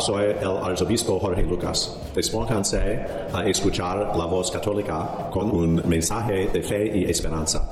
Soy 0.00 0.24
el 0.24 0.56
arzobispo 0.64 1.20
Jorge 1.20 1.44
Lucas. 1.44 1.96
Despónganse 2.12 3.06
a 3.32 3.46
escuchar 3.46 4.16
la 4.16 4.24
voz 4.24 4.50
católica 4.50 5.28
con 5.30 5.48
un 5.48 5.82
mensaje 5.86 6.48
de 6.48 6.60
fe 6.60 6.98
y 6.98 7.04
esperanza. 7.04 7.70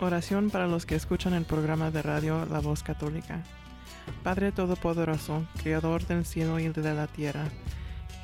Oración 0.00 0.50
para 0.50 0.66
los 0.66 0.86
que 0.86 0.96
escuchan 0.96 1.34
el 1.34 1.44
programa 1.44 1.92
de 1.92 2.02
radio 2.02 2.44
La 2.50 2.58
Voz 2.58 2.82
Católica. 2.82 3.44
Padre 4.24 4.50
Todopoderoso, 4.50 5.46
Creador 5.62 6.04
del 6.06 6.26
cielo 6.26 6.58
y 6.58 6.68
de 6.68 6.94
la 6.94 7.06
tierra, 7.06 7.44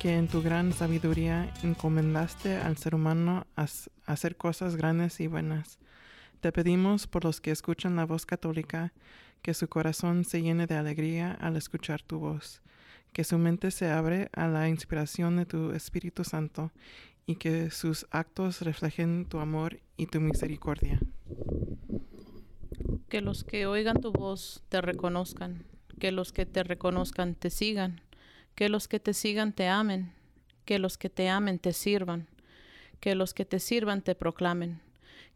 que 0.01 0.17
en 0.17 0.27
tu 0.27 0.41
gran 0.41 0.73
sabiduría 0.73 1.49
encomendaste 1.63 2.57
al 2.57 2.75
ser 2.75 2.93
humano 2.93 3.45
a 3.55 3.67
hacer 4.05 4.35
cosas 4.35 4.75
grandes 4.75 5.21
y 5.21 5.27
buenas 5.27 5.79
te 6.43 6.51
pedimos 6.51 7.07
por 7.07 7.23
los 7.23 7.39
que 7.39 7.51
escuchan 7.51 7.95
la 7.95 8.05
voz 8.05 8.25
católica, 8.25 8.91
que 9.41 9.53
su 9.53 9.69
corazón 9.69 10.25
se 10.25 10.41
llene 10.41 10.67
de 10.67 10.75
alegría 10.75 11.31
al 11.39 11.55
escuchar 11.55 12.01
tu 12.01 12.19
voz, 12.19 12.61
que 13.13 13.23
su 13.23 13.37
mente 13.37 13.71
se 13.71 13.89
abre 13.89 14.27
a 14.33 14.49
la 14.49 14.67
inspiración 14.67 15.37
de 15.37 15.45
tu 15.45 15.71
Espíritu 15.71 16.25
Santo 16.25 16.73
y 17.25 17.37
que 17.37 17.71
sus 17.71 18.07
actos 18.11 18.61
reflejen 18.61 19.25
tu 19.25 19.39
amor 19.39 19.79
y 19.95 20.07
tu 20.07 20.19
misericordia. 20.19 20.99
Que 23.07 23.21
los 23.21 23.45
que 23.45 23.65
oigan 23.65 24.01
tu 24.01 24.11
voz 24.11 24.65
te 24.67 24.81
reconozcan, 24.81 25.63
que 25.97 26.11
los 26.11 26.33
que 26.33 26.45
te 26.45 26.63
reconozcan 26.63 27.35
te 27.35 27.51
sigan, 27.51 28.01
que 28.53 28.67
los 28.67 28.89
que 28.89 28.99
te 28.99 29.13
sigan 29.13 29.53
te 29.53 29.69
amen, 29.69 30.11
que 30.65 30.77
los 30.77 30.97
que 30.97 31.09
te 31.09 31.29
amen 31.29 31.57
te 31.57 31.71
sirvan, 31.71 32.27
que 32.99 33.15
los 33.15 33.33
que 33.33 33.45
te 33.45 33.61
sirvan 33.61 34.01
te 34.01 34.13
proclamen 34.13 34.82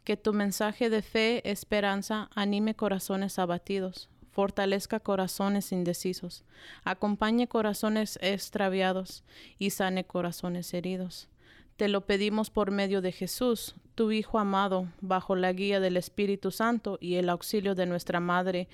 que 0.08 0.16
tu 0.16 0.32
mensaje 0.32 0.90
de 0.90 1.02
fe, 1.02 1.42
esperanza, 1.52 2.30
anime 2.34 2.76
corazones 2.76 3.40
abatidos, 3.40 4.08
fortalezca 4.32 5.02
corazones 5.02 5.74
indecisos, 5.74 6.46
acompañe 6.86 7.50
corazones 7.50 8.18
extraviados 8.22 9.26
y 9.60 9.72
sane 9.72 10.06
corazones 10.06 10.74
heridos. 10.74 11.28
Te 11.76 11.90
lo 11.90 12.06
pedimos 12.06 12.50
por 12.50 12.72
medio 12.72 13.02
de 13.02 13.12
Jesús, 13.12 13.76
tu 13.96 14.14
Hijo 14.14 14.40
amado, 14.40 14.88
bajo 15.02 15.36
la 15.36 15.52
guía 15.52 15.82
del 15.82 15.98
Espíritu 15.98 16.52
Santo 16.52 16.98
y 17.02 17.16
el 17.16 17.28
auxilio 17.28 17.76
de 17.76 17.86
nuestra 17.86 18.22
Madre 18.22 18.70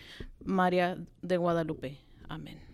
María 0.45 0.99
de 1.23 1.37
Guadalupe. 1.37 1.97
Amén. 2.29 2.72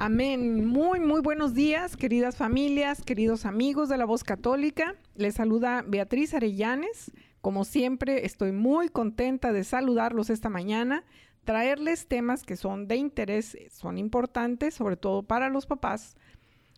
Amén. 0.00 0.64
Muy, 0.64 1.00
muy 1.00 1.20
buenos 1.20 1.54
días, 1.54 1.96
queridas 1.96 2.36
familias, 2.36 3.02
queridos 3.02 3.44
amigos 3.44 3.88
de 3.88 3.96
la 3.96 4.04
voz 4.04 4.22
católica. 4.22 4.94
Les 5.16 5.34
saluda 5.34 5.84
Beatriz 5.84 6.34
Arellanes. 6.34 7.10
Como 7.40 7.64
siempre, 7.64 8.24
estoy 8.24 8.52
muy 8.52 8.90
contenta 8.90 9.52
de 9.52 9.64
saludarlos 9.64 10.30
esta 10.30 10.50
mañana, 10.50 11.02
traerles 11.42 12.06
temas 12.06 12.44
que 12.44 12.54
son 12.54 12.86
de 12.86 12.94
interés, 12.94 13.58
son 13.72 13.98
importantes, 13.98 14.72
sobre 14.74 14.96
todo 14.96 15.24
para 15.24 15.48
los 15.48 15.66
papás, 15.66 16.16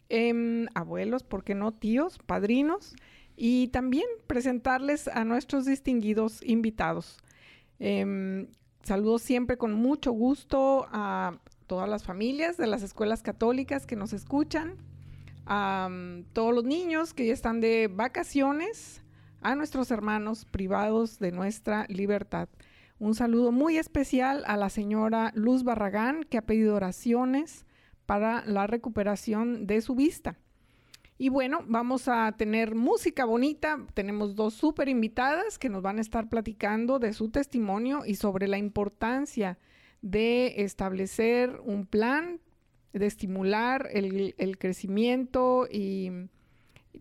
em, 0.08 0.66
abuelos, 0.74 1.22
¿por 1.22 1.44
qué 1.44 1.54
no 1.54 1.72
tíos, 1.72 2.16
padrinos? 2.24 2.96
Y 3.36 3.68
también 3.68 4.06
presentarles 4.28 5.08
a 5.08 5.26
nuestros 5.26 5.66
distinguidos 5.66 6.42
invitados. 6.42 7.18
Em, 7.80 8.46
saludo 8.82 9.18
siempre 9.18 9.58
con 9.58 9.74
mucho 9.74 10.10
gusto 10.10 10.86
a 10.90 11.38
todas 11.70 11.88
las 11.88 12.02
familias 12.02 12.56
de 12.56 12.66
las 12.66 12.82
escuelas 12.82 13.22
católicas 13.22 13.86
que 13.86 13.94
nos 13.94 14.12
escuchan, 14.12 14.74
a 15.46 15.88
todos 16.32 16.52
los 16.52 16.64
niños 16.64 17.14
que 17.14 17.28
ya 17.28 17.32
están 17.32 17.60
de 17.60 17.86
vacaciones, 17.86 19.04
a 19.40 19.54
nuestros 19.54 19.92
hermanos 19.92 20.44
privados 20.46 21.20
de 21.20 21.30
nuestra 21.30 21.86
libertad. 21.88 22.48
Un 22.98 23.14
saludo 23.14 23.52
muy 23.52 23.78
especial 23.78 24.42
a 24.48 24.56
la 24.56 24.68
señora 24.68 25.30
Luz 25.36 25.62
Barragán 25.62 26.24
que 26.24 26.38
ha 26.38 26.42
pedido 26.42 26.74
oraciones 26.74 27.66
para 28.04 28.44
la 28.46 28.66
recuperación 28.66 29.68
de 29.68 29.80
su 29.80 29.94
vista. 29.94 30.38
Y 31.18 31.28
bueno, 31.28 31.60
vamos 31.68 32.08
a 32.08 32.32
tener 32.32 32.74
música 32.74 33.24
bonita. 33.24 33.78
Tenemos 33.94 34.34
dos 34.34 34.54
súper 34.54 34.88
invitadas 34.88 35.56
que 35.56 35.68
nos 35.68 35.82
van 35.82 35.98
a 35.98 36.00
estar 36.00 36.28
platicando 36.28 36.98
de 36.98 37.12
su 37.12 37.30
testimonio 37.30 38.02
y 38.04 38.16
sobre 38.16 38.48
la 38.48 38.58
importancia 38.58 39.56
de 40.02 40.62
establecer 40.62 41.60
un 41.64 41.86
plan, 41.86 42.40
de 42.92 43.06
estimular 43.06 43.88
el, 43.92 44.58
crecimiento 44.58 45.66
y, 45.70 46.10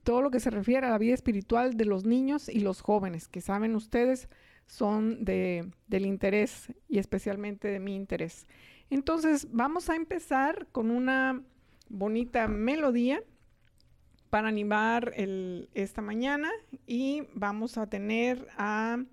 todo 0.04 0.22
lo 0.22 0.30
que 0.30 0.40
se 0.40 0.52
refiere 0.52 0.86
a 0.86 0.92
la 0.92 0.98
vida 0.98 1.16
espiritual 1.16 1.76
de 1.76 1.86
los 1.86 2.06
niños 2.06 2.48
y 2.48 2.60
los 2.60 2.82
jóvenes, 2.82 3.28
que 3.28 3.42
saben 3.42 3.76
ustedes 3.76 4.30
son 4.68 5.26
de, 5.26 5.72
del 5.88 6.06
interés 6.06 6.72
y 6.88 7.00
especialmente 7.00 7.68
de 7.68 7.80
mi 7.80 7.96
interés. 7.96 8.46
Entonces 8.92 9.48
vamos 9.52 9.90
a 9.90 9.96
empezar 9.96 10.68
con 10.72 10.92
una 10.92 11.42
bonita 11.90 12.48
melodía 12.48 13.24
para 14.30 14.48
animar 14.48 15.14
esta 15.74 16.02
mañana 16.02 16.50
y 16.86 17.24
vamos 17.34 17.80
a 17.80 17.90
tener 17.90 18.48
a, 18.58 19.04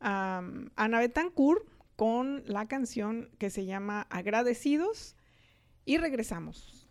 a 0.00 0.42
Ana 0.74 0.98
Betancourt 0.98 1.62
con 1.98 2.42
la 2.46 2.66
canción 2.68 3.28
que 3.38 3.50
se 3.50 3.66
llama 3.66 4.06
Agradecidos 4.08 5.16
y 5.84 5.98
regresamos. 5.98 6.86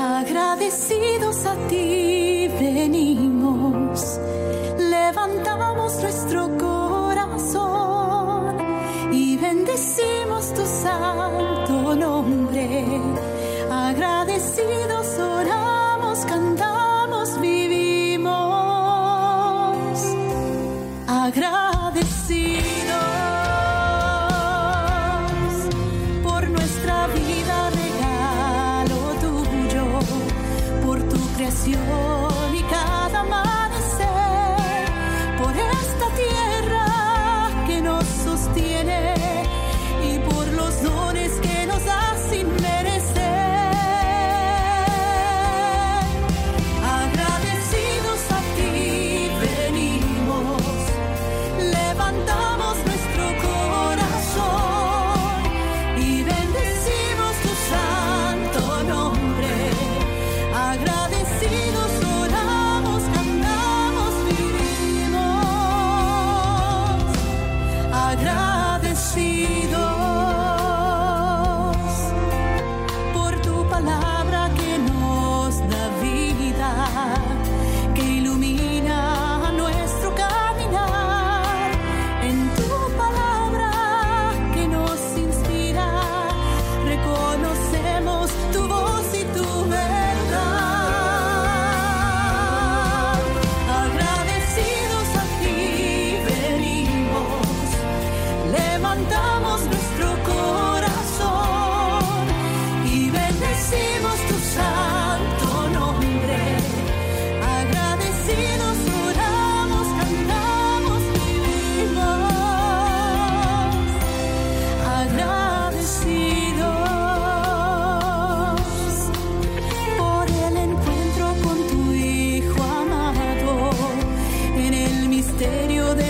Agradecidos 0.00 1.44
a 1.44 1.68
ti 1.68 2.48
venimos, 2.58 4.18
levantamos 4.78 6.00
nuestro 6.00 6.56
corazón 6.56 8.56
y 9.12 9.36
bendecimos 9.36 10.54
tu 10.54 10.64
santo 10.64 11.94
nombre. 11.94 13.23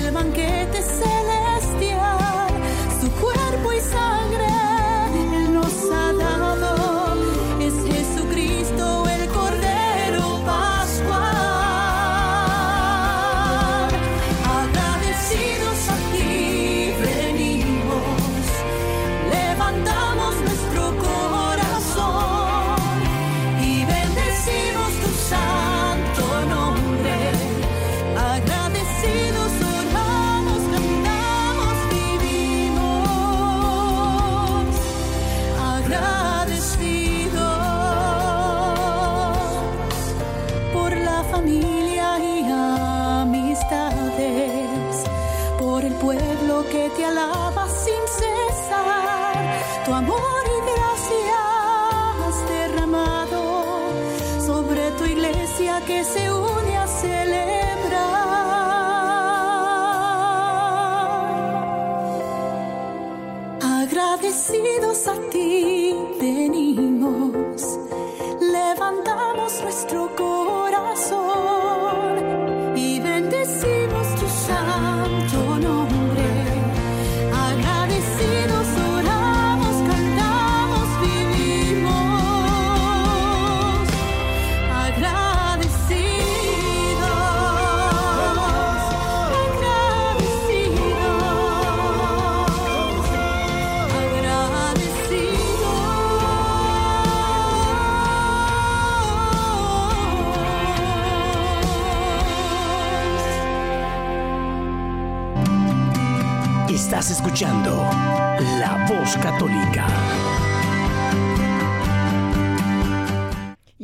el 0.05 0.13
banquete 0.13 0.83
se 0.83 1.24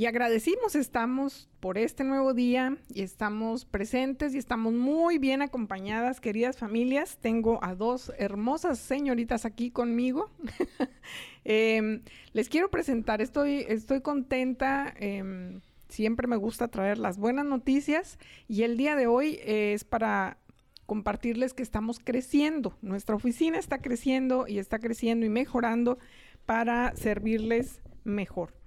Y 0.01 0.07
agradecimos 0.07 0.77
estamos 0.77 1.51
por 1.61 1.77
este 1.77 2.05
nuevo 2.05 2.33
día 2.33 2.79
y 2.89 3.03
estamos 3.03 3.67
presentes 3.67 4.35
y 4.35 4.39
estamos 4.39 4.73
muy 4.73 5.19
bien 5.19 5.43
acompañadas, 5.43 6.23
queridas 6.23 6.57
familias. 6.57 7.19
Tengo 7.21 7.63
a 7.63 7.75
dos 7.75 8.11
hermosas 8.17 8.79
señoritas 8.79 9.45
aquí 9.45 9.71
conmigo. 9.71 10.31
Em, 11.45 12.01
les 12.33 12.49
quiero 12.49 12.71
presentar, 12.71 13.21
estoy, 13.21 13.67
estoy 13.69 14.01
contenta. 14.01 14.95
em, 14.99 15.61
siempre 15.91 16.27
me 16.27 16.37
gusta 16.37 16.69
traer 16.69 16.97
las 16.97 17.19
buenas 17.19 17.45
noticias 17.45 18.19
y 18.49 18.63
el 18.63 18.79
día 18.79 18.97
de 18.97 19.07
hoy 19.07 19.39
es 19.45 19.85
para 19.85 20.39
compartirles 20.87 21.53
que 21.53 21.63
estamos 21.63 21.99
creciendo. 21.99 22.75
Nuestra 22.81 23.17
oficina 23.17 23.59
está 23.59 23.83
creciendo 23.83 24.47
y 24.49 24.61
está 24.61 24.79
creciendo 24.79 25.27
y 25.27 25.29
mejorando 25.29 25.99
para 26.47 26.97
servirles 26.97 27.83
mejor 28.03 28.60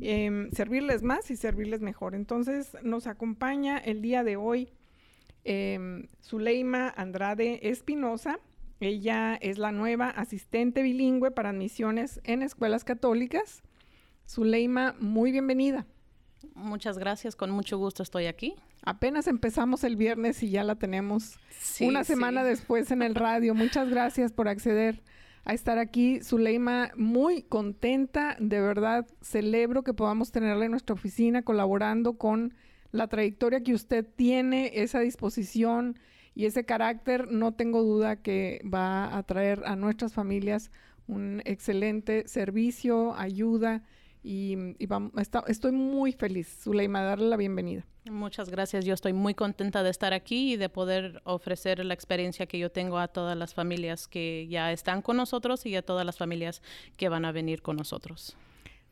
em, 0.00 0.50
servirles 0.52 1.02
más 1.02 1.30
y 1.30 1.36
servirles 1.36 1.80
mejor. 1.80 2.14
Entonces 2.14 2.76
nos 2.82 3.06
acompaña 3.06 3.78
el 3.78 4.02
día 4.02 4.24
de 4.24 4.36
hoy 4.36 4.68
em, 5.44 6.06
Zuleima 6.22 6.88
Andrade 6.96 7.68
Espinosa. 7.70 8.38
Ella 8.80 9.36
es 9.40 9.58
la 9.58 9.72
nueva 9.72 10.10
asistente 10.10 10.82
bilingüe 10.82 11.30
para 11.30 11.50
admisiones 11.50 12.20
en 12.24 12.42
escuelas 12.42 12.84
católicas. 12.84 13.62
Zuleima, 14.28 14.94
muy 14.98 15.32
bienvenida. 15.32 15.86
Muchas 16.54 16.98
gracias, 16.98 17.36
con 17.36 17.50
mucho 17.50 17.78
gusto 17.78 18.02
estoy 18.02 18.26
aquí. 18.26 18.54
Apenas 18.82 19.26
empezamos 19.26 19.84
el 19.84 19.96
viernes 19.96 20.42
y 20.42 20.50
ya 20.50 20.64
la 20.64 20.76
tenemos 20.76 21.38
Sí, 21.58 21.86
una 21.86 22.04
semana 22.04 22.42
sí. 22.42 22.48
después 22.50 22.90
en 22.90 23.02
el 23.02 23.14
radio. 23.14 23.54
Muchas 23.54 23.88
gracias 23.88 24.32
por 24.32 24.48
acceder 24.48 25.02
a 25.46 25.54
estar 25.54 25.78
aquí. 25.78 26.20
Zuleima, 26.20 26.90
muy 26.96 27.42
contenta, 27.42 28.36
de 28.38 28.60
verdad, 28.60 29.06
celebro 29.22 29.82
que 29.82 29.94
podamos 29.94 30.30
tenerla 30.32 30.64
en 30.66 30.72
nuestra 30.72 30.94
oficina 30.94 31.42
colaborando 31.42 32.18
con 32.18 32.54
la 32.92 33.06
trayectoria 33.08 33.62
que 33.62 33.72
usted 33.72 34.04
tiene, 34.16 34.72
esa 34.74 35.00
disposición 35.00 35.98
y 36.34 36.44
ese 36.46 36.64
carácter. 36.64 37.30
No 37.30 37.54
tengo 37.54 37.82
duda 37.82 38.16
que 38.16 38.60
va 38.64 39.16
a 39.16 39.22
traer 39.22 39.62
a 39.64 39.76
nuestras 39.76 40.12
familias 40.12 40.70
un 41.06 41.40
excelente 41.44 42.26
servicio, 42.26 43.14
ayuda 43.14 43.82
y, 44.22 44.56
y 44.78 44.86
vam- 44.88 45.12
está- 45.20 45.44
estoy 45.46 45.72
muy 45.72 46.12
feliz, 46.12 46.48
Zuleima, 46.62 47.00
darle 47.02 47.28
la 47.28 47.36
bienvenida. 47.36 47.86
Muchas 48.10 48.50
gracias. 48.50 48.84
Yo 48.84 48.94
estoy 48.94 49.12
muy 49.12 49.34
contenta 49.34 49.82
de 49.82 49.90
estar 49.90 50.12
aquí 50.12 50.52
y 50.52 50.56
de 50.56 50.68
poder 50.68 51.20
ofrecer 51.24 51.84
la 51.84 51.94
experiencia 51.94 52.46
que 52.46 52.58
yo 52.58 52.70
tengo 52.70 52.98
a 52.98 53.08
todas 53.08 53.36
las 53.36 53.52
familias 53.54 54.06
que 54.06 54.46
ya 54.48 54.72
están 54.72 55.02
con 55.02 55.16
nosotros 55.16 55.66
y 55.66 55.74
a 55.74 55.82
todas 55.82 56.06
las 56.06 56.16
familias 56.16 56.62
que 56.96 57.08
van 57.08 57.24
a 57.24 57.32
venir 57.32 57.62
con 57.62 57.76
nosotros. 57.76 58.36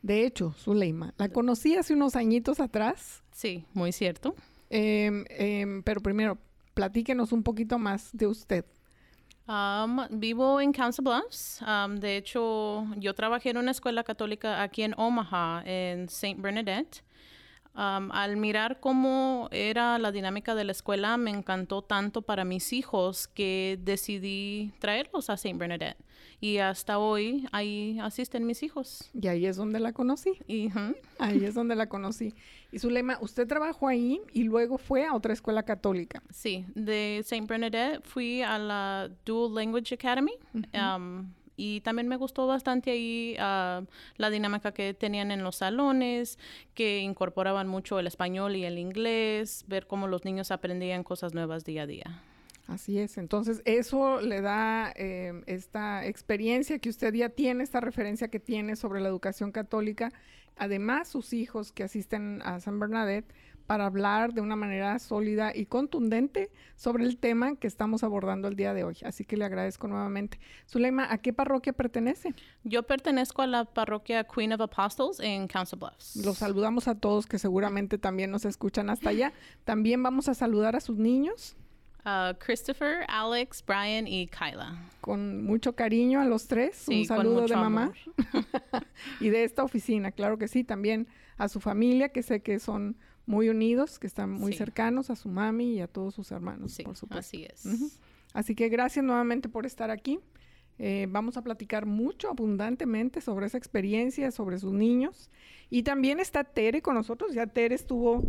De 0.01 0.25
hecho, 0.25 0.53
Zuleima, 0.57 1.13
la 1.17 1.29
conocí 1.29 1.75
hace 1.75 1.93
unos 1.93 2.15
añitos 2.15 2.59
atrás, 2.59 3.23
Sí, 3.31 3.65
muy 3.73 3.91
cierto. 3.91 4.35
em, 4.69 5.25
em, 5.29 5.81
pero 5.83 6.01
primero, 6.01 6.37
platíquenos 6.73 7.31
un 7.31 7.41
poquito 7.41 7.79
más 7.79 8.09
de 8.13 8.27
usted. 8.27 8.65
Um, 9.47 9.99
vivo 10.09 10.59
en 10.59 10.71
Council 10.73 11.03
Bluffs. 11.03 11.61
Um, 11.61 11.95
de 11.97 12.17
hecho, 12.17 12.85
yo 12.97 13.13
trabajé 13.13 13.51
en 13.51 13.57
una 13.57 13.71
escuela 13.71 14.03
católica 14.03 14.61
aquí 14.61 14.81
en 14.83 14.93
Omaha, 14.97 15.63
en 15.65 16.05
St. 16.05 16.35
Bernadette. 16.41 17.03
Um, 17.77 18.09
al 18.13 18.37
mirar 18.37 18.79
cómo 18.79 19.49
era 19.51 19.99
la 19.99 20.13
dinámica 20.13 20.55
de 20.55 20.63
la 20.63 20.71
escuela, 20.71 21.17
me 21.17 21.29
encantó 21.31 21.81
tanto 21.81 22.21
para 22.21 22.45
mis 22.45 22.71
hijos 22.71 23.27
que 23.27 23.77
decidí 23.81 24.71
traerlos 24.79 25.29
a 25.29 25.33
St. 25.33 25.57
Bernadette. 25.57 25.97
Y 26.39 26.59
hasta 26.59 26.99
hoy 26.99 27.47
ahí 27.51 27.97
asisten 28.01 28.45
mis 28.45 28.63
hijos. 28.63 29.09
Y 29.13 29.27
ahí 29.27 29.45
es 29.45 29.57
donde 29.57 29.79
la 29.79 29.91
conocí. 29.91 30.39
Y, 30.47 30.67
ujú, 30.67 30.95
Ahí 31.19 31.43
es 31.43 31.53
donde 31.53 31.75
la 31.75 31.87
conocí. 31.87 32.33
Y 32.71 32.79
Zuleima, 32.79 33.17
usted 33.19 33.45
trabajó 33.47 33.87
ahí 33.89 34.21
y 34.31 34.43
luego 34.43 34.77
fue 34.77 35.05
a 35.05 35.13
otra 35.13 35.33
escuela 35.33 35.63
católica. 35.63 36.21
Sí, 36.29 36.65
de 36.75 37.19
St. 37.19 37.45
Bernadette 37.45 38.01
fui 38.05 38.41
a 38.41 38.57
la 38.57 39.09
Dual 39.25 39.53
Language 39.53 39.95
Academy. 39.95 40.33
um, 40.53 41.29
y 41.55 41.81
también 41.81 42.07
me 42.07 42.17
gustó 42.17 42.47
bastante 42.47 42.91
ahí 42.91 43.35
ah, 43.39 43.83
la 44.17 44.29
dinámica 44.29 44.73
que 44.73 44.93
tenían 44.93 45.31
en 45.31 45.43
los 45.43 45.57
salones, 45.57 46.37
que 46.73 46.99
incorporaban 46.99 47.67
mucho 47.67 47.99
el 47.99 48.07
español 48.07 48.55
y 48.55 48.65
el 48.65 48.77
inglés, 48.77 49.65
ver 49.67 49.87
cómo 49.87 50.07
los 50.07 50.25
niños 50.25 50.51
aprendían 50.51 51.03
cosas 51.03 51.33
nuevas 51.33 51.63
día 51.63 51.83
a 51.83 51.87
día. 51.87 52.23
Así 52.67 52.97
es. 52.97 53.17
Entonces, 53.17 53.61
eso 53.65 54.21
le 54.21 54.41
da 54.41 54.91
em, 54.95 55.43
esta 55.45 56.05
experiencia 56.05 56.79
que 56.79 56.89
usted 56.89 57.13
ya 57.13 57.29
tiene, 57.29 57.63
esta 57.63 57.79
referencia 57.79 58.27
que 58.29 58.39
tiene 58.39 58.75
sobre 58.75 59.01
la 59.01 59.09
educación 59.09 59.51
católica. 59.51 60.11
Además, 60.57 61.09
sus 61.09 61.33
hijos 61.33 61.71
que 61.71 61.83
asisten 61.83 62.41
a 62.43 62.59
San 62.59 62.79
Bernadette 62.79 63.31
para 63.67 63.85
hablar 63.85 64.33
de 64.33 64.41
una 64.41 64.55
manera 64.55 64.97
sólida 64.99 65.51
y 65.55 65.65
contundente 65.65 66.51
sobre 66.75 67.03
el 67.03 67.17
tema 67.17 67.55
que 67.55 67.67
estamos 67.67 68.03
abordando 68.03 68.47
el 68.47 68.55
día 68.55 68.73
de 68.73 68.83
hoy. 68.83 68.97
Así 69.03 69.25
que 69.25 69.37
le 69.37 69.45
agradezco 69.45 69.87
nuevamente. 69.87 70.39
Zuleima, 70.69 71.11
¿a 71.11 71.17
qué 71.17 71.33
parroquia 71.33 71.73
pertenece? 71.73 72.33
Yo 72.63 72.83
pertenezco 72.83 73.41
a 73.41 73.47
la 73.47 73.65
parroquia 73.65 74.23
Queen 74.23 74.53
of 74.53 74.61
Apostles 74.61 75.19
en 75.19 75.47
Council 75.47 75.79
Bluffs. 75.79 76.15
Los 76.17 76.37
saludamos 76.37 76.87
a 76.87 76.95
todos 76.95 77.25
que 77.25 77.39
seguramente 77.39 77.97
también 77.97 78.31
nos 78.31 78.45
escuchan 78.45 78.89
hasta 78.89 79.09
allá. 79.09 79.33
También 79.63 80.01
vamos 80.03 80.29
a 80.29 80.33
saludar 80.33 80.75
a 80.75 80.79
sus 80.79 80.97
niños 80.97 81.55
Christopher, 82.39 83.03
Alex, 83.07 83.63
Brian 83.65 84.07
y 84.07 84.27
Kyla. 84.27 84.77
con 85.01 85.43
mucho 85.43 85.73
cariño 85.73 86.21
a 86.21 86.25
los 86.25 86.47
tres. 86.47 86.75
Sí, 86.75 87.01
Un 87.01 87.05
saludo 87.05 87.47
de 87.47 87.55
mamá 87.55 87.91
y 89.19 89.29
de 89.29 89.43
esta 89.43 89.63
oficina, 89.63 90.11
claro 90.11 90.37
que 90.37 90.47
sí. 90.47 90.63
También 90.63 91.07
a 91.37 91.49
su 91.49 91.59
familia, 91.59 92.09
que 92.09 92.21
sé 92.21 92.41
que 92.41 92.59
son 92.59 92.95
muy 93.25 93.49
unidos, 93.49 93.97
que 93.99 94.07
están 94.07 94.31
muy 94.31 94.51
Sí. 94.53 94.57
cercanos, 94.59 95.09
a 95.09 95.15
su 95.15 95.29
mami 95.29 95.73
y 95.75 95.81
a 95.81 95.87
todos 95.87 96.13
sus 96.15 96.31
hermanos, 96.31 96.71
Sí, 96.73 96.83
por 96.83 96.95
supuesto. 96.95 97.19
así 97.37 97.45
es. 97.45 97.65
Así 98.33 98.53
que 98.55 98.69
gracias 98.69 99.03
nuevamente 99.05 99.49
por 99.49 99.65
estar 99.65 99.89
aquí. 99.91 100.19
Eh, 100.77 101.07
vamos 101.09 101.37
a 101.37 101.41
platicar 101.41 101.85
mucho, 101.85 102.29
abundantemente 102.29 103.21
sobre 103.21 103.45
esa 103.47 103.57
experiencia, 103.57 104.29
sobre 104.31 104.57
sus 104.59 104.73
niños. 104.73 105.29
Y 105.69 105.83
también 105.83 106.19
está 106.19 106.43
Tere 106.43 106.81
con 106.81 106.95
nosotros. 106.95 107.33
Ya 107.33 107.47
Tere 107.47 107.75
estuvo 107.75 108.23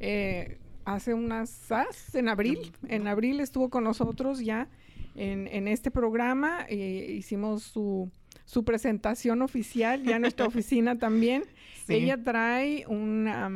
eh, 0.00 0.58
hace 0.84 1.14
unas, 1.14 1.68
en 2.12 2.28
abril. 2.28 2.72
En 2.88 3.06
abril 3.06 3.38
estuvo 3.40 3.70
con 3.70 3.84
nosotros 3.84 4.40
ya 4.40 4.68
en, 5.14 5.46
en 5.46 5.68
este 5.68 5.90
programa. 5.92 6.66
eh, 6.68 7.14
hicimos 7.16 7.62
su, 7.62 8.10
su 8.44 8.64
presentación 8.64 9.40
oficial, 9.42 10.02
ya 10.02 10.16
en 10.16 10.22
nuestra 10.22 10.46
oficina 10.48 10.98
también. 10.98 11.44
Sí. 11.86 11.94
Ella 11.94 12.22
trae 12.22 12.84
una, 12.86 13.50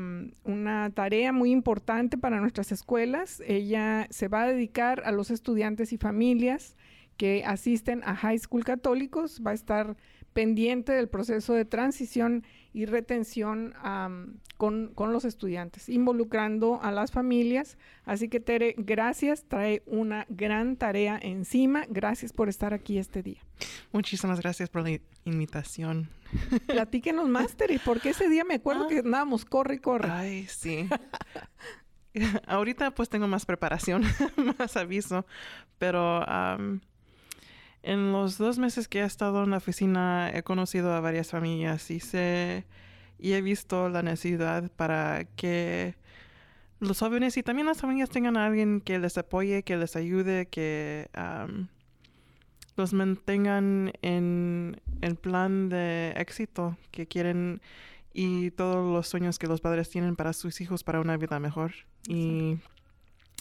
una 0.45 0.91
tarea 0.91 1.33
muy 1.33 1.51
importante 1.51 2.19
para 2.19 2.41
nuestras 2.41 2.73
escuelas. 2.73 3.43
Ella 3.47 4.07
se 4.11 4.29
va 4.29 4.43
a 4.43 4.47
dedicar 4.49 5.03
a 5.05 5.13
los 5.13 5.31
estudiantes 5.31 5.93
y 5.93 5.99
familias 5.99 6.77
que 7.17 7.45
asisten 7.45 8.03
a 8.05 8.15
high 8.15 8.39
school 8.39 8.65
católicos. 8.65 9.41
Va 9.45 9.53
a 9.53 9.55
estar 9.55 9.97
pendiente 10.37 10.93
del 10.93 11.09
proceso 11.09 11.55
de 11.55 11.65
transición 11.65 12.45
y 12.75 12.85
retención 12.85 13.75
con, 14.59 14.93
los 14.99 15.25
estudiantes, 15.25 15.89
involucrando 15.89 16.79
a 16.83 16.93
las 16.93 17.11
familias. 17.11 17.79
Así 18.05 18.29
que 18.29 18.39
Tere, 18.39 18.75
gracias, 18.77 19.45
trae 19.49 19.83
una 19.87 20.27
gran 20.29 20.77
tarea 20.77 21.19
encima. 21.21 21.87
Gracias 21.89 22.35
por 22.35 22.51
estar 22.51 22.75
aquí 22.75 22.99
este 22.99 23.23
día. 23.23 23.41
Muchísimas 23.93 24.41
gracias 24.41 24.69
por 24.69 24.83
la 24.83 24.99
invitación. 25.25 26.11
Platíquenos 26.67 27.29
más, 27.29 27.57
Tere, 27.57 27.81
porque 27.85 28.11
ese 28.11 28.29
día 28.29 28.45
me 28.45 28.55
acuerdo 28.55 28.85
ah. 28.85 28.89
que 28.89 28.99
andábamos 28.99 29.45
corre 29.45 29.77
y 29.77 29.79
corre. 29.79 30.11
Ay, 30.11 30.47
sí. 30.47 30.89
Ahorita 32.47 32.93
pues 32.93 33.09
tengo 33.09 33.29
más 33.29 33.45
preparación, 33.45 34.03
más 34.59 34.77
aviso, 34.77 35.27
pero 35.79 36.25
en 37.83 38.13
los 38.13 38.39
dos 38.39 38.59
meses 38.59 38.89
que 38.89 39.01
he 39.01 39.05
estado 39.05 39.45
en 39.45 39.51
la 39.51 39.59
oficina 39.59 40.31
he 40.33 40.43
conocido 40.43 40.95
a 40.95 41.01
varias 41.01 41.31
familias 41.31 41.91
y 41.91 42.01
sé 42.01 42.65
y 43.19 43.33
he 43.33 43.43
visto 43.43 43.89
la 43.89 44.03
necesidad 44.03 44.71
para 44.73 45.25
que 45.37 45.95
los 46.81 46.99
jóvenes 46.99 47.37
y 47.37 47.43
también 47.43 47.67
las 47.67 47.81
familias 47.81 48.11
tengan 48.11 48.37
a 48.37 48.47
alguien 48.47 48.81
que 48.81 48.99
les 48.99 49.17
apoye, 49.17 49.63
que 49.63 49.77
les 49.77 49.97
ayude, 49.97 50.47
que 50.47 51.09
los 52.77 52.93
mantengan 52.93 53.93
en 54.03 54.81
el 55.01 55.17
plan 55.17 55.69
de 55.69 56.13
éxito 56.17 56.77
que 56.91 57.07
quieren 57.07 57.61
y 58.13 58.51
todos 58.51 58.77
los 58.93 59.09
sueños 59.09 59.39
que 59.39 59.47
los 59.47 59.61
padres 59.61 59.91
tienen 59.91 60.17
para 60.17 60.33
sus 60.33 60.61
hijos 60.61 60.85
para 60.85 61.01
una 61.01 61.17
vida 61.17 61.39
mejor. 61.39 61.73
Y 62.09 62.59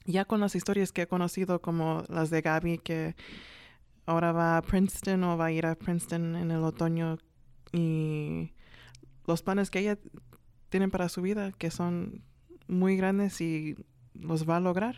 ya 0.06 0.26
con 0.26 0.40
las 0.40 0.56
historias 0.56 0.92
que 0.92 1.04
he 1.04 1.08
conocido 1.08 1.62
como 1.62 2.04
las 2.10 2.30
de 2.30 2.42
Gaby 2.42 2.80
que 2.80 3.16
ahora 4.06 4.32
va 4.32 4.58
a 4.58 4.62
Princeton 4.62 5.24
o 5.24 5.38
va 5.38 5.46
a 5.46 5.52
ir 5.52 5.66
a 5.66 5.76
Princeton 5.76 6.36
en 6.36 6.52
el 6.52 6.64
otoño 6.64 7.18
y 7.72 8.52
los 9.26 9.42
planes 9.42 9.70
que 9.70 9.80
ella 9.80 9.98
tiene 10.70 10.90
para 10.90 11.10
su 11.10 11.22
vida, 11.22 11.52
que 11.52 11.72
son 11.72 12.24
muy 12.68 12.98
grandes 12.98 13.42
y 13.42 13.76
los 14.14 14.48
va 14.48 14.58
a 14.58 14.62
lograr. 14.62 14.96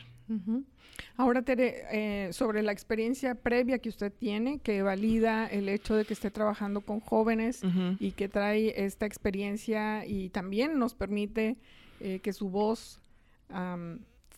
Ahora, 1.15 1.41
Tere, 1.41 1.83
eh, 1.91 2.33
sobre 2.33 2.61
la 2.61 2.71
experiencia 2.71 3.35
previa 3.35 3.79
que 3.79 3.89
usted 3.89 4.11
tiene, 4.11 4.59
que 4.59 4.81
valida 4.81 5.47
el 5.47 5.69
hecho 5.69 5.95
de 5.95 6.05
que 6.05 6.13
esté 6.13 6.31
trabajando 6.31 6.81
con 6.81 6.99
jóvenes 6.99 7.61
y 7.99 8.11
que 8.11 8.27
trae 8.27 8.85
esta 8.85 9.05
experiencia 9.05 10.05
y 10.05 10.29
también 10.29 10.77
nos 10.79 10.95
permite 10.95 11.57
eh, 11.99 12.19
que 12.19 12.33
su 12.33 12.49
voz 12.49 12.99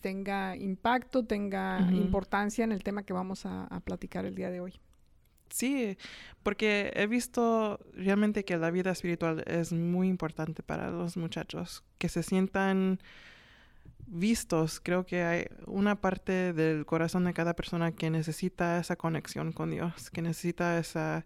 tenga 0.00 0.56
impacto, 0.56 1.24
tenga 1.24 1.80
importancia 1.92 2.64
en 2.64 2.72
el 2.72 2.82
tema 2.82 3.02
que 3.02 3.12
vamos 3.12 3.44
a, 3.46 3.68
platicar 3.84 4.24
el 4.24 4.34
día 4.34 4.50
de 4.50 4.60
hoy. 4.60 4.80
Sí, 5.50 5.98
porque 6.44 6.92
he 6.94 7.06
visto 7.08 7.80
realmente 7.94 8.44
que 8.44 8.56
la 8.56 8.70
vida 8.70 8.92
espiritual 8.92 9.42
es 9.46 9.72
muy 9.72 10.08
importante 10.08 10.62
para 10.62 10.90
los 10.90 11.16
muchachos, 11.16 11.82
que 11.98 12.08
se 12.08 12.22
sientan 12.22 13.00
vistos. 14.10 14.80
Creo 14.80 15.06
que 15.06 15.22
hay 15.22 15.46
una 15.66 16.00
parte 16.00 16.52
del 16.52 16.84
corazón 16.84 17.24
de 17.24 17.32
cada 17.32 17.54
persona 17.54 17.92
que 17.92 18.10
necesita 18.10 18.78
esa 18.78 18.96
conexión 18.96 19.52
con 19.52 19.70
Dios, 19.70 20.10
que 20.10 20.22
necesita 20.22 20.78
ese 20.78 21.24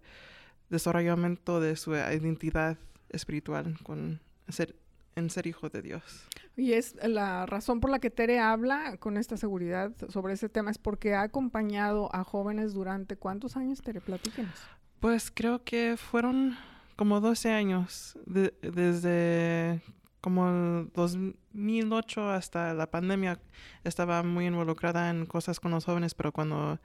desarrollamiento 0.71 1.61
de 1.61 1.77
su 1.77 1.95
identidad 1.95 2.79
espiritual 3.11 3.77
con 3.83 4.21
ser 4.49 4.77
en 5.17 5.31
ser 5.31 5.47
hijo 5.47 5.69
de 5.69 5.83
Dios. 5.83 6.27
Y 6.57 6.73
es 6.73 6.97
la 7.03 7.47
razón 7.47 7.81
por 7.81 7.91
la 7.91 7.99
que 7.99 8.11
Tere 8.11 8.41
habla 8.41 8.97
con 8.99 9.17
esta 9.17 9.37
seguridad 9.37 9.93
sobre 10.09 10.35
ese 10.35 10.49
tema 10.49 10.71
es 10.71 10.79
porque 10.79 11.15
ha 11.15 11.23
acompañado 11.23 12.15
a 12.15 12.25
jóvenes 12.25 12.75
durante 12.75 13.17
cuántos 13.17 13.57
años, 13.57 13.81
Tere, 13.81 14.01
platíquenos. 14.01 14.55
Pues 15.01 15.31
creo 15.31 15.63
que 15.63 15.97
fueron 15.97 16.57
como 16.97 17.21
12 17.21 17.51
años, 17.51 18.19
desde 18.27 19.83
como 20.25 20.49
el 20.49 20.91
2008 20.95 22.31
hasta 22.31 22.73
la 22.73 22.91
pandemia 22.91 23.39
estaba 23.85 24.23
muy 24.23 24.47
involucrada 24.47 25.11
en 25.11 25.27
cosas 25.27 25.61
con 25.61 25.73
los 25.73 25.85
jóvenes, 25.85 26.15
pero 26.15 26.33
cuando 26.33 26.81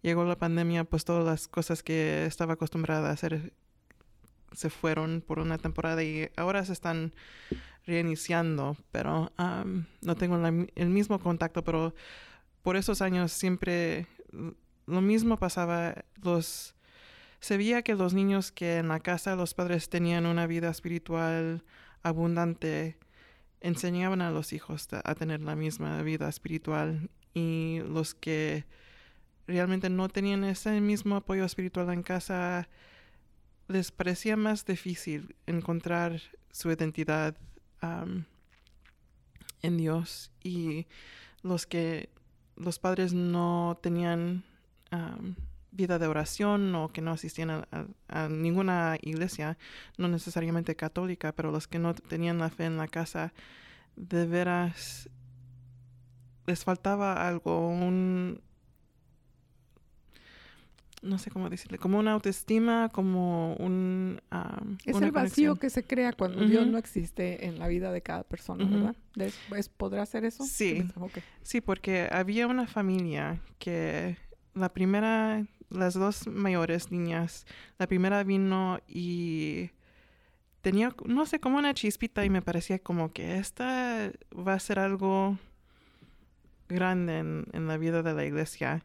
llegó 0.00 0.24
la 0.24 0.38
pandemia, 0.38 0.84
pues 0.84 1.04
todas 1.04 1.24
las 1.24 1.48
cosas 1.48 1.82
que 1.82 2.24
estaba 2.24 2.52
acostumbrada 2.52 3.08
a 3.08 3.14
hacer 3.14 3.52
se 4.52 4.70
fueron 4.70 5.24
por 5.26 5.40
una 5.40 5.58
temporada 5.58 6.04
y 6.04 6.30
ahora 6.36 6.64
se 6.64 6.72
están 6.72 7.12
reiniciando, 7.84 8.76
pero 8.92 9.32
no 10.00 10.14
tengo 10.14 10.36
el 10.46 10.88
mismo 10.88 11.18
contacto, 11.18 11.64
pero 11.64 11.96
por 12.62 12.76
esos 12.76 13.02
años 13.02 13.32
siempre 13.32 14.06
lo 14.86 15.00
mismo 15.00 15.36
pasaba. 15.36 16.04
Los, 16.22 16.76
se 17.40 17.56
veía 17.56 17.82
que 17.82 17.96
los 17.96 18.14
niños 18.14 18.52
que 18.52 18.76
en 18.76 18.86
la 18.86 19.00
casa 19.00 19.34
los 19.34 19.52
padres 19.52 19.88
tenían 19.88 20.26
una 20.26 20.46
vida 20.46 20.70
espiritual 20.70 21.64
abundante, 22.04 22.96
enseñaban 23.60 24.22
a 24.22 24.30
los 24.30 24.52
hijos 24.52 24.86
a 24.92 25.14
tener 25.16 25.40
la 25.40 25.56
misma 25.56 26.00
vida 26.02 26.28
espiritual 26.28 27.10
y 27.32 27.80
los 27.88 28.14
que 28.14 28.64
realmente 29.46 29.90
no 29.90 30.08
tenían 30.08 30.44
ese 30.44 30.80
mismo 30.80 31.16
apoyo 31.16 31.44
espiritual 31.44 31.90
en 31.90 32.02
casa, 32.02 32.68
les 33.66 33.90
parecía 33.90 34.36
más 34.36 34.64
difícil 34.64 35.34
encontrar 35.46 36.20
su 36.50 36.70
identidad 36.70 37.36
en 39.62 39.76
Dios. 39.76 40.30
Y 40.42 40.86
los 41.42 41.66
que 41.66 42.10
los 42.56 42.78
padres 42.78 43.12
no 43.12 43.78
tenían 43.82 44.44
vida 45.74 45.98
de 45.98 46.06
oración 46.06 46.74
o 46.74 46.88
que 46.88 47.02
no 47.02 47.10
asistían 47.10 47.66
a, 48.08 48.28
ninguna 48.28 48.96
iglesia, 49.02 49.58
no 49.98 50.08
necesariamente 50.08 50.76
católica, 50.76 51.32
pero 51.32 51.50
los 51.50 51.66
que 51.66 51.78
no 51.78 51.94
tenían 51.94 52.38
la 52.38 52.50
fe 52.50 52.64
en 52.64 52.76
la 52.76 52.88
casa, 52.88 53.32
de 53.96 54.26
veras 54.26 55.08
les 56.46 56.64
faltaba 56.64 57.26
algo, 57.26 57.68
un, 57.68 58.40
no 61.02 61.18
sé 61.18 61.30
cómo 61.30 61.50
decirle, 61.50 61.78
como 61.78 61.98
una 61.98 62.12
autoestima, 62.12 62.88
como 62.90 63.54
un... 63.54 64.20
es 64.84 65.00
el 65.00 65.10
vacío 65.10 65.56
que 65.56 65.70
se 65.70 65.84
crea 65.84 66.12
cuando 66.12 66.44
Dios 66.46 66.66
no 66.66 66.78
existe 66.78 67.46
en 67.46 67.58
la 67.58 67.68
vida 67.68 67.92
de 67.92 68.02
cada 68.02 68.24
persona, 68.24 68.64
¿verdad? 68.64 68.96
¿Podrá 69.76 70.04
ser 70.06 70.24
eso? 70.24 70.44
Sí, 70.44 70.86
sí, 71.42 71.60
porque 71.60 72.08
había 72.10 72.46
una 72.46 72.66
familia 72.66 73.40
que 73.58 74.16
la 74.54 74.72
primera, 74.72 75.44
las 75.74 75.94
dos 75.94 76.26
mayores 76.26 76.90
niñas, 76.90 77.46
la 77.78 77.86
primera 77.86 78.22
vino 78.24 78.78
y 78.88 79.70
tenía, 80.60 80.94
no 81.04 81.26
sé, 81.26 81.40
como 81.40 81.58
una 81.58 81.74
chispita 81.74 82.24
y 82.24 82.30
me 82.30 82.42
parecía 82.42 82.78
como 82.78 83.12
que 83.12 83.38
esta 83.38 84.10
va 84.36 84.54
a 84.54 84.60
ser 84.60 84.78
algo 84.78 85.38
grande 86.68 87.18
en, 87.18 87.46
en 87.52 87.66
la 87.66 87.76
vida 87.76 88.02
de 88.02 88.14
la 88.14 88.24
iglesia. 88.24 88.84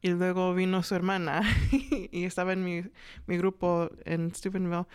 Y 0.00 0.10
luego 0.10 0.54
vino 0.54 0.82
su 0.82 0.94
hermana 0.94 1.42
y 2.12 2.24
estaba 2.24 2.52
en 2.52 2.64
mi, 2.64 2.82
mi 3.26 3.36
grupo 3.36 3.90
en 4.04 4.34
Steubenville. 4.34 4.86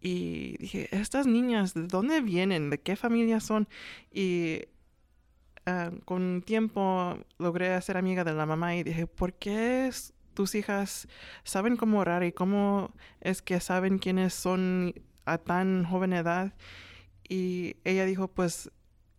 Y 0.00 0.58
dije, 0.58 0.88
estas 0.92 1.26
niñas, 1.26 1.72
¿de 1.72 1.86
dónde 1.86 2.20
vienen? 2.20 2.68
¿De 2.68 2.78
qué 2.78 2.94
familia 2.94 3.40
son? 3.40 3.66
Y 4.12 4.60
uh, 5.66 5.98
con 6.04 6.42
tiempo 6.42 7.18
logré 7.38 7.72
hacer 7.72 7.96
amiga 7.96 8.22
de 8.22 8.34
la 8.34 8.44
mamá 8.44 8.76
y 8.76 8.82
dije, 8.82 9.06
¿por 9.06 9.32
qué 9.32 9.90
tus 10.34 10.54
hijas 10.54 11.08
saben 11.44 11.76
cómo 11.76 12.00
orar 12.00 12.24
y 12.24 12.32
cómo 12.32 12.92
es 13.20 13.42
que 13.42 13.60
saben 13.60 13.98
quiénes 13.98 14.34
son 14.34 14.94
a 15.24 15.38
tan 15.38 15.84
joven 15.84 16.12
edad? 16.12 16.54
Y 17.28 17.76
ella 17.84 18.04
dijo, 18.04 18.28
pues 18.28 18.70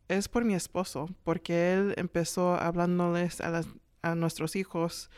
es 0.07 0.27
por 0.29 0.45
mi 0.45 0.53
esposo, 0.53 1.09
porque 1.23 1.73
él 1.73 1.93
empezó 1.97 2.55
hablándoles 2.55 3.41
a 3.41 4.15
nuestros 4.15 4.55
hijos 4.55 5.09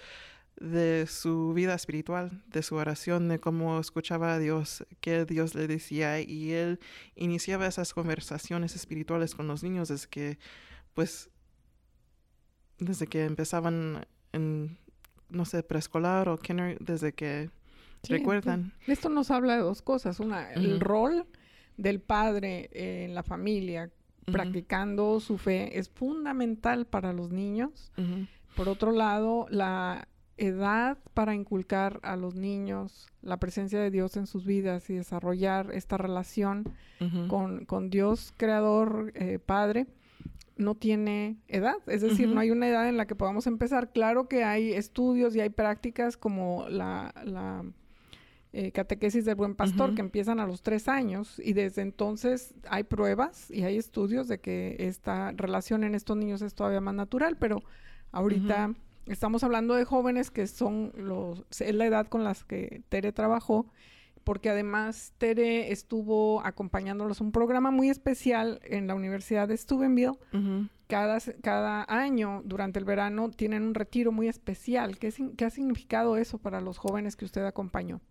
de 0.60 1.06
su 1.08 1.54
vida 1.54 1.75
espiritual, 1.75 2.44
de 2.48 2.63
su 2.63 2.75
oración, 2.75 3.30
de 3.30 3.39
cómo 3.39 3.80
escuchaba 3.80 4.34
a 4.34 4.39
Dios, 4.39 4.86
qué 5.01 5.25
Dios 5.25 5.54
le 5.54 5.68
decía, 5.68 6.20
y 6.20 6.51
él 6.51 6.80
iniciaba 7.16 7.68
esas 7.68 7.94
conversaciones 7.94 8.75
espirituales 8.75 9.36
con 9.36 9.48
los 9.48 9.63
niños 9.63 9.89
desde 9.89 10.08
que, 10.08 10.39
pues, 10.94 11.30
desde 12.80 13.08
que 13.08 13.25
empezaban 13.25 14.08
en, 14.32 14.77
no 15.29 15.46
sé, 15.46 15.63
preescolar 15.63 16.29
o 16.29 16.38
kinder, 16.38 16.77
desde 16.79 17.13
que 17.13 17.50
recuerdan. 18.03 18.74
Esto 18.88 19.10
nos 19.10 19.31
habla 19.31 19.55
de 19.55 19.62
dos 19.62 19.81
cosas. 19.81 20.19
Una, 20.19 20.51
el 20.53 20.79
rol 20.79 21.25
del 21.77 22.00
padre 22.00 22.69
en 22.74 23.15
la 23.15 23.24
familia, 23.24 23.91
practicando 24.25 25.19
su 25.19 25.38
fe, 25.38 25.77
es 25.77 25.89
fundamental 25.89 26.86
para 26.86 27.13
los 27.13 27.31
niños. 27.31 27.91
Por 28.55 28.69
otro 28.69 28.91
lado, 28.91 29.46
la 29.50 30.07
edad 30.38 30.98
para 31.13 31.34
inculcar 31.34 32.00
a 32.03 32.15
los 32.15 32.36
niños 32.36 33.07
la 33.22 33.38
presencia 33.38 33.79
de 33.79 33.89
Dios 33.89 34.17
en 34.17 34.27
sus 34.27 34.46
vidas 34.46 34.89
y 34.89 34.96
desarrollar 34.96 35.72
esta 35.74 35.98
relación 35.98 36.63
con, 37.27 37.89
Dios, 37.89 38.34
Creador, 38.38 39.12
eh, 39.15 39.39
Padre, 39.39 39.88
no 40.57 40.75
tiene 40.75 41.37
edad. 41.47 41.77
Es 41.87 42.01
decir, 42.01 42.27
no 42.27 42.39
hay 42.39 42.51
una 42.51 42.67
edad 42.67 42.89
en 42.89 42.97
la 42.97 43.07
que 43.07 43.15
podamos 43.15 43.47
empezar. 43.47 43.91
Claro 43.91 44.27
que 44.27 44.43
hay 44.43 44.73
estudios 44.73 45.35
y 45.35 45.41
hay 45.41 45.49
prácticas 45.49 46.17
como 46.17 46.67
la, 46.69 47.13
eh, 48.53 48.71
catequesis 48.71 49.25
del 49.25 49.35
buen 49.35 49.55
pastor, 49.55 49.93
que 49.95 50.01
empiezan 50.01 50.39
a 50.39 50.47
los 50.47 50.61
tres 50.63 50.87
años, 50.87 51.39
y 51.43 51.53
desde 51.53 51.81
entonces 51.81 52.55
hay 52.69 52.83
pruebas 52.83 53.51
y 53.51 53.63
hay 53.63 53.77
estudios 53.77 54.27
de 54.27 54.39
que 54.39 54.75
esta 54.79 55.31
relación 55.31 55.83
en 55.83 55.95
estos 55.95 56.17
niños 56.17 56.41
es 56.41 56.55
todavía 56.55 56.81
más 56.81 56.95
natural, 56.95 57.37
pero 57.37 57.61
ahorita 58.11 58.73
estamos 59.05 59.43
hablando 59.43 59.75
de 59.75 59.85
jóvenes 59.85 60.31
que 60.31 60.47
son 60.47 60.91
los, 60.95 61.45
es 61.59 61.75
la 61.75 61.85
edad 61.85 62.07
con 62.07 62.23
las 62.23 62.43
que 62.43 62.81
Tere 62.89 63.11
trabajó, 63.11 63.67
porque 64.27 64.50
además 64.50 65.13
Tere 65.19 65.72
estuvo 65.72 66.46
acompañándolos 66.46 67.22
un 67.22 67.31
programa 67.31 67.72
muy 67.72 67.89
especial 67.89 68.60
en 68.65 68.86
la 68.86 68.93
Universidad 68.93 69.48
de 69.48 69.55
Steubenville. 69.55 70.17
Ujú. 70.34 70.67
Cada, 70.88 71.17
cada 71.41 71.86
año, 71.88 72.41
durante 72.43 72.77
el 72.77 72.84
verano, 72.84 73.31
tienen 73.31 73.63
un 73.63 73.74
retiro 73.74 74.12
muy 74.12 74.27
especial. 74.27 74.98
¿Qué, 75.00 75.13
qué 75.38 75.46
ha 75.46 75.50
significado 75.50 76.17
eso 76.17 76.39
para 76.39 76.60
los 76.60 76.77
jóvenes 76.77 77.15
que 77.15 77.24
usted 77.24 77.46
acompañó? 77.46 78.01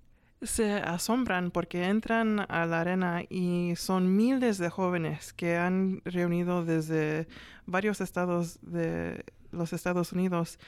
Se 0.40 0.72
asombran 0.72 1.50
porque 1.50 1.84
entran 1.84 2.46
a 2.48 2.64
la 2.64 2.80
arena 2.80 3.22
y 3.28 3.74
son 3.76 4.16
miles 4.16 4.56
de 4.56 4.70
jóvenes 4.70 5.34
que 5.34 5.58
han 5.58 6.00
reunido 6.06 6.64
desde 6.64 7.28
varios 7.66 8.00
estados 8.00 8.58
de 8.62 9.22
los 9.52 9.74
Estados 9.74 10.12
Unidos. 10.12 10.58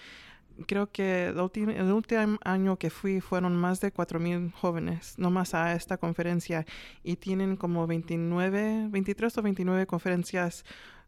Creo 0.66 0.90
que 0.90 1.28
el, 1.28 1.38
último 1.38 2.38
año 2.44 2.76
que 2.78 2.90
fui 2.90 3.20
fueron 3.20 3.56
más 3.56 3.80
de 3.80 3.92
4.000 3.92 4.52
jóvenes, 4.52 5.18
nomás 5.18 5.54
a 5.54 5.74
esta 5.74 5.98
conferencia, 5.98 6.66
y 7.04 7.16
tienen 7.16 7.56
como 7.56 7.86
29, 7.86 8.88
23 8.90 9.38
o 9.38 9.42
29 9.42 9.86
conferencias 9.86 10.64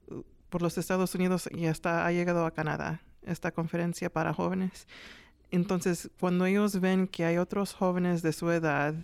uh, 0.08 0.22
por 0.48 0.62
los 0.62 0.78
Estados 0.78 1.14
Unidos 1.14 1.48
y 1.52 1.66
hasta 1.66 2.06
ha 2.06 2.12
llegado 2.12 2.46
a 2.46 2.52
Canadá 2.52 3.02
esta 3.22 3.50
conferencia 3.50 4.10
para 4.10 4.32
jóvenes. 4.32 4.86
Entonces, 5.50 6.10
cuando 6.20 6.46
ellos 6.46 6.80
ven 6.80 7.08
que 7.08 7.24
hay 7.24 7.38
otros 7.38 7.74
jóvenes 7.74 8.22
de 8.22 8.32
su 8.32 8.50
edad 8.50 8.94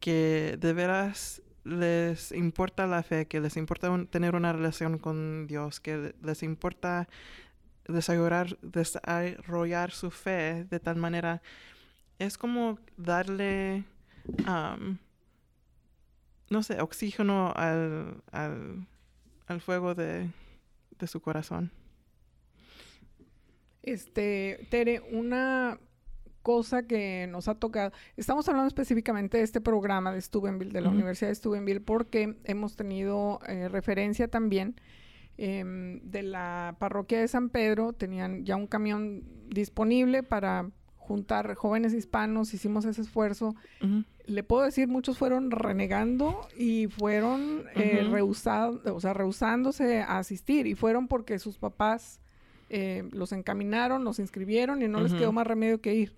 que 0.00 0.56
de 0.60 0.72
veras 0.72 1.42
les 1.64 2.32
importa 2.32 2.86
la 2.86 3.02
fe, 3.02 3.26
que 3.26 3.40
les 3.40 3.56
importa 3.56 3.90
tener 4.10 4.34
una 4.34 4.52
relación 4.52 4.98
con 4.98 5.46
Dios, 5.46 5.80
que 5.80 6.14
les 6.22 6.42
importa 6.42 7.08
desarrollar, 7.88 8.58
desarrollar 8.60 9.90
su 9.90 10.10
fe 10.10 10.64
de 10.64 10.78
tal 10.78 10.96
manera, 10.96 11.42
es 12.18 12.38
como 12.38 12.78
darle, 12.96 13.84
no 16.50 16.62
sé, 16.62 16.80
oxígeno 16.80 17.52
al, 17.54 18.22
al, 18.30 18.86
al 19.46 19.60
fuego 19.60 19.94
de, 19.94 20.30
de 20.98 21.06
su 21.06 21.20
corazón. 21.20 21.72
Este, 23.82 24.66
Tere, 24.70 25.00
una 25.12 25.80
cosa 26.42 26.82
que 26.82 27.26
nos 27.28 27.48
ha 27.48 27.54
tocado, 27.54 27.92
estamos 28.16 28.48
hablando 28.48 28.68
específicamente 28.68 29.38
de 29.38 29.44
este 29.44 29.60
programa 29.60 30.12
de 30.12 30.20
Steubenville, 30.20 30.72
de 30.72 30.80
la. 30.80 30.88
Universidad 30.88 31.30
de 31.30 31.34
Steubenville, 31.34 31.80
porque 31.80 32.38
hemos 32.44 32.76
tenido 32.76 33.40
eh, 33.46 33.68
referencia 33.68 34.28
también 34.28 34.80
em, 35.38 36.00
de 36.02 36.22
la 36.22 36.76
parroquia 36.78 37.20
de 37.20 37.28
San 37.28 37.48
Pedro, 37.48 37.92
tenían 37.92 38.44
ya 38.44 38.56
un 38.56 38.66
camión 38.66 39.22
disponible 39.48 40.22
para 40.22 40.70
juntar 40.96 41.54
jóvenes 41.54 41.94
hispanos, 41.94 42.52
hicimos 42.52 42.84
ese 42.84 43.00
esfuerzo. 43.00 43.54
Le 44.26 44.42
puedo 44.42 44.62
decir, 44.64 44.88
muchos 44.88 45.16
fueron 45.16 45.50
renegando 45.50 46.46
y 46.58 46.88
fueron 46.88 47.64
eh, 47.76 48.00
rehusado- 48.10 48.82
o 48.94 49.00
sea, 49.00 49.14
rehusándose 49.14 50.02
a 50.02 50.18
asistir 50.18 50.66
y 50.66 50.74
fueron 50.74 51.08
porque 51.08 51.38
sus 51.38 51.56
papás 51.56 52.20
eh, 52.68 53.08
los 53.12 53.32
encaminaron, 53.32 54.04
los 54.04 54.18
inscribieron 54.18 54.82
y 54.82 54.88
no 54.88 55.00
les 55.00 55.12
quedó 55.18 55.32
más 55.32 55.46
remedio 55.46 55.80
que 55.80 55.94
ir. 55.94 56.14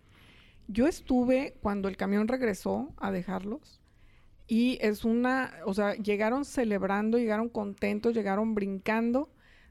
Yo 0.66 0.88
estuve 0.88 1.54
cuando 1.62 1.88
el 1.88 1.96
camión 1.96 2.26
regresó 2.26 2.92
a 2.96 3.12
dejarlos 3.12 3.80
y 4.50 4.78
es 4.80 5.04
una, 5.04 5.54
o 5.64 5.72
sea, 5.72 5.94
llegaron 5.94 6.44
celebrando, 6.44 7.18
llegaron 7.18 7.48
contentos, 7.48 8.12
llegaron 8.12 8.56
brincando 8.56 9.30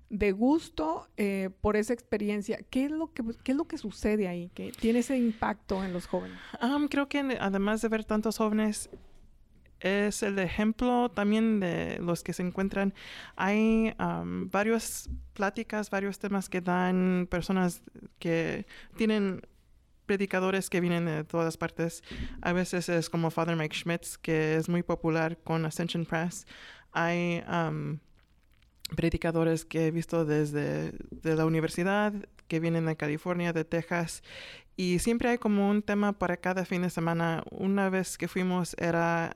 de 0.09 0.31
gusto 0.31 1.09
eh, 1.17 1.49
por 1.59 1.75
esa 1.75 1.91
experiencia. 1.91 2.61
¿Qué 2.69 2.85
es 2.85 2.91
lo 2.91 3.11
que 3.13 3.21
qué 3.43 3.51
es 3.51 3.57
lo 3.57 3.65
que 3.65 3.77
sucede 3.77 4.29
ahí 4.29 4.49
que 4.55 4.71
tiene 4.71 4.99
ese 4.99 5.17
impacto 5.17 5.83
en 5.83 5.91
los 5.91 6.07
jóvenes? 6.07 6.39
Am, 6.61 6.87
creo 6.87 7.09
que 7.09 7.19
además 7.41 7.81
de 7.81 7.89
ver 7.89 8.05
tantos 8.05 8.37
jóvenes, 8.37 8.89
es 9.81 10.23
el 10.23 10.39
ejemplo 10.39 11.09
también 11.09 11.59
de 11.59 11.99
los 11.99 12.23
que 12.23 12.31
se 12.31 12.43
encuentran. 12.43 12.93
Hay 13.35 13.93
am, 13.97 14.49
varias 14.49 15.09
pláticas, 15.33 15.89
varios 15.89 16.19
temas 16.19 16.47
que 16.47 16.61
dan 16.61 17.27
personas 17.29 17.83
que 18.17 18.65
tienen 18.95 19.41
predicadores 20.09 20.71
que 20.71 20.81
vienen 20.81 21.05
de 21.05 21.23
todas 21.23 21.55
partes. 21.55 22.03
A 22.41 22.51
veces 22.51 22.89
es 22.89 23.11
como 23.11 23.29
Father 23.29 23.55
Mike 23.55 23.75
Schmitz, 23.75 24.17
que 24.17 24.55
es 24.55 24.67
muy 24.67 24.81
popular 24.81 25.37
con 25.43 25.63
Ascension 25.67 26.03
Press. 26.03 26.47
Hay 26.91 27.43
predicadores 28.95 29.65
que 29.65 29.85
he 29.85 29.91
visto 29.91 30.25
desde 30.25 30.93
de 31.11 31.35
la 31.35 31.45
universidad, 31.45 32.11
que 32.47 32.59
vienen 32.59 32.87
de 32.87 32.95
California, 32.95 33.53
de 33.53 33.65
Texas, 33.65 34.23
y 34.75 34.97
siempre 34.97 35.29
hay 35.29 35.37
como 35.37 35.69
un 35.69 35.83
tema 35.83 36.13
para 36.13 36.37
cada 36.37 36.65
fin 36.65 36.81
de 36.81 36.89
semana. 36.89 37.43
Una 37.51 37.91
vez 37.91 38.17
que 38.17 38.27
fuimos 38.27 38.75
era 38.79 39.35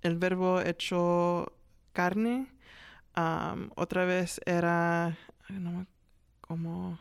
el 0.00 0.16
verbo 0.16 0.60
hecho 0.60 1.52
carne. 1.92 2.46
Otra 3.74 4.04
vez 4.04 4.40
era 4.46 5.18
como 6.40 7.00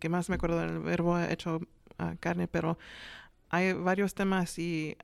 que 0.00 0.08
más 0.08 0.28
me 0.28 0.36
acuerdo 0.36 0.60
del 0.60 0.78
verbo 0.80 1.18
hecho 1.18 1.60
ah, 1.98 2.14
carne, 2.20 2.48
pero 2.48 2.78
hay 3.50 3.72
varios 3.72 4.14
temas 4.14 4.58
y 4.58 4.96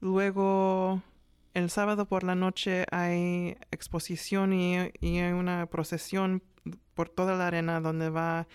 luego 0.00 1.02
el 1.54 1.70
sábado 1.70 2.06
por 2.06 2.24
la 2.24 2.34
noche 2.34 2.86
hay 2.90 3.56
exposición 3.70 4.52
y, 4.52 4.76
y 5.00 5.18
hay 5.18 5.32
una 5.32 5.66
procesión 5.66 6.42
por 6.94 7.08
toda 7.08 7.36
la 7.36 7.46
arena 7.46 7.80
donde 7.80 8.10
va 8.10 8.46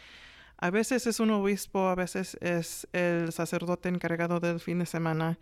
a 0.64 0.70
veces 0.70 1.08
es 1.08 1.20
un 1.20 1.30
obispo, 1.32 1.90
a 1.90 1.96
veces 1.96 2.38
es 2.40 2.88
el 2.94 3.34
sacerdote 3.34 3.90
encargado 3.90 4.40
del 4.40 4.62
fin 4.62 4.80
de 4.80 4.86
semana, 4.86 5.38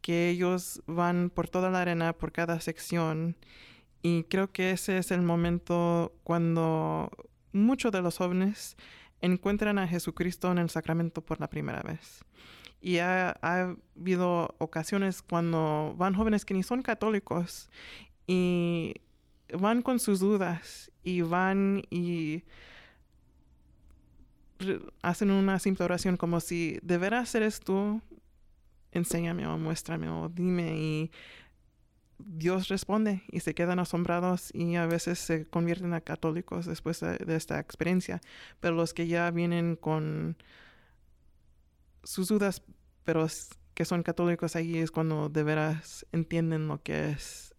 que 0.00 0.30
ellos 0.30 0.82
van 0.86 1.28
por 1.28 1.50
toda 1.50 1.68
la 1.68 1.82
arena, 1.82 2.14
por 2.14 2.32
cada 2.32 2.58
sección. 2.60 3.36
Y 4.00 4.24
creo 4.24 4.50
que 4.52 4.70
ese 4.70 4.96
es 4.96 5.10
el 5.10 5.20
momento 5.20 6.14
cuando 6.24 7.10
muchos 7.56 7.92
de 7.92 8.02
los 8.02 8.18
jóvenes 8.18 8.76
encuentran 9.20 9.78
a 9.78 9.88
Jesucristo 9.88 10.50
en 10.52 10.58
el 10.58 10.70
sacramento 10.70 11.22
por 11.22 11.40
la 11.40 11.48
primera 11.48 11.82
vez. 11.82 12.24
Y 12.80 12.98
ha, 12.98 13.36
ha 13.42 13.74
habido 13.96 14.54
ocasiones 14.58 15.22
cuando 15.22 15.94
van 15.96 16.14
jóvenes 16.14 16.44
que 16.44 16.54
ni 16.54 16.62
son 16.62 16.82
católicos 16.82 17.70
y 18.26 18.94
van 19.52 19.82
con 19.82 19.98
sus 19.98 20.20
dudas 20.20 20.92
y 21.02 21.22
van 21.22 21.82
y 21.90 22.44
hacen 25.02 25.30
una 25.30 25.58
simple 25.58 25.84
oración 25.84 26.16
como 26.16 26.40
si 26.40 26.78
de 26.82 26.98
veras 26.98 27.34
eres 27.34 27.60
tú, 27.60 28.00
enséñame 28.92 29.46
o 29.46 29.58
muéstrame 29.58 30.08
o 30.08 30.28
dime 30.28 30.76
y 30.76 31.10
Dios 32.18 32.68
responde 32.68 33.22
y 33.30 33.40
se 33.40 33.54
quedan 33.54 33.78
asombrados 33.78 34.50
y 34.54 34.76
a 34.76 34.86
veces 34.86 35.18
se 35.18 35.46
convierten 35.46 35.92
a 35.92 36.00
católicos 36.00 36.66
después 36.66 37.00
de, 37.00 37.18
esta 37.34 37.58
experiencia. 37.58 38.20
Pero 38.60 38.74
los 38.74 38.94
que 38.94 39.06
ya 39.06 39.30
vienen 39.30 39.76
con 39.76 40.36
sus 42.02 42.28
dudas, 42.28 42.62
pero 43.04 43.26
que 43.74 43.84
son 43.84 44.02
católicos 44.02 44.56
ahí 44.56 44.78
es 44.78 44.90
cuando 44.90 45.28
de 45.28 45.42
veras 45.42 46.06
entienden 46.12 46.68
lo 46.68 46.82
que 46.82 47.10
es 47.10 47.54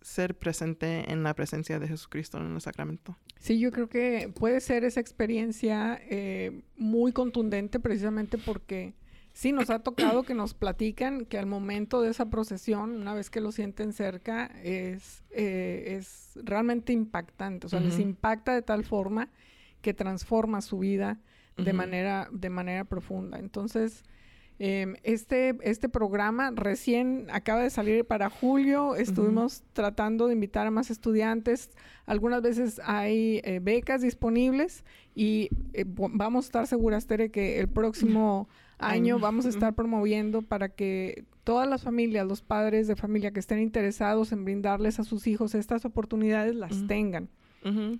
ser 0.00 0.38
presente 0.38 1.12
en 1.12 1.22
la 1.22 1.34
presencia 1.34 1.78
de 1.78 1.86
Jesucristo 1.86 2.38
en 2.38 2.54
el 2.54 2.60
sacramento. 2.60 3.16
Sí, 3.38 3.58
yo 3.58 3.70
creo 3.70 3.88
que 3.88 4.32
puede 4.34 4.60
ser 4.60 4.84
esa 4.84 5.00
experiencia 5.00 6.00
eh, 6.08 6.62
muy 6.76 7.12
contundente 7.12 7.80
precisamente 7.80 8.38
porque 8.38 8.94
sí 9.40 9.52
nos 9.52 9.70
ha 9.70 9.78
tocado 9.78 10.22
que 10.22 10.34
nos 10.34 10.52
platican 10.52 11.24
que 11.24 11.38
al 11.38 11.46
momento 11.46 12.02
de 12.02 12.10
esa 12.10 12.28
procesión, 12.28 12.90
una 12.90 13.14
vez 13.14 13.30
que 13.30 13.40
lo 13.40 13.52
sienten 13.52 13.94
cerca, 13.94 14.50
es, 14.62 15.22
eh, 15.30 15.96
es 15.96 16.32
realmente 16.44 16.92
impactante. 16.92 17.66
O 17.66 17.70
sea, 17.70 17.80
les 17.80 17.98
impacta 17.98 18.52
de 18.52 18.60
tal 18.60 18.84
forma 18.84 19.30
que 19.80 19.94
transforma 19.94 20.60
su 20.60 20.80
vida 20.80 21.20
de 21.56 21.72
manera, 21.72 22.28
de 22.30 22.50
manera 22.50 22.84
profunda. 22.84 23.38
Entonces, 23.38 24.04
em, 24.58 24.96
este, 25.04 25.56
este 25.62 25.88
programa 25.88 26.50
recién 26.54 27.26
acaba 27.32 27.62
de 27.62 27.70
salir 27.70 28.04
para 28.04 28.28
julio. 28.28 28.94
Estuvimos 28.94 29.62
tratando 29.72 30.26
de 30.26 30.34
invitar 30.34 30.66
a 30.66 30.70
más 30.70 30.90
estudiantes. 30.90 31.70
Algunas 32.04 32.42
veces 32.42 32.78
hay 32.84 33.40
eh, 33.44 33.58
becas 33.62 34.02
disponibles 34.02 34.84
y 35.14 35.48
eh, 35.72 35.86
vamos 35.86 36.44
a 36.44 36.46
estar 36.46 36.66
seguras, 36.66 37.06
Tere, 37.06 37.30
que 37.30 37.58
el 37.58 37.68
próximo 37.68 38.46
Año. 38.80 39.18
vamos 39.18 39.46
a 39.46 39.48
estar 39.50 39.74
promoviendo 39.74 40.42
para 40.42 40.68
que 40.68 41.24
todas 41.44 41.68
las 41.68 41.82
familias, 41.82 42.26
los 42.26 42.42
padres 42.42 42.86
de 42.86 42.96
familia 42.96 43.30
que 43.32 43.40
estén 43.40 43.60
interesados 43.60 44.32
en 44.32 44.44
brindarles 44.44 44.98
a 45.00 45.04
sus 45.04 45.26
hijos 45.26 45.54
estas 45.54 45.84
oportunidades, 45.84 46.54
las 46.54 46.86
tengan 46.86 47.28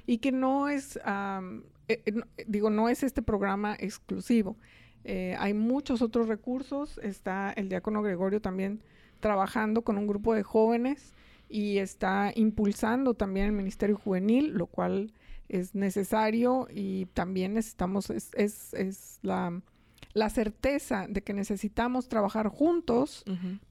y 0.07 0.19
que 0.19 0.33
no 0.33 0.69
es, 0.69 0.97
eh, 0.97 1.61
eh, 1.89 2.13
no- 2.13 2.25
eh, 2.39 2.45
digo, 2.49 2.71
no 2.71 2.89
es 2.89 3.03
este 3.03 3.21
programa 3.21 3.77
exclusivo. 3.79 4.57
Eh, 5.05 5.37
hay 5.39 5.53
muchos 5.55 6.01
otros 6.03 6.29
recursos. 6.29 6.99
Está 7.03 7.53
el 7.53 7.69
diácono 7.69 8.01
Gregorio 8.03 8.41
también 8.41 8.81
trabajando 9.21 9.83
con 9.83 9.99
un 9.99 10.07
grupo 10.07 10.33
de 10.35 10.43
jóvenes 10.43 11.13
y 11.49 11.77
está 11.79 12.33
impulsando 12.35 13.13
también 13.15 13.47
el 13.47 13.53
Ministerio 13.53 13.97
Juvenil, 13.99 14.53
lo 14.55 14.67
cual 14.67 15.13
es 15.49 15.75
necesario 15.75 16.69
y 16.73 17.07
también 17.07 17.53
necesitamos, 17.55 18.09
es, 18.11 18.31
es, 18.35 18.73
es 18.73 19.19
la 19.23 19.61
la 20.13 20.29
certeza 20.29 21.07
de 21.09 21.23
que 21.23 21.33
necesitamos 21.33 22.09
trabajar 22.09 22.49
juntos, 22.49 23.25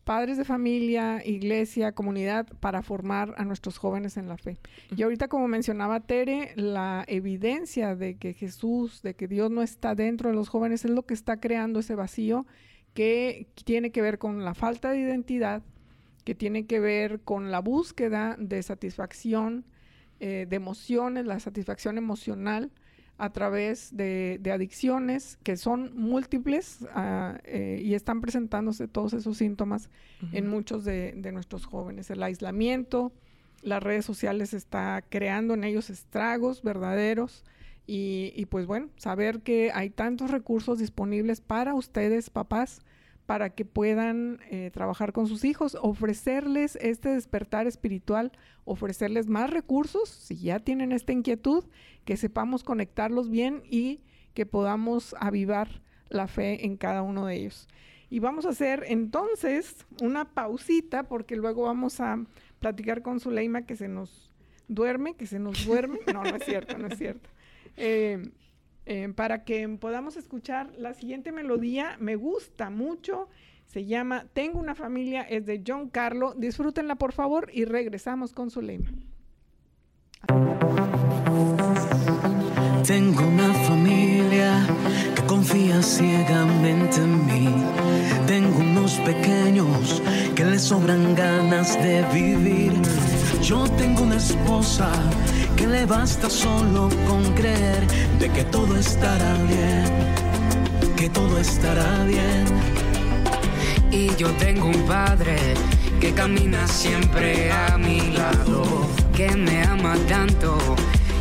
padres 0.06 0.38
de 0.38 0.45
familia, 0.45 1.21
iglesia, 1.25 1.91
comunidad, 1.91 2.47
para 2.60 2.82
formar 2.82 3.34
a 3.38 3.43
nuestros 3.43 3.78
jóvenes 3.78 4.15
en 4.15 4.30
la 4.30 4.38
fe. 4.38 4.58
Y 4.95 5.04
ahorita, 5.04 5.28
como 5.28 5.47
mencionaba 5.47 5.99
Tere, 5.99 6.54
la 6.56 7.04
evidencia 7.08 7.95
de 7.95 8.15
que 8.15 8.34
Jesús, 8.34 9.02
de 9.02 9.15
que 9.15 9.28
Dios 9.28 9.52
no 9.52 9.62
está 9.62 9.95
dentro 9.95 10.30
de 10.30 10.36
los 10.36 10.49
jóvenes, 10.49 10.86
es 10.86 10.91
lo 10.91 11.06
que 11.06 11.13
está 11.13 11.39
creando 11.39 11.82
ese 11.82 11.95
vacío 11.95 12.45
que 12.93 13.47
tiene 13.65 13.91
que 13.91 14.02
ver 14.02 14.17
con 14.17 14.45
la 14.45 14.54
falta 14.54 14.91
de 14.91 14.99
identidad, 14.99 15.62
que 16.23 16.36
tiene 16.36 16.65
que 16.67 16.80
ver 16.80 17.19
con 17.21 17.52
la 17.52 17.60
búsqueda 17.60 18.38
de 18.39 18.63
satisfacción, 18.63 19.65
eh, 20.21 20.45
de 20.49 20.56
emociones, 20.56 21.25
la 21.25 21.39
satisfacción 21.39 21.97
emocional 21.97 22.71
a 23.19 23.32
través 23.32 23.95
de, 23.95 24.41
adicciones 24.51 25.38
que 25.43 25.58
son 25.58 25.91
múltiples 25.95 26.88
eh, 27.43 27.82
y 27.84 27.93
están 27.93 28.21
presentándose 28.21 28.88
todos 28.88 29.13
esos 29.13 29.38
síntomas 29.38 29.89
en 30.32 30.47
muchos 30.47 30.86
de, 30.86 31.13
nuestros 31.34 31.65
jóvenes. 31.65 32.10
El 32.10 32.23
aislamiento, 32.23 33.12
las 33.62 33.84
redes 33.84 34.05
sociales 34.05 34.53
está 34.53 35.03
creando 35.08 35.53
en 35.53 35.65
ellos 35.65 35.89
estragos 35.89 36.63
verdaderos 36.63 37.43
y, 37.86 38.32
y 38.36 38.45
pues 38.45 38.65
bueno, 38.65 38.89
saber 38.95 39.41
que 39.41 39.71
hay 39.73 39.89
tantos 39.89 40.32
recursos 40.32 40.79
disponibles 40.79 41.41
para 41.41 41.75
ustedes, 41.75 42.29
papás, 42.29 42.82
para 43.29 43.51
que 43.51 43.63
puedan 43.63 44.39
eh, 44.49 44.71
trabajar 44.73 45.13
con 45.13 45.27
sus 45.27 45.45
hijos, 45.45 45.77
ofrecerles 45.79 46.77
este 46.77 47.09
despertar 47.09 47.67
espiritual, 47.67 48.31
ofrecerles 48.65 49.27
más 49.27 49.51
recursos, 49.51 50.09
si 50.09 50.35
ya 50.35 50.57
tienen 50.57 50.91
esta 50.91 51.11
inquietud, 51.11 51.63
que 52.05 52.17
sepamos 52.17 52.63
conectarlos 52.63 53.29
bien 53.29 53.61
y 53.69 54.01
que 54.33 54.47
podamos 54.47 55.15
avivar 55.19 55.83
la 56.07 56.25
fe 56.27 56.65
en 56.65 56.75
cada 56.75 57.03
uno 57.03 57.27
de 57.27 57.35
ellos. 57.35 57.67
Y 58.09 58.17
vamos 58.17 58.47
a 58.47 58.49
hacer 58.49 58.83
entonces 58.87 59.85
una 60.01 60.33
pausita 60.33 61.03
porque 61.03 61.35
luego 61.35 61.65
vamos 61.65 61.99
a 61.99 62.25
platicar 62.57 63.03
con 63.03 63.19
Zuleima 63.19 63.61
que 63.61 63.75
se 63.75 63.89
nos 63.89 64.31
duerme, 64.67 65.13
que 65.13 65.27
se 65.27 65.37
nos 65.37 65.67
duerme. 65.67 65.99
No, 66.11 66.23
no 66.23 66.35
es 66.35 66.45
cierto, 66.45 66.79
no 66.79 66.87
es 66.87 66.97
cierto. 66.97 67.29
Eh, 67.77 68.31
eh, 68.91 69.08
para 69.15 69.43
que 69.43 69.69
podamos 69.69 70.17
escuchar 70.17 70.71
la 70.75 70.95
siguiente 70.95 71.32
melodía. 71.32 71.95
Me 71.99 72.15
gusta 72.15 72.71
mucho. 72.71 73.30
Se 73.65 73.86
llama 73.86 74.25
Tengo 74.34 74.60
una 74.60 74.73
familia, 74.73 75.21
es 75.21 75.45
de 75.45 75.62
John 75.65 75.89
Carlo. 75.89 76.34
Disfrútenla 76.36 76.95
por 76.95 77.13
favor 77.13 77.52
y 77.54 77.65
regresamos 77.65 78.34
con 78.34 78.49
Zulema. 78.49 78.89
Tengo 82.84 83.28
una 83.28 83.54
familia 83.54 84.65
que 85.15 85.21
confía 85.28 85.84
ciegamente 85.84 86.97
en 86.97 87.28
mí. 87.28 87.47
Tengo 88.25 88.58
unos 88.58 88.93
pequeños 89.02 90.02
que 90.36 90.45
les 90.45 90.63
sobran 90.63 91.13
ganas 91.13 91.80
de 91.84 92.04
vivir. 92.12 92.73
Yo 93.43 93.67
tengo 93.78 94.02
una 94.02 94.15
esposa 94.15 94.91
que 95.60 95.67
le 95.67 95.86
basta 95.86 96.30
solo 96.30 96.88
con 97.06 97.22
creer 97.34 97.86
de 98.17 98.30
que 98.30 98.45
todo 98.45 98.78
estará 98.78 99.34
bien, 99.43 99.86
que 100.95 101.10
todo 101.10 101.38
estará 101.38 102.06
bien. 102.06 102.45
Y 103.91 104.15
yo 104.15 104.30
tengo 104.38 104.67
un 104.67 104.82
padre 104.88 105.36
que 106.00 106.13
camina 106.13 106.65
siempre 106.65 107.52
a 107.52 107.78
mi 107.78 108.00
lado, 108.12 108.63
que 109.13 109.36
me 109.36 109.62
ama 109.63 109.95
tanto 110.08 110.58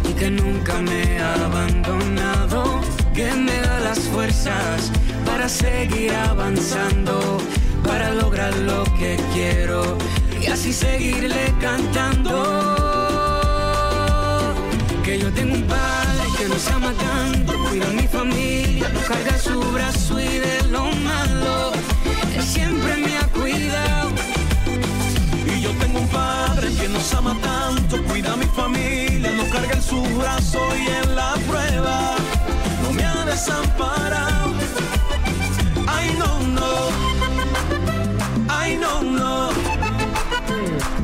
y 0.08 0.12
que 0.12 0.30
nunca 0.30 0.74
me 0.82 1.18
ha 1.18 1.34
abandonado, 1.46 2.80
que 3.12 3.32
me 3.34 3.60
da 3.60 3.80
las 3.80 3.98
fuerzas 3.98 4.92
para 5.26 5.48
seguir 5.48 6.12
avanzando, 6.14 7.38
para 7.84 8.14
lograr 8.14 8.56
lo 8.58 8.84
que 8.98 9.18
quiero 9.34 9.98
y 10.40 10.46
así 10.46 10.72
seguirle 10.72 11.52
cantando 11.60 12.87
que 15.08 15.18
yo 15.18 15.32
tengo 15.32 15.54
un 15.54 15.62
padre 15.62 16.24
que 16.36 16.48
nos 16.48 16.66
ama 16.70 16.92
tanto, 16.92 17.52
cuida 17.70 17.86
a 17.86 17.92
mi 17.92 18.06
familia, 18.06 18.88
no 18.90 19.00
carga 19.00 19.38
su 19.38 19.58
brazo 19.72 20.20
y 20.20 20.38
de 20.46 20.62
lo 20.70 20.84
malo, 21.08 21.72
él 22.36 22.42
siempre 22.42 22.94
me 22.98 23.16
ha 23.16 23.26
cuidado. 23.28 24.10
Y 25.46 25.62
yo 25.62 25.70
tengo 25.80 26.00
un 26.00 26.08
padre 26.08 26.68
que 26.78 26.88
nos 26.90 27.14
ama 27.14 27.34
tanto, 27.40 28.04
cuida 28.04 28.34
a 28.34 28.36
mi 28.36 28.44
familia, 28.60 29.30
no 29.30 29.44
carga 29.48 29.76
en 29.76 29.82
su 29.82 30.02
brazo 30.18 30.60
y 30.76 30.86
en 31.00 31.16
la 31.16 31.32
prueba 31.48 32.16
no 32.82 32.92
me 32.92 33.04
ha 33.04 33.24
desamparado. 33.24 34.52
Ay, 35.86 36.16
no, 36.18 36.30
no. 36.58 36.70
Ay, 38.46 38.76
no, 38.76 39.02
no. 39.02 39.48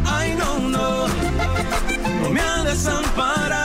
Ay, 0.04 0.34
no, 0.36 0.58
no. 0.58 1.06
No 2.22 2.30
me 2.30 2.40
ha 2.42 2.64
desamparado. 2.64 3.63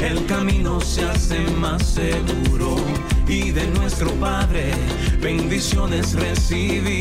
El 0.00 0.26
camino 0.26 0.80
se 0.80 1.04
hace 1.04 1.38
más 1.58 1.82
seguro 1.86 2.76
y 3.26 3.50
de 3.50 3.66
nuestro 3.68 4.10
Padre 4.12 4.72
bendiciones 5.20 6.14
recibimos, 6.14 6.91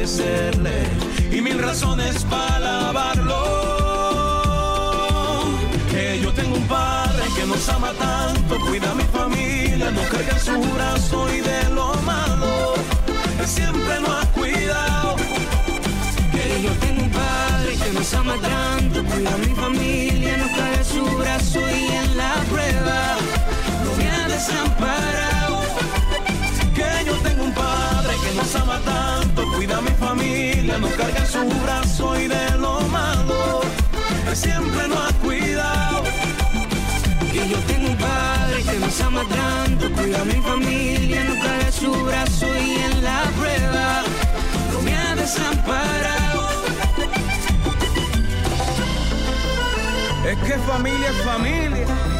agradecerle 0.00 0.84
y 1.30 1.42
mil 1.42 1.58
razones 1.58 2.24
para 2.24 2.56
alabarlo. 2.56 3.36
Que 5.90 6.20
yo 6.22 6.32
tengo 6.32 6.56
un 6.56 6.66
Padre 6.66 7.24
que 7.36 7.46
nos 7.46 7.68
ama 7.68 7.92
tanto, 7.98 8.58
cuida 8.60 8.92
a 8.92 8.94
mi 8.94 9.04
familia, 9.04 9.90
no 9.90 10.02
carga 10.08 10.38
su 10.38 10.58
brazo 10.74 11.28
y 11.34 11.40
de 11.40 11.68
lo 11.74 11.94
malo, 12.02 12.74
Él 13.38 13.46
siempre 13.46 14.00
nos 14.00 14.24
ha 14.24 14.26
cuidado 14.32 15.16
yo 16.62 16.72
tengo 16.72 17.02
un 17.02 17.10
padre 17.10 17.72
que 17.82 17.92
nos 17.92 18.12
ama 18.14 18.34
tanto, 18.40 19.04
cuida 19.04 19.34
a 19.34 19.38
mi 19.38 19.54
familia, 19.54 20.36
no 20.36 20.46
cae 20.56 20.84
su 20.84 21.04
brazo 21.16 21.60
y 21.60 21.86
en 21.86 22.16
la 22.16 22.34
prueba 22.50 23.16
no 23.84 23.96
me 23.96 24.10
ha 24.10 24.28
desamparado. 24.28 25.60
Que 26.74 27.04
yo 27.06 27.14
tengo 27.22 27.44
un 27.44 27.54
padre 27.54 28.14
que 28.22 28.34
nos 28.34 28.54
ama 28.56 28.78
tanto, 28.84 29.29
mi 29.82 29.90
familia, 29.90 30.78
no 30.78 30.88
carga 30.90 31.26
su 31.26 31.48
brazo 31.62 32.20
y 32.20 32.28
de 32.28 32.50
lo 32.58 32.80
malo, 32.88 33.60
él 34.28 34.36
siempre 34.36 34.88
nos 34.88 34.98
ha 34.98 35.12
cuidado. 35.18 36.02
Que 37.32 37.48
yo 37.48 37.58
tengo 37.60 37.90
un 37.90 37.96
padre 37.96 38.62
que 38.62 38.78
nos 38.78 39.00
ama 39.00 39.22
tanto, 39.28 39.90
cuida 39.92 40.20
a 40.20 40.24
mi 40.24 40.40
familia, 40.42 41.24
no 41.24 41.34
cae 41.42 41.72
su 41.72 41.92
brazo 42.04 42.46
y 42.46 42.76
en 42.76 43.04
la 43.04 43.22
prueba 43.38 44.02
no 44.72 44.82
me 44.82 44.96
ha 44.96 45.14
desamparado. 45.14 46.48
Es 50.26 50.38
que 50.38 50.58
familia 50.58 51.08
es 51.08 51.24
familia. 51.24 52.19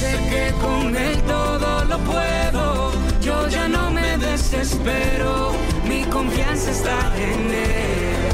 Sé 0.00 0.12
que 0.30 0.52
con 0.62 0.96
Él 0.96 1.20
todo 1.24 1.84
lo 1.84 1.98
puedo, 1.98 2.92
yo 3.20 3.48
ya 3.48 3.68
no 3.68 3.90
me 3.90 4.16
desespero, 4.16 5.52
mi 5.86 6.04
confianza 6.04 6.70
está 6.70 7.12
en 7.18 7.50
Él, 7.50 8.32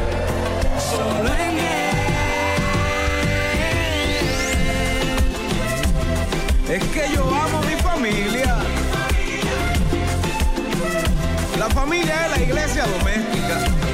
solo 0.91 1.29
en 1.35 1.59
Él. 1.59 1.97
Es 6.69 6.85
que 6.85 7.05
yo 7.17 7.25
amo 7.25 7.61
mi 7.63 7.75
familia. 7.83 8.59
La 11.59 11.69
familia 11.71 12.27
es 12.27 12.31
la 12.31 12.43
iglesia 12.45 12.87
doméstica. 12.87 13.86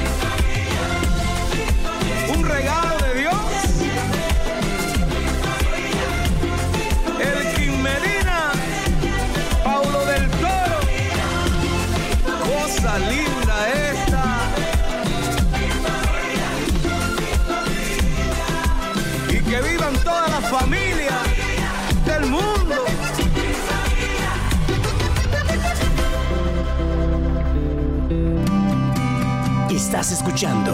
Escuchando 30.13 30.71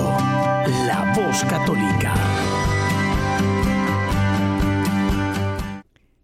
La 0.86 1.14
Voz 1.16 1.46
Católica. 1.46 2.14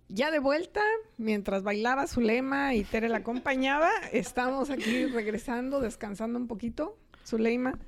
Ya 0.09 0.31
de 0.31 0.39
vuelta, 0.39 0.81
mientras 1.15 1.63
bailaba 1.63 2.07
Zuleima 2.07 2.73
y 2.75 2.83
Tere 2.83 3.07
la 3.07 3.19
acompañaba, 3.19 3.89
estamos 4.11 4.69
aquí 4.69 5.05
regresando, 5.05 5.79
descansando 5.79 6.37
un 6.37 6.47
poquito. 6.47 6.97
Zuleima, 7.25 7.79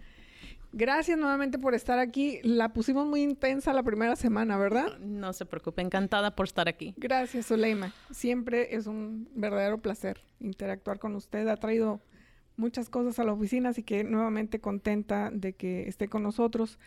gracias 0.72 1.18
nuevamente 1.18 1.60
por 1.60 1.76
estar 1.76 2.00
aquí. 2.00 2.40
La 2.44 2.72
pusimos 2.72 3.06
muy 3.06 3.22
intensa 3.22 3.74
la 3.74 3.84
primera 3.84 4.16
semana, 4.16 4.58
¿verdad? 4.58 4.98
No 5.00 5.34
se 5.34 5.46
preocupe, 5.46 5.82
encantada 5.82 6.38
por 6.38 6.46
estar 6.46 6.70
aquí. 6.70 6.94
Gracias, 6.96 7.48
Zuleima. 7.48 7.94
Siempre 8.12 8.78
es 8.78 8.88
un 8.88 9.28
verdadero 9.36 9.80
placer 9.80 10.22
interactuar 10.40 11.00
con 11.00 11.16
usted. 11.16 11.50
Ha 11.50 11.58
traído 11.58 12.00
muchas 12.58 12.90
cosas 12.90 13.20
a 13.20 13.24
la 13.24 13.34
oficina, 13.34 13.70
así 13.70 13.84
que 13.84 14.04
nuevamente 14.04 14.60
contenta 14.60 15.30
de 15.32 15.54
que 15.54 15.88
esté 15.88 16.10
con 16.10 16.24
nosotros. 16.24 16.80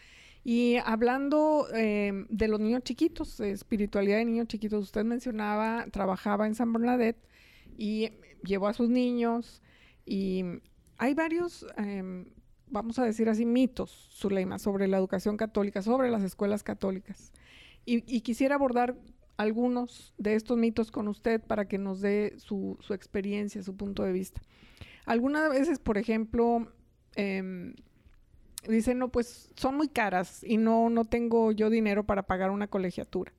Y 0.42 0.76
hablando 0.85 1.66
eh, 1.74 2.26
de 2.28 2.48
los 2.48 2.61
niños 2.61 2.83
chiquitos, 2.83 3.40
espiritualidad 3.40 4.18
de 4.18 4.24
niños 4.24 4.48
chiquitos, 4.48 4.85
usted 4.85 5.04
mencionaba, 5.04 5.87
trabajaba 5.90 6.46
en 6.46 6.54
San 6.54 6.72
Bernadette 6.72 7.22
y 7.76 8.11
llevó 8.42 8.68
a 8.68 8.74
sus 8.74 8.88
niños 8.88 9.62
y 10.06 10.44
hay 10.96 11.14
varios, 11.14 11.66
em, 11.76 12.26
vamos 12.66 12.98
a 12.98 13.04
decir 13.04 13.28
así, 13.28 13.44
mitos, 13.44 14.09
Zuleima, 14.12 14.59
sobre 14.59 14.88
la 14.88 14.96
educación 14.96 15.37
católica, 15.37 15.83
sobre 15.83 16.11
las 16.11 16.22
escuelas 16.22 16.62
católicas. 16.62 17.33
Y, 17.87 18.20
quisiera 18.20 18.54
abordar 18.54 18.94
algunos 19.37 20.14
de 20.16 20.35
estos 20.35 20.56
mitos 20.56 20.90
con 20.90 21.09
usted 21.09 21.40
para 21.40 21.66
que 21.66 21.78
nos 21.78 22.00
dé 22.00 22.35
su 22.38 22.78
experiencia, 22.90 23.62
su 23.62 23.76
punto 23.76 24.04
de 24.04 24.12
vista. 24.12 24.42
Algunas 25.11 25.51
veces, 25.51 25.81
por 25.81 25.99
ejemplo, 25.99 26.73
em, 27.16 27.75
dicen, 28.68 29.01
no, 29.01 29.09
pues 29.09 29.51
son 29.57 29.77
muy 29.77 29.88
caras 29.88 30.44
y 30.44 30.57
no, 30.57 30.88
no 30.88 31.05
tengo 31.05 31.51
yo 31.51 31.68
dinero 31.68 32.05
para 32.05 32.29
pagar 32.29 32.53
una 32.53 32.68
colegiatura. 32.68 33.33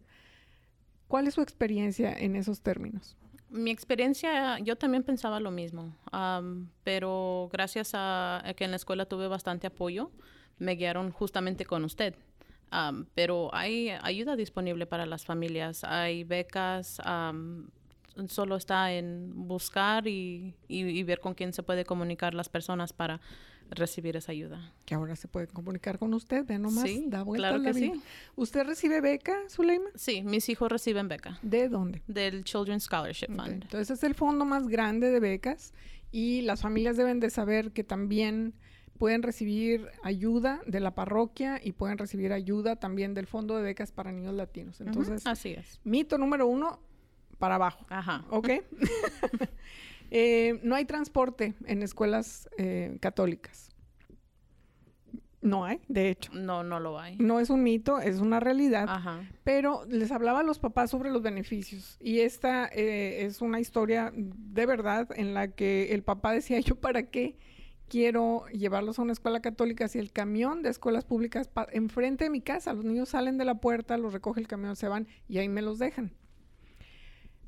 ¿Cuál 1.07 1.27
es 1.27 1.35
su 1.35 1.41
experiencia 1.41 2.11
en 2.11 2.35
esos 2.35 2.59
términos? 2.59 3.15
Mi 3.49 3.71
experiencia, 3.71 4.59
yo 4.59 4.75
también 4.75 5.03
pensaba 5.03 5.39
lo 5.39 5.49
mismo, 5.49 5.95
am, 6.11 6.69
pero 6.83 7.47
gracias 7.53 7.91
a, 7.93 8.45
a 8.45 8.53
que 8.53 8.65
en 8.65 8.71
la 8.71 8.75
escuela 8.75 9.05
tuve 9.05 9.29
bastante 9.29 9.67
apoyo, 9.67 10.11
me 10.59 10.75
guiaron 10.75 11.09
justamente 11.11 11.63
con 11.63 11.85
usted. 11.85 12.15
Am, 12.69 13.05
pero 13.15 13.49
hay 13.55 13.91
ayuda 14.01 14.35
disponible 14.35 14.87
para 14.87 15.05
las 15.05 15.23
familias, 15.23 15.85
hay 15.85 16.25
becas, 16.25 16.99
am, 17.05 17.69
solo 18.27 18.55
está 18.55 18.91
en 18.93 19.47
buscar 19.47 20.07
y, 20.07 20.55
y- 20.67 20.81
y 20.85 21.03
ver 21.03 21.19
con 21.19 21.33
quién 21.33 21.53
se 21.53 21.63
puede 21.63 21.85
comunicar 21.85 22.33
las 22.33 22.49
personas 22.49 22.93
para 22.93 23.21
recibir 23.69 24.17
esa 24.17 24.33
ayuda. 24.33 24.73
Que 24.85 24.95
ahora 24.95 25.15
se 25.15 25.29
puede 25.29 25.47
comunicar 25.47 25.97
con 25.97 26.13
usted, 26.13 26.45
ve 26.45 26.59
nomás, 26.59 26.89
Sí, 26.89 27.05
da 27.07 27.23
vuelta 27.23 27.47
claro 27.49 27.63
la 27.63 27.71
que 27.71 27.79
vida. 27.79 27.93
sí. 27.93 28.01
¿Usted 28.35 28.65
recibe 28.65 28.99
beca, 28.99 29.33
Zuleima? 29.49 29.89
Sí, 29.95 30.23
mis 30.23 30.49
hijos 30.49 30.69
reciben 30.69 31.07
beca 31.07 31.39
¿De 31.41 31.69
dónde? 31.69 32.01
del 32.07 32.43
Children's 32.43 32.83
Scholarship 32.83 33.27
Fund. 33.27 33.63
Entonces 33.63 33.89
es 33.91 34.03
el 34.03 34.13
fondo 34.13 34.43
más 34.43 34.67
grande 34.67 35.09
de 35.09 35.19
becas 35.21 35.73
y 36.11 36.41
las 36.41 36.61
familias 36.61 36.97
deben 36.97 37.21
de 37.21 37.29
saber 37.29 37.71
que 37.71 37.85
también 37.85 38.53
pueden 38.97 39.23
recibir 39.23 39.87
ayuda 40.03 40.61
de 40.67 40.79
la 40.81 40.93
parroquia 40.93 41.59
y 41.63 41.71
pueden 41.71 41.97
recibir 41.97 42.33
ayuda 42.33 42.75
también 42.75 43.13
del 43.13 43.25
fondo 43.25 43.55
de 43.55 43.63
becas 43.63 43.93
para 43.93 44.11
niños 44.11 44.35
latinos. 44.35 44.81
Entonces, 44.81 45.25
así 45.25 45.51
es. 45.53 45.79
mito 45.85 46.17
número 46.17 46.45
uno, 46.45 46.81
para 47.41 47.55
abajo. 47.55 47.85
Ajá. 47.89 48.23
¿Ok? 48.29 48.49
Eh, 50.13 50.59
no 50.61 50.75
hay 50.75 50.83
transporte 50.83 51.53
en 51.65 51.83
escuelas 51.83 52.49
eh, 52.57 52.97
católicas. 52.99 53.69
No 55.39 55.63
hay, 55.63 55.79
de 55.87 56.09
hecho. 56.09 56.33
No, 56.33 56.65
no 56.65 56.81
lo 56.81 56.99
hay. 56.99 57.15
No 57.15 57.39
es 57.39 57.49
un 57.49 57.63
mito, 57.63 57.97
es 57.97 58.19
una 58.19 58.41
realidad. 58.41 58.87
Ajá. 58.89 59.23
Pero 59.45 59.85
les 59.87 60.11
hablaba 60.11 60.41
a 60.41 60.43
los 60.43 60.59
papás 60.59 60.89
sobre 60.89 61.11
los 61.11 61.21
beneficios. 61.21 61.95
Y 62.01 62.19
esta 62.19 62.67
eh, 62.67 63.23
es 63.23 63.41
una 63.41 63.61
historia 63.61 64.11
de 64.13 64.65
verdad 64.65 65.07
en 65.15 65.33
la 65.33 65.47
que 65.47 65.93
el 65.93 66.03
papá 66.03 66.33
decía, 66.33 66.59
yo 66.59 66.75
para 66.75 67.03
qué 67.03 67.37
quiero 67.87 68.45
llevarlos 68.47 68.99
a 68.99 69.01
una 69.03 69.13
escuela 69.13 69.41
católica 69.41 69.87
si 69.87 69.99
el 69.99 70.11
camión 70.11 70.61
de 70.61 70.69
escuelas 70.69 71.05
públicas 71.05 71.49
enfrente 71.71 72.25
de 72.25 72.29
mi 72.29 72.41
casa, 72.41 72.73
los 72.73 72.83
niños 72.83 73.09
salen 73.09 73.37
de 73.37 73.45
la 73.45 73.55
puerta, 73.55 73.97
los 73.97 74.11
recoge 74.11 74.41
el 74.41 74.47
camión, 74.47 74.75
se 74.75 74.89
van 74.89 75.07
y 75.29 75.39
ahí 75.39 75.47
me 75.47 75.61
los 75.61 75.79
dejan. 75.79 76.13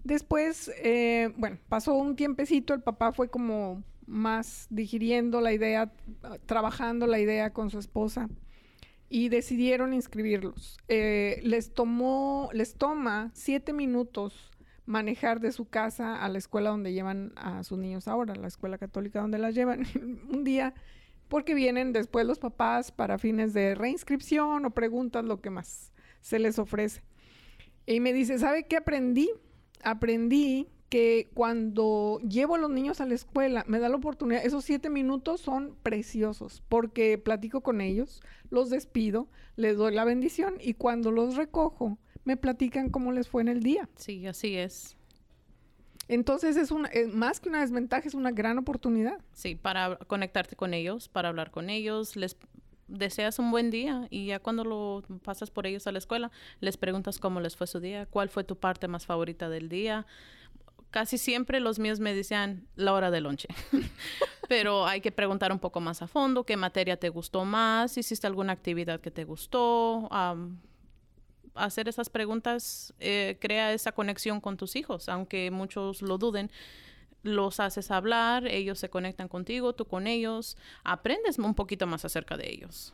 Después, 0.03 0.71
eh, 0.83 1.33
bueno, 1.37 1.57
pasó 1.69 1.93
un 1.93 2.15
tiempecito, 2.15 2.73
el 2.73 2.81
papá 2.81 3.13
fue 3.13 3.29
como 3.29 3.83
más 4.05 4.67
digiriendo 4.69 5.39
la 5.39 5.53
idea, 5.53 5.91
trabajando 6.45 7.07
la 7.07 7.19
idea 7.19 7.53
con 7.53 7.69
su 7.69 7.79
esposa 7.79 8.29
y 9.09 9.29
decidieron 9.29 9.93
inscribirlos. 9.93 10.77
Eh, 10.87 11.39
les 11.43 11.73
tomó, 11.73 12.49
les 12.51 12.75
toma 12.75 13.31
siete 13.33 13.71
minutos 13.71 14.51
manejar 14.85 15.39
de 15.39 15.51
su 15.51 15.65
casa 15.69 16.21
a 16.21 16.27
la 16.29 16.37
escuela 16.37 16.71
donde 16.71 16.93
llevan 16.93 17.31
a 17.35 17.63
sus 17.63 17.77
niños 17.77 18.07
ahora, 18.07 18.35
la 18.35 18.47
escuela 18.47 18.77
católica 18.77 19.21
donde 19.21 19.37
las 19.37 19.55
llevan. 19.55 19.85
un 20.29 20.43
día, 20.43 20.73
porque 21.29 21.53
vienen 21.53 21.93
después 21.93 22.25
los 22.25 22.39
papás 22.39 22.91
para 22.91 23.17
fines 23.17 23.53
de 23.53 23.75
reinscripción 23.75 24.65
o 24.65 24.71
preguntas 24.71 25.23
lo 25.23 25.41
que 25.41 25.49
más 25.49 25.93
se 26.21 26.39
les 26.39 26.59
ofrece. 26.59 27.01
Y 27.85 27.99
me 27.99 28.13
dice, 28.13 28.39
¿sabe 28.39 28.65
qué 28.67 28.77
aprendí? 28.77 29.29
Aprendí 29.83 30.67
que 30.89 31.29
cuando 31.33 32.19
llevo 32.19 32.53
a 32.55 32.59
los 32.59 32.69
niños 32.69 33.01
a 33.01 33.07
la 33.07 33.15
escuela, 33.15 33.63
me 33.67 33.79
da 33.79 33.89
la 33.89 33.95
oportunidad, 33.95 34.45
esos 34.45 34.63
siete 34.63 34.91
minutos 34.91 35.41
son 35.41 35.75
preciosos, 35.81 36.61
porque 36.69 37.17
platico 37.17 37.61
con 37.61 37.81
ellos, 37.81 38.21
los 38.51 38.69
despido, 38.69 39.27
les 39.55 39.75
doy 39.75 39.95
la 39.95 40.05
bendición 40.05 40.55
y 40.61 40.75
cuando 40.75 41.11
los 41.11 41.35
recojo, 41.35 41.97
me 42.25 42.37
platican 42.37 42.89
cómo 42.89 43.11
les 43.11 43.27
fue 43.27 43.41
en 43.41 43.47
el 43.47 43.63
día. 43.63 43.89
Sí, 43.95 44.27
así 44.27 44.55
es. 44.55 44.95
Entonces 46.07 46.57
es 46.57 46.69
una, 46.69 46.89
es 46.89 47.13
más 47.13 47.39
que 47.39 47.49
una 47.49 47.61
desventaja, 47.61 48.07
es 48.07 48.13
una 48.13 48.31
gran 48.31 48.57
oportunidad. 48.59 49.19
Sí, 49.33 49.55
para 49.55 49.95
conectarte 49.95 50.55
con 50.55 50.73
ellos, 50.73 51.07
para 51.07 51.29
hablar 51.29 51.49
con 51.49 51.69
ellos, 51.69 52.15
les 52.15 52.37
deseas 52.87 53.39
un 53.39 53.51
buen 53.51 53.69
día 53.69 54.07
y 54.09 54.27
ya 54.27 54.39
cuando 54.39 54.63
lo 54.63 55.03
pasas 55.23 55.51
por 55.51 55.65
ellos 55.67 55.87
a 55.87 55.91
la 55.91 55.97
escuela, 55.97 56.31
les 56.59 56.77
preguntas 56.77 57.19
cómo 57.19 57.39
les 57.39 57.55
fue 57.55 57.67
su 57.67 57.79
día, 57.79 58.05
cuál 58.05 58.29
fue 58.29 58.43
tu 58.43 58.57
parte 58.57 58.87
más 58.87 59.05
favorita 59.05 59.49
del 59.49 59.69
día. 59.69 60.05
Casi 60.91 61.17
siempre 61.17 61.59
los 61.59 61.79
míos 61.79 61.99
me 61.99 62.13
decían 62.13 62.67
la 62.75 62.93
hora 62.93 63.09
de 63.09 63.21
lonche. 63.21 63.47
Pero 64.47 64.85
hay 64.85 65.01
que 65.01 65.11
preguntar 65.11 65.51
un 65.51 65.59
poco 65.59 65.79
más 65.79 66.01
a 66.01 66.07
fondo, 66.07 66.43
qué 66.43 66.57
materia 66.57 66.97
te 66.97 67.09
gustó 67.09 67.45
más, 67.45 67.97
hiciste 67.97 68.27
alguna 68.27 68.53
actividad 68.53 68.99
que 68.99 69.09
te 69.09 69.23
gustó. 69.23 70.09
hacer 71.55 71.87
esas 71.87 72.09
preguntas 72.09 72.93
eh, 72.99 73.37
crea 73.39 73.73
esa 73.73 73.91
conexión 73.91 74.41
con 74.41 74.57
tus 74.57 74.75
hijos, 74.75 75.09
aunque 75.09 75.49
muchos 75.49 76.01
lo 76.01 76.17
duden. 76.17 76.51
Los 77.23 77.59
haces 77.59 77.89
hablar, 77.89 78.47
ellos 78.47 78.79
se 78.79 78.89
conectan 78.89 79.27
contigo, 79.27 79.73
tú 79.73 79.85
con 79.85 80.07
ellos, 80.07 80.57
aprendes 80.83 81.39
un 81.39 81.55
poquito 81.55 81.87
más 81.87 82.05
acerca 82.05 82.37
de 82.37 82.51
ellos. 82.51 82.93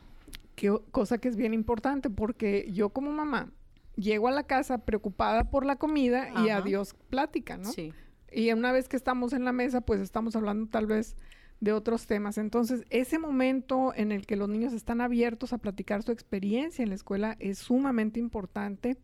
Que, 0.54 0.76
cosa 0.90 1.18
que 1.18 1.28
es 1.28 1.36
bien 1.36 1.52
importante 1.52 2.10
porque 2.10 2.68
yo 2.72 2.90
como 2.90 3.12
mamá, 3.12 3.50
llego 3.96 4.28
a 4.28 4.30
la 4.30 4.44
casa 4.44 4.78
preocupada 4.78 5.50
por 5.50 5.66
la 5.66 5.76
comida 5.76 6.28
y 6.30 6.48
Ajá. 6.48 6.58
adiós 6.58 6.94
plática, 7.08 7.56
¿no? 7.56 7.70
Sí. 7.70 7.92
Y 8.32 8.52
una 8.52 8.72
vez 8.72 8.88
que 8.88 8.96
estamos 8.96 9.32
en 9.32 9.44
la 9.44 9.52
mesa, 9.52 9.80
pues 9.80 10.00
estamos 10.00 10.36
hablando 10.36 10.68
tal 10.68 10.86
vez 10.86 11.16
de 11.60 11.72
otros 11.72 12.06
temas. 12.06 12.38
Entonces, 12.38 12.84
ese 12.90 13.18
momento 13.18 13.92
en 13.94 14.12
el 14.12 14.26
que 14.26 14.36
los 14.36 14.48
niños 14.48 14.72
están 14.72 15.00
abiertos 15.00 15.52
a 15.52 15.58
platicar 15.58 16.02
su 16.02 16.12
experiencia 16.12 16.82
en 16.82 16.88
la 16.88 16.94
escuela 16.94 17.36
es 17.38 17.58
sumamente 17.58 18.18
importante. 18.18 18.96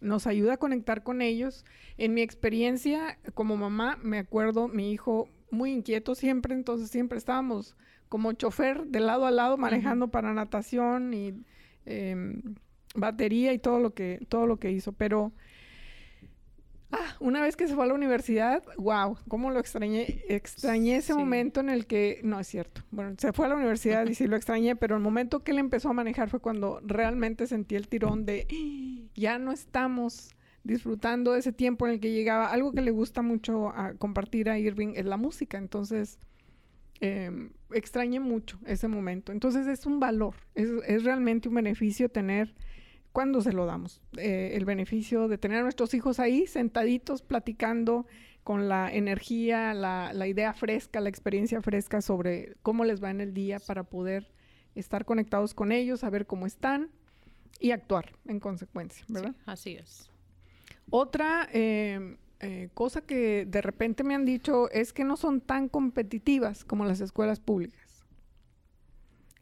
Nos 0.00 0.26
ayuda 0.26 0.54
a 0.54 0.56
conectar 0.56 1.02
con 1.02 1.22
ellos. 1.22 1.64
En 1.98 2.14
mi 2.14 2.22
experiencia 2.22 3.18
como 3.34 3.56
mamá, 3.56 3.98
me 4.02 4.18
acuerdo, 4.18 4.66
mi 4.68 4.90
hijo 4.92 5.28
muy 5.50 5.70
inquieto 5.72 6.14
siempre, 6.14 6.54
entonces 6.54 6.90
siempre 6.90 7.18
estábamos 7.18 7.76
como 8.08 8.32
chofer 8.32 8.86
de 8.86 9.00
lado 9.00 9.26
a 9.26 9.30
lado 9.30 9.56
manejando 9.58 10.08
para 10.08 10.32
natación 10.34 11.14
y 11.14 11.34
em, 11.86 12.42
batería 12.94 13.52
y 13.52 13.58
todo 13.58 13.78
lo 13.80 13.94
que 13.94 14.24
todo 14.28 14.46
lo 14.46 14.58
que 14.58 14.70
hizo, 14.70 14.92
pero 14.92 15.32
Ah, 16.94 17.16
una 17.20 17.40
vez 17.40 17.56
que 17.56 17.66
se 17.66 17.74
fue 17.74 17.84
a 17.84 17.86
la 17.86 17.94
universidad, 17.94 18.62
wow, 18.76 19.16
cómo 19.26 19.50
lo 19.50 19.58
extrañé. 19.58 20.22
Extrañé 20.28 20.96
ese 20.96 21.14
Sí. 21.14 21.18
momento 21.18 21.60
en 21.60 21.70
el 21.70 21.86
que, 21.86 22.20
no 22.22 22.38
es 22.38 22.46
cierto. 22.46 22.82
Bueno, 22.90 23.14
se 23.16 23.32
fue 23.32 23.46
a 23.46 23.48
la 23.48 23.54
universidad 23.56 24.06
y 24.06 24.14
sí 24.14 24.26
lo 24.26 24.36
extrañé, 24.36 24.76
pero 24.76 24.96
el 24.96 25.00
momento 25.02 25.42
que 25.42 25.52
él 25.52 25.58
empezó 25.58 25.88
a 25.88 25.94
manejar 25.94 26.28
fue 26.28 26.40
cuando 26.40 26.80
realmente 26.84 27.46
sentí 27.46 27.76
el 27.76 27.88
tirón 27.88 28.26
de 28.26 28.46
"Ah, 28.50 29.01
ya 29.14 29.38
no 29.38 29.52
estamos 29.52 30.30
disfrutando 30.64 31.34
ese 31.34 31.52
tiempo 31.52 31.86
en 31.86 31.94
el 31.94 32.00
que 32.00 32.12
llegaba. 32.12 32.50
Algo 32.52 32.72
que 32.72 32.82
le 32.82 32.90
gusta 32.90 33.22
mucho 33.22 33.70
a 33.70 33.94
compartir 33.94 34.48
a 34.48 34.58
Irving 34.58 34.94
es 34.94 35.04
la 35.04 35.16
música, 35.16 35.58
entonces 35.58 36.18
eh, 37.00 37.50
extrañé 37.72 38.20
mucho 38.20 38.58
ese 38.66 38.88
momento. 38.88 39.32
Entonces 39.32 39.66
es 39.66 39.86
un 39.86 40.00
valor, 40.00 40.34
es, 40.54 40.70
es 40.86 41.04
realmente 41.04 41.48
un 41.48 41.54
beneficio 41.56 42.08
tener 42.08 42.54
¿Cuándo 43.12 43.42
se 43.42 43.52
lo 43.52 43.66
damos? 43.66 44.00
Eh, 44.16 44.52
el 44.54 44.64
beneficio 44.64 45.28
de 45.28 45.36
tener 45.36 45.58
a 45.58 45.62
nuestros 45.62 45.92
hijos 45.92 46.18
ahí 46.18 46.46
sentaditos 46.46 47.20
platicando 47.20 48.06
con 48.42 48.68
la 48.68 48.90
energía, 48.90 49.74
la, 49.74 50.12
la 50.14 50.26
idea 50.26 50.54
fresca, 50.54 51.00
la 51.00 51.10
experiencia 51.10 51.60
fresca 51.60 52.00
sobre 52.00 52.54
cómo 52.62 52.84
les 52.84 53.04
va 53.04 53.10
en 53.10 53.20
el 53.20 53.34
día 53.34 53.60
para 53.60 53.84
poder 53.84 54.32
estar 54.74 55.04
conectados 55.04 55.52
con 55.52 55.72
ellos, 55.72 56.00
saber 56.00 56.26
cómo 56.26 56.46
están 56.46 56.88
y 57.60 57.70
actuar 57.70 58.12
en 58.26 58.40
consecuencia, 58.40 59.04
¿verdad? 59.08 59.32
Sí, 59.32 59.42
así 59.46 59.72
es. 59.74 60.10
Otra 60.90 61.48
eh, 61.52 62.16
eh, 62.40 62.70
cosa 62.74 63.00
que 63.02 63.46
de 63.46 63.62
repente 63.62 64.04
me 64.04 64.14
han 64.14 64.24
dicho 64.24 64.70
es 64.70 64.92
que 64.92 65.04
no 65.04 65.16
son 65.16 65.40
tan 65.40 65.68
competitivas 65.68 66.64
como 66.64 66.84
las 66.84 67.00
escuelas 67.00 67.40
públicas. 67.40 68.04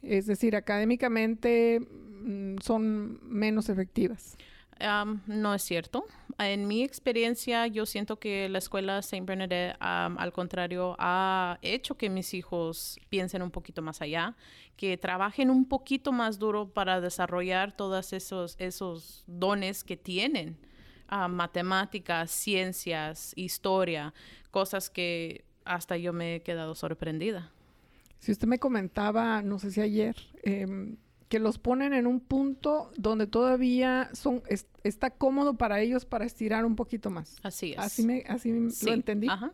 Es 0.01 0.27
decir, 0.27 0.55
académicamente 0.55 1.79
mm, 1.79 2.57
son 2.61 3.19
menos 3.23 3.69
efectivas. 3.69 4.37
Am, 4.81 5.21
no 5.27 5.53
es 5.53 5.63
cierto. 5.63 6.05
En 6.37 6.67
mi 6.67 6.83
experiencia, 6.83 7.67
yo 7.67 7.85
siento 7.85 8.19
que 8.19 8.49
la 8.49 8.57
escuela 8.57 8.97
St. 8.99 9.23
Bernadette, 9.25 9.75
al 9.79 10.33
contrario, 10.33 10.95
ha 10.97 11.59
hecho 11.61 11.95
que 11.95 12.09
mis 12.09 12.33
hijos 12.33 12.99
piensen 13.09 13.41
un 13.41 13.51
poquito 13.51 13.81
más 13.81 14.01
allá, 14.01 14.35
que 14.75 14.97
trabajen 14.97 15.49
un 15.49 15.65
poquito 15.65 16.11
más 16.11 16.39
duro 16.39 16.69
para 16.69 16.99
desarrollar 16.99 17.75
todos 17.75 18.13
esos, 18.13 18.55
esos 18.59 19.23
dones 19.27 19.83
que 19.83 19.97
tienen. 19.97 20.57
Matemáticas, 21.29 22.31
ciencias, 22.31 23.33
historia, 23.35 24.13
cosas 24.49 24.89
que 24.89 25.43
hasta 25.65 25.97
yo 25.97 26.13
me 26.13 26.35
he 26.35 26.41
quedado 26.41 26.73
sorprendida. 26.73 27.51
Si 28.19 28.31
usted 28.31 28.47
me 28.47 28.59
comentaba, 28.59 29.41
no 29.41 29.59
sé 29.59 29.71
si 29.71 29.81
ayer, 29.81 30.15
em, 30.43 30.95
que 31.31 31.39
los 31.39 31.57
ponen 31.59 31.93
en 31.93 32.07
un 32.07 32.19
punto 32.19 32.91
donde 32.97 33.25
todavía 33.25 34.09
son 34.11 34.43
es- 34.49 34.67
está 34.83 35.11
cómodo 35.11 35.53
para 35.53 35.79
ellos 35.79 36.03
para 36.03 36.25
estirar 36.25 36.65
un 36.65 36.75
poquito 36.75 37.09
más. 37.09 37.37
Así 37.41 37.71
es. 37.71 37.79
Así 37.79 38.05
me 38.05 38.25
así 38.27 38.69
Sí, 38.69 38.85
lo 38.85 38.91
entendí. 38.93 39.27
ajá. 39.29 39.49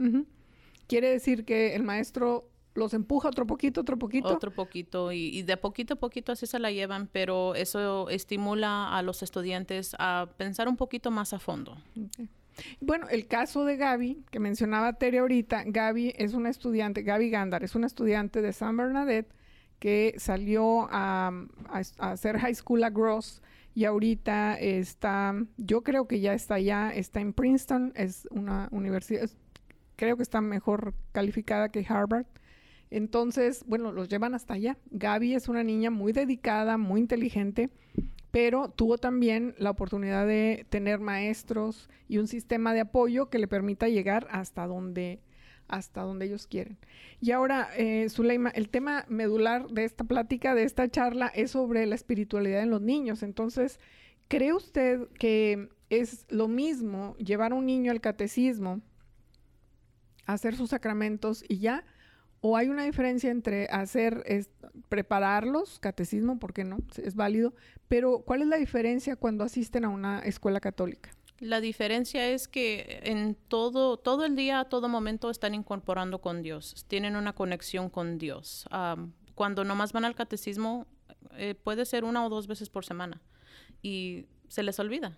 Quiere 0.87 1.11
decir 1.11 1.45
que 1.45 1.75
el 1.75 1.83
maestro 1.83 2.49
los 2.73 2.95
empuja 2.95 3.27
otro 3.29 3.45
poquito, 3.45 3.81
otro 3.81 3.99
poquito. 3.99 4.27
Otro 4.29 4.49
poquito 4.51 5.11
y, 5.11 5.27
y 5.37 5.43
de 5.43 5.55
poquito 5.55 5.93
a 5.93 5.97
poquito 5.97 6.31
así 6.31 6.47
se 6.47 6.57
la 6.57 6.71
llevan, 6.71 7.09
pero 7.11 7.53
eso 7.53 8.09
estimula 8.09 8.97
a 8.97 9.03
los 9.03 9.21
estudiantes 9.21 9.95
a 9.99 10.29
pensar 10.35 10.67
un 10.67 10.77
poquito 10.77 11.11
más 11.11 11.31
a 11.33 11.37
fondo. 11.39 11.77
Bueno, 12.81 13.07
el 13.09 13.27
caso 13.27 13.65
de 13.65 13.77
Gaby, 13.77 14.23
que 14.31 14.39
mencionaba 14.39 14.93
Tere 14.93 15.19
ahorita, 15.19 15.63
Gaby 15.67 16.13
es 16.17 16.33
una 16.33 16.49
estudiante, 16.49 17.03
Gaby 17.03 17.29
Gandar, 17.29 17.63
es 17.63 17.75
una 17.75 17.85
estudiante 17.85 18.41
de 18.41 18.51
San 18.51 18.75
Bernadette 18.77 19.31
que 19.79 20.15
salió 20.17 20.87
a, 20.91 21.31
hacer 21.99 22.37
high 22.39 22.55
school 22.55 22.83
a 22.83 22.89
Gross 22.89 23.41
y 23.75 23.85
ahorita 23.85 24.59
está, 24.59 25.35
yo 25.57 25.83
creo 25.83 26.07
que 26.07 26.19
ya 26.19 26.33
está 26.33 26.55
allá, 26.55 26.89
está 26.89 27.19
en 27.21 27.33
Princeton, 27.33 27.93
es 27.95 28.27
una 28.31 28.69
universidad, 28.71 29.23
es- 29.23 29.37
creo 29.95 30.17
que 30.17 30.23
está 30.23 30.41
mejor 30.41 30.93
calificada 31.11 31.69
que 31.69 31.85
Harvard. 31.87 32.25
Entonces, 32.89 33.63
bueno, 33.67 33.91
los 33.91 34.07
llevan 34.07 34.33
hasta 34.33 34.53
allá. 34.53 34.77
Gaby 34.91 35.35
es 35.35 35.49
una 35.49 35.63
niña 35.63 35.91
muy 35.91 36.13
dedicada, 36.13 36.77
muy 36.77 37.01
inteligente, 37.01 37.69
pero 38.31 38.69
tuvo 38.69 38.97
también 38.97 39.55
la 39.57 39.71
oportunidad 39.71 40.25
de 40.25 40.65
tener 40.69 40.99
maestros 40.99 41.89
y 42.07 42.17
un 42.17 42.27
sistema 42.27 42.73
de 42.73 42.81
apoyo 42.81 43.29
que 43.29 43.39
le 43.39 43.47
permita 43.47 43.89
llegar 43.89 44.27
hasta 44.31 44.65
donde 44.67 45.19
hasta 45.67 46.01
donde 46.01 46.25
ellos 46.25 46.47
quieren. 46.47 46.77
Y 47.19 47.31
ahora, 47.31 47.69
eh, 47.75 48.07
Zuleima, 48.09 48.49
el 48.49 48.69
tema 48.69 49.05
medular 49.07 49.67
de 49.67 49.83
esta 49.83 50.03
plática, 50.03 50.55
de 50.55 50.63
esta 50.63 50.89
charla, 50.89 51.27
es 51.27 51.51
sobre 51.51 51.85
la 51.85 51.95
espiritualidad 51.95 52.61
en 52.61 52.69
los 52.69 52.81
niños. 52.81 53.23
Entonces, 53.23 53.79
¿cree 54.27 54.53
usted 54.53 55.07
que 55.19 55.69
es 55.89 56.25
lo 56.29 56.47
mismo 56.47 57.15
llevar 57.17 57.51
a 57.51 57.55
un 57.55 57.65
niño 57.65 57.91
al 57.91 58.01
catecismo, 58.01 58.81
hacer 60.25 60.55
sus 60.55 60.69
sacramentos 60.69 61.43
y 61.47 61.59
ya? 61.59 61.83
¿O 62.39 62.55
hay 62.55 62.69
una 62.69 62.83
diferencia 62.83 63.31
entre 63.31 63.65
hacer, 63.67 64.23
prepararlos, 64.89 65.79
catecismo, 65.79 66.37
porque 66.37 66.63
no, 66.63 66.77
es 66.97 67.15
válido, 67.15 67.55
pero 67.87 68.19
¿cuál 68.19 68.43
es 68.43 68.47
la 68.47 68.57
diferencia 68.57 69.15
cuando 69.15 69.43
asisten 69.43 69.85
a 69.85 69.89
una 69.89 70.19
escuela 70.19 70.59
católica? 70.59 71.16
La 71.39 71.61
diferencia 71.61 72.27
es 72.27 72.47
que 72.47 73.01
en 73.03 73.35
todo, 73.35 73.97
todo 73.97 74.25
el 74.25 74.35
día, 74.35 74.59
a 74.59 74.65
todo 74.65 74.89
momento 74.89 75.29
están 75.29 75.53
incorporando 75.53 76.19
con 76.19 76.41
Dios, 76.41 76.85
tienen 76.87 77.15
una 77.15 77.33
conexión 77.33 77.89
con 77.89 78.17
Dios. 78.17 78.65
Am, 78.71 79.13
cuando 79.35 79.63
nomás 79.63 79.93
van 79.93 80.05
al 80.05 80.15
catecismo, 80.15 80.87
eh, 81.33 81.53
puede 81.53 81.85
ser 81.85 82.03
una 82.03 82.25
o 82.25 82.29
dos 82.29 82.47
veces 82.47 82.69
por 82.69 82.85
semana 82.85 83.21
y 83.83 84.25
se 84.47 84.63
les 84.63 84.79
olvida. 84.79 85.17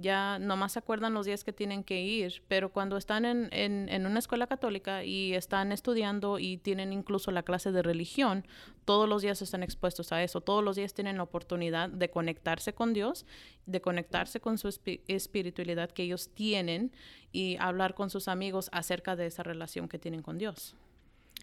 Ya 0.00 0.38
nomás 0.38 0.72
se 0.72 0.78
acuerdan 0.78 1.12
los 1.14 1.26
días 1.26 1.44
que 1.44 1.52
tienen 1.52 1.84
que 1.84 2.00
ir, 2.00 2.42
pero 2.48 2.72
cuando 2.72 2.96
están 2.96 3.24
en, 3.24 3.48
en, 3.52 3.88
en 3.88 4.06
una 4.06 4.18
escuela 4.18 4.46
católica 4.46 5.04
y 5.04 5.34
están 5.34 5.72
estudiando 5.72 6.38
y 6.38 6.56
tienen 6.56 6.92
incluso 6.92 7.30
la 7.30 7.42
clase 7.42 7.70
de 7.72 7.82
religión, 7.82 8.46
todos 8.84 9.08
los 9.08 9.22
días 9.22 9.42
están 9.42 9.62
expuestos 9.62 10.12
a 10.12 10.22
eso, 10.22 10.40
todos 10.40 10.64
los 10.64 10.76
días 10.76 10.94
tienen 10.94 11.16
la 11.18 11.22
oportunidad 11.24 11.88
de 11.90 12.08
conectarse 12.10 12.72
con 12.72 12.92
Dios, 12.92 13.26
de 13.66 13.80
conectarse 13.80 14.40
con 14.40 14.56
su 14.58 14.68
espi- 14.68 15.00
espiritualidad 15.06 15.90
que 15.90 16.04
ellos 16.04 16.30
tienen 16.34 16.92
y 17.32 17.56
hablar 17.58 17.94
con 17.94 18.10
sus 18.10 18.26
amigos 18.28 18.70
acerca 18.72 19.16
de 19.16 19.26
esa 19.26 19.42
relación 19.42 19.88
que 19.88 19.98
tienen 19.98 20.22
con 20.22 20.38
Dios. 20.38 20.76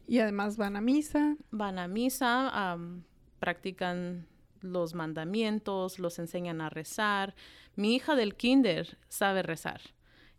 Y 0.08 0.20
además 0.20 0.58
van 0.58 0.76
a 0.78 0.82
misa, 0.82 1.36
Van 1.52 1.80
a 1.80 1.88
misa, 1.88 2.50
am, 2.50 3.04
practican 3.40 4.26
los 4.62 4.94
mandamientos, 4.96 6.00
los 6.00 6.18
enseñan 6.20 6.62
a 6.62 6.70
rezar. 6.70 7.36
Mi 7.78 7.96
hija 7.96 8.16
del 8.16 8.36
kinder 8.36 8.98
sabe 9.08 9.44
rezar 9.44 9.80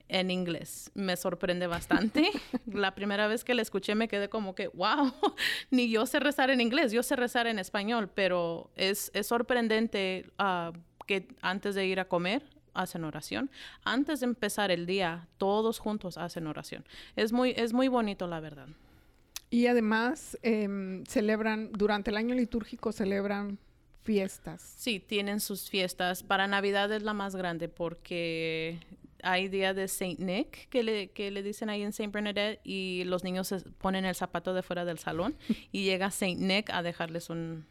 en 0.08 0.30
inglés. 0.30 0.90
Me 0.94 1.16
sorprende 1.16 1.68
bastante. 1.68 2.30
la 2.66 2.94
primera 2.94 3.28
vez 3.28 3.44
que 3.44 3.54
la 3.54 3.62
escuché 3.62 3.94
me 3.94 4.08
quedé 4.08 4.28
como 4.28 4.54
que, 4.54 4.68
wow, 4.68 5.12
ni 5.70 5.88
yo 5.88 6.04
sé 6.04 6.18
rezar 6.18 6.50
en 6.50 6.60
inglés, 6.60 6.90
yo 6.90 7.02
sé 7.02 7.14
rezar 7.14 7.46
en 7.46 7.58
español, 7.58 8.10
pero 8.12 8.70
es, 8.74 9.12
es 9.14 9.28
sorprendente 9.28 10.26
ah, 10.38 10.72
que 11.06 11.28
antes 11.40 11.76
de 11.76 11.86
ir 11.86 12.00
a 12.00 12.08
comer 12.08 12.42
hacen 12.74 13.04
oración. 13.04 13.50
Antes 13.84 14.20
de 14.20 14.26
empezar 14.26 14.72
el 14.72 14.84
día, 14.84 15.28
todos 15.38 15.78
juntos 15.78 16.18
hacen 16.18 16.48
oración. 16.48 16.84
Es 17.14 17.32
muy, 17.32 17.54
es 17.56 17.72
muy 17.72 17.86
bonito, 17.86 18.26
la 18.26 18.40
verdad. 18.40 18.68
Y 19.50 19.66
además 19.66 20.36
em, 20.42 21.04
celebran, 21.06 21.70
durante 21.72 22.10
el 22.10 22.16
año 22.16 22.34
litúrgico 22.34 22.92
celebran 22.92 23.58
fiestas. 24.08 24.74
Sí, 24.78 25.00
tienen 25.00 25.38
sus 25.38 25.68
fiestas. 25.68 26.22
Para 26.22 26.46
Navidad 26.46 26.90
es 26.92 27.02
la 27.02 27.12
más 27.12 27.36
grande 27.36 27.68
porque 27.68 28.80
hay 29.22 29.48
día 29.48 29.74
de 29.74 29.86
Saint 29.86 30.18
Nick 30.18 30.70
que 30.70 30.82
le, 30.82 31.10
que 31.10 31.30
le 31.30 31.42
dicen 31.42 31.68
ahí 31.68 31.82
en 31.82 31.92
Saint 31.92 32.10
Bernadette 32.10 32.58
y 32.64 33.04
los 33.04 33.22
niños 33.22 33.48
se 33.48 33.60
ponen 33.60 34.06
el 34.06 34.14
zapato 34.14 34.54
de 34.54 34.62
fuera 34.62 34.86
del 34.86 34.98
salón 34.98 35.36
y 35.72 35.84
llega 35.84 36.10
Saint 36.10 36.40
Nick 36.40 36.70
a 36.70 36.82
dejarles 36.82 37.28
un, 37.28 37.66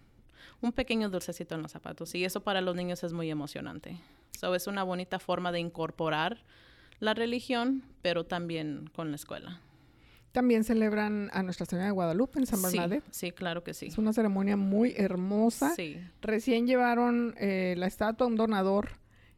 un 0.61 0.71
pequeño 0.73 1.09
dulcecito 1.09 1.55
en 1.55 1.63
los 1.63 1.71
zapatos. 1.71 2.13
Y 2.13 2.23
eso 2.23 2.41
para 2.41 2.61
los 2.61 2.75
niños 2.75 3.03
es 3.03 3.13
muy 3.13 3.31
emocionante. 3.31 3.99
So, 4.39 4.53
es 4.53 4.67
una 4.67 4.83
bonita 4.83 5.17
forma 5.17 5.51
de 5.51 5.59
incorporar 5.59 6.43
la 6.99 7.15
religión, 7.15 7.83
pero 8.03 8.27
también 8.27 8.91
con 8.93 9.09
la 9.09 9.15
escuela. 9.15 9.59
También 10.38 10.63
celebran 10.63 11.31
a 11.33 11.41
Nuestra 11.41 11.65
Señora 11.65 11.88
de 11.88 11.91
Guadalupe 11.93 12.38
en 12.38 12.45
San 12.45 12.59
Sí, 12.59 12.65
Bernadette. 12.77 13.03
sí, 13.09 13.31
claro 13.31 13.63
que 13.63 13.73
sí. 13.73 13.88
Es 13.88 13.97
una 13.97 14.13
ceremonia 14.13 14.55
muy 14.55 14.93
hermosa. 14.95 15.73
Sí. 15.75 15.97
Recién 16.21 16.67
llevaron 16.67 17.33
eh, 17.39 17.73
la 17.75 17.88
estatua 17.88 18.25
a 18.25 18.27
un 18.27 18.35
donador 18.35 18.89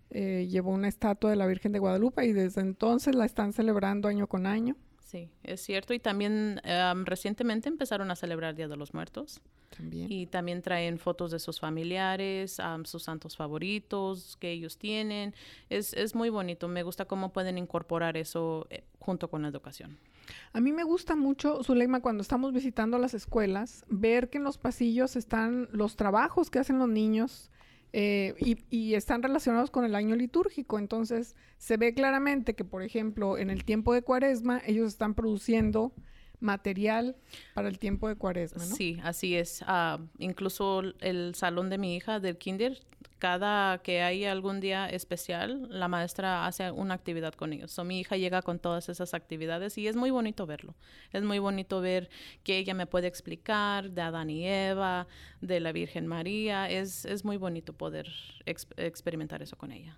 eh, 0.09 0.47
llevó 0.49 0.71
una 0.71 0.89
estatua 0.89 1.29
de 1.29 1.37
la 1.37 1.47
Virgen 1.47 1.71
de 1.71 1.79
Guadalupe 1.79 2.25
y 2.25 2.33
desde 2.33 2.59
entonces 2.59 3.15
la 3.15 3.23
están 3.25 3.53
celebrando 3.53 4.09
año 4.09 4.27
con 4.27 4.45
año. 4.45 4.75
Sí, 5.05 5.29
es 5.43 5.61
cierto. 5.61 5.93
Y 5.93 5.99
también 5.99 6.59
em, 6.65 7.05
recientemente 7.05 7.69
empezaron 7.69 8.11
a 8.11 8.15
celebrar 8.17 8.55
Día 8.55 8.67
de 8.67 8.75
los 8.75 8.93
Muertos. 8.93 9.39
También. 9.75 10.11
Y 10.11 10.25
también 10.25 10.61
traen 10.61 10.99
fotos 10.99 11.31
de 11.31 11.39
sus 11.39 11.59
familiares, 11.59 12.59
am, 12.59 12.83
sus 12.85 13.03
santos 13.03 13.37
favoritos 13.37 14.35
que 14.37 14.51
ellos 14.51 14.77
tienen. 14.77 15.33
Es, 15.69 15.93
es 15.93 16.13
muy 16.13 16.29
bonito. 16.29 16.67
Me 16.67 16.83
gusta 16.83 17.05
cómo 17.05 17.31
pueden 17.31 17.57
incorporar 17.57 18.17
eso 18.17 18.67
eh, 18.69 18.83
junto 18.99 19.29
con 19.29 19.43
la 19.43 19.47
educación. 19.47 19.97
A 20.53 20.59
mí 20.59 20.71
me 20.71 20.83
gusta 20.83 21.15
mucho, 21.15 21.63
Zuleima, 21.63 22.01
cuando 22.01 22.21
estamos 22.21 22.53
visitando 22.53 22.97
las 22.97 23.13
escuelas, 23.13 23.85
ver 23.89 24.29
que 24.29 24.37
en 24.37 24.43
los 24.43 24.57
pasillos 24.57 25.15
están 25.15 25.67
los 25.71 25.95
trabajos 25.95 26.49
que 26.49 26.59
hacen 26.59 26.79
los 26.79 26.89
niños 26.89 27.51
eh, 27.93 28.35
y, 28.39 28.57
y 28.69 28.93
están 28.95 29.23
relacionados 29.23 29.71
con 29.71 29.85
el 29.85 29.95
año 29.95 30.15
litúrgico. 30.15 30.77
Entonces, 30.79 31.35
se 31.57 31.77
ve 31.77 31.93
claramente 31.93 32.55
que, 32.55 32.63
por 32.63 32.83
ejemplo, 32.83 33.37
en 33.37 33.49
el 33.49 33.63
tiempo 33.63 33.93
de 33.93 34.01
cuaresma, 34.01 34.61
ellos 34.65 34.87
están 34.87 35.15
produciendo 35.15 35.93
material 36.39 37.15
para 37.53 37.67
el 37.67 37.79
tiempo 37.79 38.07
de 38.07 38.15
cuaresma, 38.15 38.65
¿no? 38.65 38.75
Sí, 38.75 38.99
así 39.03 39.35
es. 39.35 39.63
Ah, 39.67 39.99
incluso 40.17 40.81
el 40.99 41.35
salón 41.35 41.69
de 41.69 41.77
mi 41.77 41.95
hija 41.95 42.19
del 42.19 42.37
kinder, 42.37 42.79
cada 43.19 43.77
que 43.83 44.01
hay 44.01 44.25
algún 44.25 44.59
día 44.59 44.89
especial, 44.89 45.67
la 45.69 45.87
maestra 45.87 46.47
hace 46.47 46.71
una 46.71 46.95
actividad 46.95 47.33
con 47.33 47.53
ellos. 47.53 47.71
So, 47.71 47.83
mi 47.83 47.99
hija 47.99 48.17
llega 48.17 48.41
con 48.41 48.57
todas 48.57 48.89
esas 48.89 49.13
actividades 49.13 49.77
y 49.77 49.87
es 49.87 49.95
muy 49.95 50.09
bonito 50.09 50.45
verlo. 50.47 50.75
Es 51.11 51.23
muy 51.23 51.39
bonito 51.39 51.81
ver 51.81 52.09
que 52.43 52.57
ella 52.57 52.73
me 52.73 52.87
puede 52.87 53.07
explicar 53.07 53.91
de 53.91 54.01
Adán 54.01 54.29
y 54.29 54.47
Eva, 54.47 55.07
de 55.41 55.59
la 55.59 55.71
Virgen 55.71 56.07
María. 56.07 56.69
Es, 56.69 57.05
es 57.05 57.23
muy 57.23 57.37
bonito 57.37 57.73
poder 57.73 58.07
ex- 58.45 58.67
experimentar 58.77 59.41
eso 59.41 59.55
con 59.57 59.71
ella. 59.71 59.97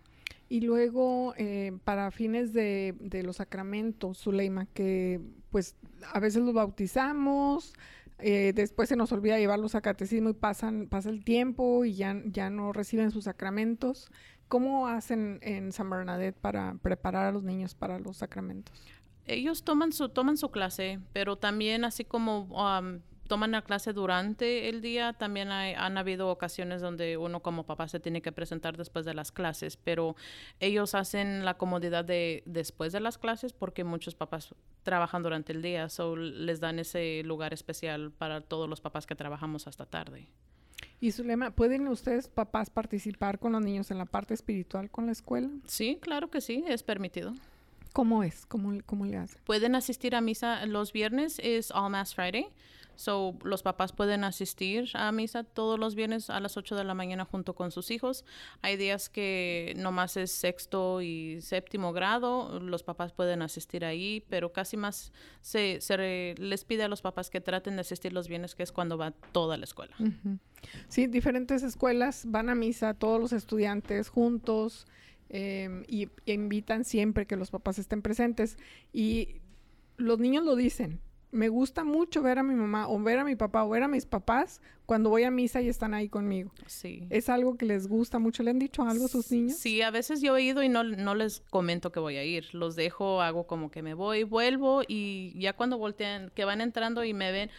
Y 0.49 0.59
luego, 0.59 1.33
eh, 1.37 1.71
para 1.85 2.11
fines 2.11 2.51
de, 2.51 2.93
de 2.99 3.23
los 3.23 3.37
sacramentos, 3.37 4.17
Zuleima, 4.17 4.65
que 4.73 5.21
pues 5.49 5.77
a 6.11 6.19
veces 6.19 6.43
los 6.43 6.53
bautizamos, 6.53 7.73
eh, 8.21 8.53
después 8.53 8.89
se 8.89 8.95
nos 8.95 9.11
olvida 9.11 9.37
llevarlos 9.37 9.75
a 9.75 9.81
catecismo 9.81 10.29
y 10.29 10.33
pasan, 10.33 10.87
pasa 10.87 11.09
el 11.09 11.23
tiempo 11.23 11.85
y 11.85 11.93
ya, 11.93 12.21
ya 12.25 12.49
no 12.49 12.73
reciben 12.73 13.11
sus 13.11 13.25
sacramentos. 13.25 14.11
¿Cómo 14.47 14.87
hacen 14.87 15.39
en 15.41 15.71
San 15.71 15.89
Bernadette 15.89 16.37
para 16.37 16.75
preparar 16.81 17.27
a 17.27 17.31
los 17.31 17.43
niños 17.43 17.73
para 17.73 17.99
los 17.99 18.17
sacramentos? 18.17 18.81
Ellos 19.25 19.63
toman 19.63 19.93
su, 19.93 20.09
toman 20.09 20.37
su 20.37 20.51
clase, 20.51 20.99
pero 21.13 21.37
también 21.37 21.85
así 21.85 22.03
como 22.03 22.43
um, 22.45 22.99
toman 23.31 23.51
la 23.51 23.61
clase 23.61 23.93
durante 23.93 24.67
el 24.67 24.81
día, 24.81 25.13
también 25.13 25.53
hay- 25.53 25.73
han 25.73 25.97
habido 25.97 26.27
ocasiones 26.27 26.81
donde 26.81 27.15
uno 27.15 27.39
como 27.39 27.63
papá 27.65 27.87
se 27.87 28.01
tiene 28.01 28.21
que 28.21 28.33
presentar 28.33 28.75
después 28.75 29.05
de 29.05 29.13
las 29.13 29.31
clases, 29.31 29.77
pero 29.77 30.17
ellos 30.59 30.95
hacen 30.95 31.45
la 31.45 31.53
comodidad 31.53 32.03
de 32.03 32.43
después 32.45 32.91
de 32.91 32.99
las 32.99 33.17
clases 33.17 33.53
porque 33.53 33.85
muchos 33.85 34.15
papás 34.15 34.53
trabajan 34.83 35.23
durante 35.23 35.53
el 35.53 35.61
día, 35.61 35.87
so 35.87 36.17
les 36.17 36.59
dan 36.59 36.77
ese 36.79 37.23
lugar 37.23 37.53
especial 37.53 38.11
para 38.11 38.41
todos 38.41 38.67
los 38.67 38.81
papás 38.81 39.05
que 39.07 39.15
trabajamos 39.15 39.65
hasta 39.65 39.85
tarde. 39.85 40.27
Y 40.99 41.13
Zulema, 41.13 41.51
¿pueden 41.51 41.87
ustedes, 41.87 42.27
papás, 42.27 42.69
participar 42.69 43.39
con 43.39 43.53
los 43.53 43.61
niños 43.61 43.91
en 43.91 43.97
la 43.97 44.05
parte 44.05 44.33
espiritual 44.33 44.91
con 44.91 45.05
la 45.05 45.13
escuela? 45.13 45.49
Sí, 45.67 45.97
claro 46.01 46.29
que 46.29 46.41
sí, 46.41 46.65
es 46.67 46.83
permitido. 46.83 47.33
¿Cómo 47.93 48.23
es? 48.23 48.45
¿Cómo, 48.45 48.77
cómo 48.85 49.05
le 49.05 49.17
hacen? 49.17 49.39
Pueden 49.45 49.75
asistir 49.75 50.15
a 50.15 50.21
misa 50.21 50.65
los 50.65 50.91
viernes, 50.93 51.39
es 51.43 51.71
All 51.71 51.91
Mass 51.91 52.13
Friday. 52.13 52.47
So, 52.95 53.37
los 53.43 53.63
papás 53.63 53.93
pueden 53.93 54.23
asistir 54.23 54.89
a 54.93 55.11
misa 55.11 55.43
todos 55.43 55.79
los 55.79 55.95
viernes 55.95 56.29
a 56.29 56.39
las 56.39 56.57
8 56.57 56.75
de 56.75 56.83
la 56.83 56.93
mañana 56.93 57.25
junto 57.25 57.55
con 57.55 57.71
sus 57.71 57.89
hijos. 57.91 58.25
Hay 58.61 58.77
días 58.77 59.09
que 59.09 59.73
nomás 59.77 60.17
es 60.17 60.31
sexto 60.31 61.01
y 61.01 61.41
séptimo 61.41 61.93
grado, 61.93 62.59
los 62.59 62.83
papás 62.83 63.11
pueden 63.13 63.41
asistir 63.41 63.85
ahí, 63.85 64.23
pero 64.29 64.51
casi 64.51 64.77
más 64.77 65.11
se, 65.41 65.81
se 65.81 66.35
les 66.37 66.63
pide 66.63 66.83
a 66.83 66.87
los 66.87 67.01
papás 67.01 67.29
que 67.29 67.41
traten 67.41 67.75
de 67.75 67.81
asistir 67.81 68.13
los 68.13 68.27
viernes, 68.27 68.55
que 68.55 68.63
es 68.63 68.71
cuando 68.71 68.97
va 68.97 69.11
toda 69.31 69.57
la 69.57 69.63
escuela. 69.63 69.95
Ujú. 69.99 70.37
Sí, 70.87 71.07
diferentes 71.07 71.63
escuelas 71.63 72.25
van 72.27 72.49
a 72.49 72.55
misa, 72.55 72.93
todos 72.93 73.19
los 73.19 73.33
estudiantes 73.33 74.09
juntos 74.09 74.85
em, 75.29 75.83
y, 75.87 76.09
y 76.25 76.33
invitan 76.33 76.85
siempre 76.85 77.25
que 77.25 77.35
los 77.35 77.51
papás 77.51 77.79
estén 77.79 78.01
presentes. 78.01 78.57
Y 78.93 79.41
los 79.97 80.19
niños 80.19 80.43
lo 80.43 80.55
dicen. 80.55 80.99
Me 81.31 81.47
gusta 81.47 81.83
mucho 81.83 82.21
ver 82.21 82.39
a 82.39 82.43
mi 82.43 82.55
mamá 82.55 82.89
o 82.89 82.99
ver 82.99 83.19
a 83.19 83.23
mi 83.23 83.35
papá 83.35 83.63
o 83.63 83.69
ver 83.69 83.83
a 83.83 83.87
mis 83.87 84.05
papás 84.05 84.61
cuando 84.85 85.09
voy 85.09 85.23
a 85.23 85.31
misa 85.31 85.61
y 85.61 85.69
están 85.69 85.93
ahí 85.93 86.09
conmigo. 86.09 86.51
Sí. 86.65 87.07
Es 87.09 87.29
algo 87.29 87.55
que 87.55 87.65
les 87.65 87.87
gusta 87.87 88.19
mucho. 88.19 88.43
¿Le 88.43 88.51
han 88.51 88.59
dicho 88.59 88.83
algo 88.83 89.05
a 89.05 89.07
sus 89.07 89.31
niños? 89.31 89.57
Sí, 89.57 89.81
a 89.81 89.91
veces 89.91 90.21
yo 90.21 90.35
he 90.35 90.43
ido 90.43 90.61
y 90.61 90.67
no, 90.67 90.83
no 90.83 91.15
les 91.15 91.41
comento 91.49 91.91
que 91.91 92.01
voy 92.01 92.17
a 92.17 92.25
ir. 92.25 92.53
Los 92.53 92.75
dejo, 92.75 93.21
hago 93.21 93.47
como 93.47 93.71
que 93.71 93.81
me 93.81 93.93
voy, 93.93 94.23
vuelvo 94.23 94.81
y 94.85 95.33
ya 95.39 95.53
cuando 95.53 95.77
voltean, 95.77 96.29
que 96.35 96.43
van 96.43 96.59
entrando 96.59 97.05
y 97.05 97.13
me 97.13 97.31
ven, 97.31 97.49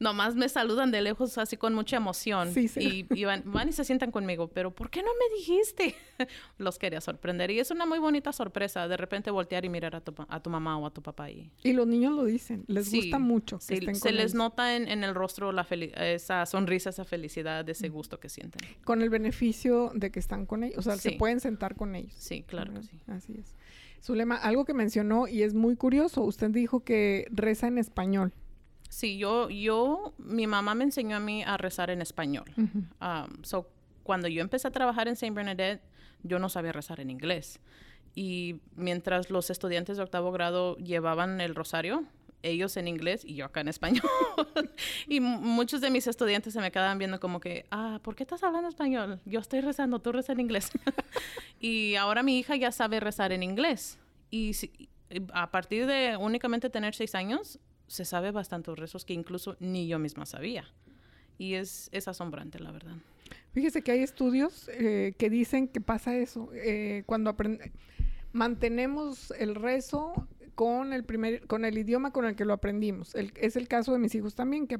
nomás 0.00 0.34
me 0.34 0.48
saludan 0.48 0.90
de 0.90 1.02
lejos 1.02 1.38
así 1.38 1.56
con 1.56 1.74
mucha 1.74 1.96
emoción. 1.96 2.52
Sí, 2.52 2.68
sí. 2.68 3.06
Y, 3.10 3.20
y 3.20 3.24
van, 3.24 3.42
van 3.46 3.68
y 3.68 3.72
se 3.72 3.84
sientan 3.84 4.10
conmigo, 4.10 4.48
pero 4.48 4.74
¿por 4.74 4.90
qué 4.90 5.02
no 5.02 5.08
me 5.08 5.36
dijiste? 5.38 5.94
Los 6.58 6.78
quería 6.78 7.00
sorprender 7.00 7.50
y 7.50 7.58
es 7.60 7.70
una 7.70 7.86
muy 7.86 7.98
bonita 7.98 8.32
sorpresa 8.32 8.86
de 8.88 8.96
repente 8.96 9.30
voltear 9.30 9.64
y 9.64 9.68
mirar 9.68 9.96
a 9.96 10.00
tu, 10.00 10.14
a 10.28 10.42
tu 10.42 10.50
mamá 10.50 10.78
o 10.78 10.86
a 10.86 10.90
tu 10.92 11.02
papá 11.02 11.24
ahí. 11.24 11.50
Y 11.62 11.72
los 11.72 11.86
niños 11.86 12.14
lo 12.14 12.24
dicen. 12.24 12.64
Les 12.66 12.88
Sí, 12.88 13.00
gusta 13.02 13.18
mucho 13.18 13.58
que 13.58 13.64
sí, 13.64 13.74
estén 13.74 13.94
se 13.96 14.00
con 14.08 14.14
les 14.14 14.24
ellos. 14.26 14.34
nota 14.34 14.76
en, 14.76 14.88
en 14.88 15.04
el 15.04 15.14
rostro 15.14 15.52
la 15.52 15.66
esa 15.70 16.46
sonrisa, 16.46 16.90
esa 16.90 17.04
felicidad, 17.04 17.68
ese 17.68 17.88
gusto 17.88 18.18
que 18.20 18.28
sienten. 18.28 18.66
Con 18.84 19.02
el 19.02 19.10
beneficio 19.10 19.90
de 19.94 20.10
que 20.10 20.18
están 20.18 20.46
con 20.46 20.64
ellos. 20.64 20.78
O 20.78 20.82
sea, 20.82 20.96
se 20.96 21.12
pueden 21.12 21.40
sentar 21.40 21.74
con 21.74 21.94
ellos. 21.94 22.14
Sí, 22.16 22.42
claro 22.42 22.72
sí. 22.82 22.98
Así 23.08 23.34
es. 23.38 23.54
Zulema, 24.02 24.36
algo 24.36 24.64
que 24.64 24.74
mencionó 24.74 25.26
y 25.28 25.42
es 25.42 25.54
muy 25.54 25.74
curioso, 25.76 26.22
usted 26.22 26.50
dijo 26.50 26.80
que 26.84 27.26
reza 27.30 27.66
en 27.66 27.78
español. 27.78 28.32
Sí, 28.88 29.18
yo, 29.18 29.50
yo, 29.50 30.14
mi 30.18 30.46
mamá 30.46 30.74
me 30.74 30.84
enseñó 30.84 31.16
a 31.16 31.20
mí 31.20 31.42
a 31.44 31.56
rezar 31.56 31.90
en 31.90 32.00
español. 32.02 32.44
Ujú. 32.56 32.78
Um, 33.00 33.42
so, 33.44 33.68
cuando 34.02 34.28
yo 34.28 34.40
empecé 34.40 34.68
a 34.68 34.70
trabajar 34.70 35.08
en 35.08 35.12
St. 35.14 35.30
Bernadette, 35.34 35.82
yo 36.22 36.38
no 36.38 36.48
sabía 36.48 36.72
rezar 36.72 37.00
en 37.00 37.10
inglés. 37.10 37.60
Y 38.14 38.60
mientras 38.74 39.30
los 39.30 39.50
estudiantes 39.50 39.96
de 39.98 40.02
octavo 40.02 40.32
grado 40.32 40.76
llevaban 40.78 41.40
el 41.40 41.54
rosario, 41.54 42.04
ellos 42.42 42.76
en 42.76 42.88
inglés 42.88 43.24
y 43.24 43.34
yo 43.34 43.44
acá 43.44 43.60
en 43.60 43.68
español. 43.68 44.02
y 45.08 45.20
mu- 45.20 45.40
muchos 45.40 45.80
de 45.80 45.90
mis 45.90 46.06
estudiantes 46.06 46.52
se 46.54 46.60
me 46.60 46.70
quedaban 46.72 46.98
viendo 46.98 47.20
como 47.20 47.40
que, 47.40 47.66
ah, 47.70 48.00
¿por 48.02 48.14
qué 48.16 48.22
estás 48.22 48.42
hablando 48.42 48.68
español? 48.68 49.20
Yo 49.26 49.40
estoy 49.40 49.60
rezando, 49.60 49.98
tú 50.00 50.12
rezas 50.12 50.34
en 50.34 50.40
inglés. 50.40 50.70
y 51.60 51.94
ahora 51.96 52.22
mi 52.22 52.38
hija 52.38 52.56
ya 52.56 52.72
sabe 52.72 53.00
rezar 53.00 53.32
en 53.32 53.42
inglés. 53.42 53.98
Y 54.30 54.54
si- 54.54 54.72
y 55.10 55.22
a 55.32 55.50
partir 55.50 55.86
de 55.86 56.16
únicamente 56.18 56.70
tener 56.70 56.94
seis 56.94 57.14
años, 57.14 57.58
se 57.88 58.04
sabe 58.04 58.30
bastantes 58.30 58.78
rezos 58.78 59.04
que 59.04 59.14
incluso 59.14 59.56
ni 59.58 59.88
yo 59.88 59.98
misma 59.98 60.26
sabía. 60.26 60.64
Y 61.38 61.54
es, 61.54 61.88
es 61.92 62.06
asombrante, 62.06 62.60
la 62.60 62.70
verdad. 62.70 62.94
Fíjese 63.52 63.82
que 63.82 63.92
hay 63.92 64.02
estudios 64.02 64.70
eh, 64.72 65.14
que 65.18 65.30
dicen 65.30 65.68
que 65.68 65.80
pasa 65.80 66.16
eso. 66.16 66.50
eh, 66.54 67.02
cuando 67.06 67.34
mantenemos 68.32 69.32
el 69.38 69.54
rezo 69.54 70.28
con 70.54 70.92
el 70.92 71.04
primer, 71.04 71.46
con 71.46 71.64
el 71.64 71.78
idioma 71.78 72.12
con 72.12 72.24
el 72.24 72.34
que 72.34 72.44
lo 72.44 72.52
aprendimos. 72.52 73.14
Es 73.14 73.56
el 73.56 73.68
caso 73.68 73.92
de 73.92 73.98
mis 73.98 74.14
hijos 74.16 74.34
también, 74.34 74.66
que 74.66 74.74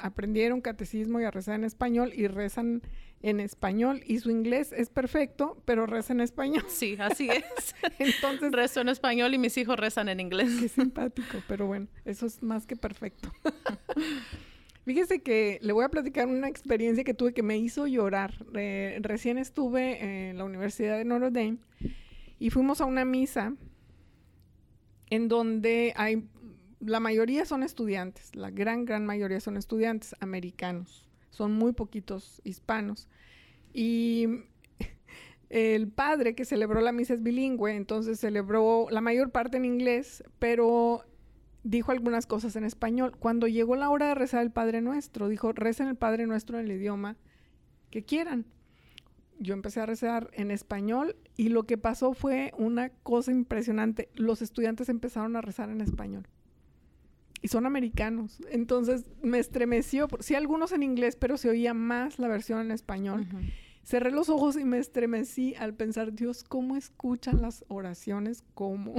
aprendieron 0.00 0.60
catecismo 0.60 1.18
y 1.20 1.24
a 1.24 1.30
rezar 1.30 1.54
en 1.54 1.64
español 1.64 2.12
y 2.14 2.26
rezan 2.28 2.82
en 3.24 3.40
español. 3.40 4.02
Y 4.06 4.18
su 4.18 4.30
inglés 4.30 4.72
es 4.72 4.90
perfecto, 4.90 5.60
pero 5.64 5.86
reza 5.86 6.12
en 6.12 6.20
español. 6.20 6.64
Sí, 6.68 6.96
así 7.00 7.28
es. 7.30 7.74
Entonces, 7.98 8.52
Rezo 8.52 8.82
en 8.82 8.90
español 8.90 9.34
y 9.34 9.38
mis 9.38 9.56
hijos 9.56 9.78
rezan 9.78 10.08
en 10.08 10.20
inglés. 10.20 10.50
Qué 10.60 10.68
simpático, 10.68 11.38
pero 11.48 11.66
bueno, 11.66 11.88
eso 12.04 12.26
es 12.26 12.42
más 12.42 12.66
que 12.66 12.76
perfecto. 12.76 13.32
Fíjese 14.84 15.22
que 15.22 15.58
le 15.62 15.72
voy 15.72 15.84
a 15.84 15.88
platicar 15.88 16.28
una 16.28 16.48
experiencia 16.48 17.04
que 17.04 17.14
tuve 17.14 17.32
que 17.32 17.42
me 17.42 17.56
hizo 17.56 17.86
llorar. 17.86 18.34
Eh, 18.54 18.98
recién 19.00 19.38
estuve 19.38 20.28
en 20.28 20.36
la 20.36 20.44
Universidad 20.44 20.98
de 20.98 21.06
Notre 21.06 21.30
Dame 21.30 21.58
y 22.38 22.50
fuimos 22.50 22.82
a 22.82 22.84
una 22.84 23.06
misa 23.06 23.54
en 25.08 25.28
donde 25.28 25.94
hay, 25.96 26.28
la 26.80 27.00
mayoría 27.00 27.46
son 27.46 27.62
estudiantes, 27.62 28.36
la 28.36 28.50
gran, 28.50 28.84
gran 28.84 29.06
mayoría 29.06 29.40
son 29.40 29.56
estudiantes 29.56 30.14
americanos, 30.20 31.08
son 31.34 31.52
muy 31.52 31.72
poquitos 31.72 32.40
hispanos. 32.44 33.08
Y 33.72 34.26
el 35.50 35.88
padre 35.88 36.34
que 36.34 36.44
celebró 36.44 36.80
la 36.80 36.92
misa 36.92 37.14
es 37.14 37.22
bilingüe, 37.22 37.74
entonces 37.74 38.20
celebró 38.20 38.86
la 38.90 39.00
mayor 39.00 39.30
parte 39.30 39.56
en 39.56 39.64
inglés, 39.64 40.24
pero 40.38 41.04
dijo 41.64 41.90
algunas 41.90 42.26
cosas 42.26 42.54
en 42.56 42.64
español. 42.64 43.16
Cuando 43.18 43.48
llegó 43.48 43.74
la 43.74 43.90
hora 43.90 44.08
de 44.08 44.14
rezar 44.14 44.42
el 44.42 44.52
Padre 44.52 44.80
Nuestro, 44.80 45.28
dijo, 45.28 45.52
recen 45.52 45.88
el 45.88 45.96
Padre 45.96 46.26
Nuestro 46.26 46.58
en 46.58 46.66
el 46.66 46.72
idioma 46.72 47.16
que 47.90 48.04
quieran. 48.04 48.46
Yo 49.40 49.54
empecé 49.54 49.80
a 49.80 49.86
rezar 49.86 50.30
en 50.34 50.52
español 50.52 51.16
y 51.36 51.48
lo 51.48 51.64
que 51.64 51.76
pasó 51.76 52.14
fue 52.14 52.52
una 52.56 52.90
cosa 52.90 53.32
impresionante. 53.32 54.08
Los 54.14 54.42
estudiantes 54.42 54.88
empezaron 54.88 55.34
a 55.34 55.40
rezar 55.40 55.70
en 55.70 55.80
español. 55.80 56.28
Y 57.44 57.48
son 57.48 57.66
americanos. 57.66 58.38
Entonces 58.50 59.04
me 59.20 59.38
estremeció. 59.38 60.08
Sí, 60.20 60.34
algunos 60.34 60.72
en 60.72 60.82
inglés, 60.82 61.14
pero 61.14 61.36
se 61.36 61.50
oía 61.50 61.74
más 61.74 62.18
la 62.18 62.26
versión 62.26 62.58
en 62.62 62.70
español. 62.70 63.26
cerré 63.82 64.10
los 64.10 64.30
ojos 64.30 64.56
y 64.56 64.64
me 64.64 64.78
estremecí 64.78 65.54
al 65.56 65.74
pensar, 65.74 66.14
Dios, 66.14 66.42
¿cómo 66.42 66.74
escuchan 66.74 67.42
las 67.42 67.62
oraciones? 67.68 68.44
¿Cómo? 68.54 68.94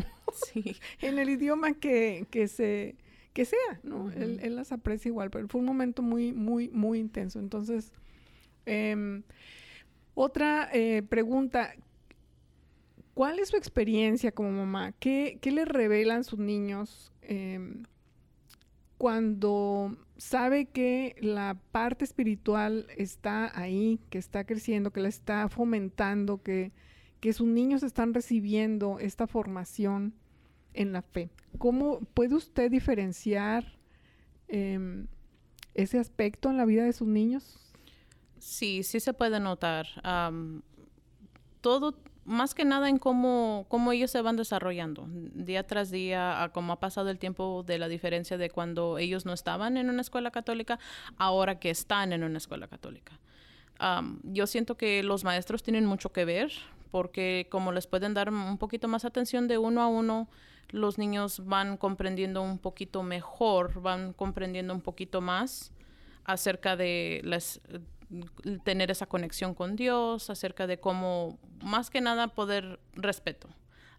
Sí. 0.53 0.75
en 1.01 1.17
el 1.17 1.29
idioma 1.29 1.73
que, 1.73 2.27
que 2.29 2.47
se 2.47 2.97
que 3.33 3.45
sea, 3.45 3.79
¿no? 3.81 4.11
él 4.11 4.55
las 4.55 4.71
aprecia 4.71 5.09
igual, 5.09 5.31
pero 5.31 5.47
fue 5.47 5.59
un 5.59 5.65
momento 5.65 6.03
muy, 6.03 6.31
muy, 6.31 6.69
muy 6.69 6.99
intenso. 6.99 7.39
Entonces, 7.39 7.91
em, 8.67 9.23
otra 10.13 10.69
eh, 10.71 11.01
pregunta, 11.01 11.73
¿cuál 13.15 13.39
es 13.39 13.49
su 13.49 13.57
experiencia 13.57 14.31
como 14.31 14.51
mamá? 14.51 14.91
¿Qué, 14.99 15.39
qué 15.41 15.51
le 15.51 15.65
revelan 15.65 16.23
sus 16.23 16.37
niños 16.37 17.11
em, 17.23 17.83
cuando 18.97 19.97
sabe 20.17 20.65
que 20.65 21.15
la 21.19 21.57
parte 21.71 22.05
espiritual 22.05 22.87
está 22.97 23.51
ahí, 23.59 23.99
que 24.09 24.17
está 24.17 24.45
creciendo, 24.45 24.91
que 24.91 25.01
la 25.01 25.09
está 25.09 25.49
fomentando, 25.49 26.41
que, 26.41 26.71
que 27.19 27.33
sus 27.33 27.47
niños 27.47 27.83
están 27.83 28.13
recibiendo 28.13 28.99
esta 28.99 29.27
formación 29.27 30.13
en 30.75 30.93
la 30.93 31.01
fe? 31.01 31.29
¿Cómo 31.57 32.01
puede 32.13 32.35
usted 32.35 32.69
diferenciar 32.69 33.77
em, 34.47 35.07
ese 35.73 35.99
aspecto 35.99 36.49
en 36.49 36.57
la 36.57 36.65
vida 36.65 36.83
de 36.83 36.93
sus 36.93 37.07
niños? 37.07 37.73
Sí, 38.39 38.83
sí 38.83 38.99
se 38.99 39.13
puede 39.13 39.39
notar. 39.39 39.87
todo, 41.61 41.97
más 42.25 42.55
que 42.55 42.65
nada 42.65 42.89
en 42.89 42.97
cómo, 42.97 43.65
cómo 43.69 43.91
ellos 43.91 44.11
se 44.11 44.21
van 44.21 44.35
desarrollando 44.35 45.05
día 45.07 45.65
tras 45.65 45.91
día, 45.91 46.43
a 46.43 46.49
cómo 46.49 46.73
ha 46.73 46.79
pasado 46.79 47.09
el 47.09 47.19
tiempo 47.19 47.63
de 47.65 47.77
la 47.77 47.87
diferencia 47.87 48.37
de 48.37 48.49
cuando 48.49 48.97
ellos 48.97 49.25
no 49.25 49.33
estaban 49.33 49.77
en 49.77 49.89
una 49.89 50.01
escuela 50.01 50.31
católica, 50.31 50.79
ahora 51.17 51.59
que 51.59 51.69
están 51.69 52.13
en 52.13 52.23
una 52.23 52.39
escuela 52.39 52.67
católica. 52.67 53.19
Yo 54.23 54.47
siento 54.47 54.75
que 54.75 55.03
los 55.03 55.23
maestros 55.23 55.61
tienen 55.61 55.85
mucho 55.85 56.11
que 56.11 56.25
ver 56.25 56.51
porque 56.91 57.47
como 57.51 57.71
les 57.71 57.87
pueden 57.87 58.13
dar 58.13 58.29
un 58.29 58.57
poquito 58.57 58.87
más 58.87 59.05
atención 59.05 59.47
de 59.47 59.57
uno 59.57 59.81
a 59.81 59.87
uno, 59.87 60.27
los 60.69 60.97
niños 60.97 61.45
van 61.45 61.77
comprendiendo 61.77 62.41
un 62.41 62.57
poquito 62.57 63.03
mejor, 63.03 63.81
van 63.81 64.13
comprendiendo 64.13 64.73
un 64.73 64.81
poquito 64.81 65.21
más 65.21 65.73
acerca 66.23 66.75
de 66.75 67.21
las 67.23 67.61
tener 68.63 68.91
esa 68.91 69.05
conexión 69.05 69.53
con 69.53 69.75
Dios, 69.75 70.29
acerca 70.29 70.67
de 70.67 70.79
cómo, 70.79 71.39
más 71.63 71.89
que 71.89 72.01
nada, 72.01 72.29
poder 72.29 72.79
respeto, 72.93 73.49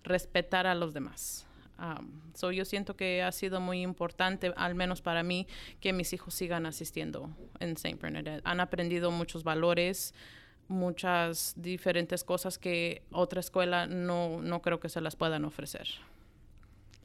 respetar 0.03 0.67
a 0.67 0.75
los 0.75 0.95
demás. 0.95 1.47
Um, 1.79 2.33
so 2.35 2.53
yo 2.53 2.65
siento 2.65 2.97
que 2.97 3.23
ha 3.23 3.33
sido 3.33 3.61
muy 3.61 3.83
importante, 3.83 4.53
al 4.57 4.75
menos 4.75 5.03
para 5.03 5.23
mí, 5.23 5.47
que 5.81 5.93
mis 5.93 6.13
hijos 6.13 6.35
sigan 6.35 6.65
asistiendo 6.65 7.31
en 7.61 7.73
St. 7.73 7.99
Bernadette. 8.01 8.43
Han 8.45 8.61
aprendido 8.61 9.11
muchos 9.11 9.45
valores, 9.45 10.15
muchas 10.69 11.55
diferentes 11.57 12.25
cosas 12.25 12.59
que 12.59 13.03
otra 13.11 13.41
escuela 13.41 13.87
no, 13.87 14.41
no 14.41 14.63
creo 14.63 14.81
que 14.81 14.89
se 14.89 15.01
las 15.01 15.17
puedan 15.17 15.45
ofrecer. 15.45 15.87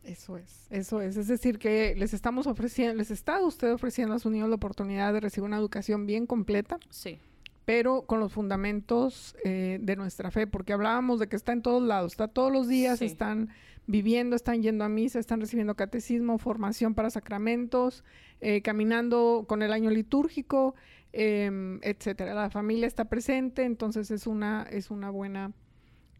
Eso 0.03 0.37
es, 0.37 0.67
eso 0.71 0.99
es. 1.01 1.15
Es 1.15 1.27
decir, 1.27 1.59
que 1.59 1.93
les 1.95 2.13
estamos 2.13 2.47
ofreciendo, 2.47 2.95
les 2.95 3.11
está 3.11 3.39
usted 3.41 3.71
ofreciendo 3.71 4.15
a 4.15 4.19
sus 4.19 4.31
niños 4.31 4.49
la 4.49 4.55
oportunidad 4.55 5.13
de 5.13 5.19
recibir 5.19 5.45
una 5.45 5.57
educación 5.57 6.05
bien 6.07 6.25
completa, 6.25 6.79
Sí, 6.89 7.19
pero 7.65 8.01
con 8.03 8.19
los 8.19 8.33
fundamentos 8.33 9.35
eh, 9.43 9.77
de 9.81 9.95
nuestra 9.95 10.31
fe, 10.31 10.47
porque 10.47 10.73
hablábamos 10.73 11.19
de 11.19 11.27
que 11.27 11.35
está 11.35 11.51
en 11.53 11.61
todos 11.61 11.83
lados, 11.83 12.13
está 12.13 12.27
todos 12.27 12.51
los 12.51 12.67
días, 12.67 12.99
Sí. 12.99 13.05
están 13.05 13.49
viviendo, 13.87 14.35
están 14.35 14.63
yendo 14.63 14.83
a 14.83 14.89
misa, 14.89 15.19
están 15.19 15.39
recibiendo 15.39 15.75
catecismo, 15.75 16.37
formación 16.39 16.95
para 16.95 17.09
sacramentos, 17.11 18.03
eh, 18.39 18.61
caminando 18.61 19.45
con 19.47 19.61
el 19.61 19.71
año 19.71 19.89
litúrgico, 19.91 20.73
em, 21.13 21.79
etcétera. 21.83 22.33
La 22.33 22.49
familia 22.49 22.87
está 22.87 23.05
presente, 23.05 23.63
entonces 23.65 24.09
es 24.11 24.25
una, 24.27 24.63
es 24.71 24.89
una 24.91 25.09
buena 25.11 25.51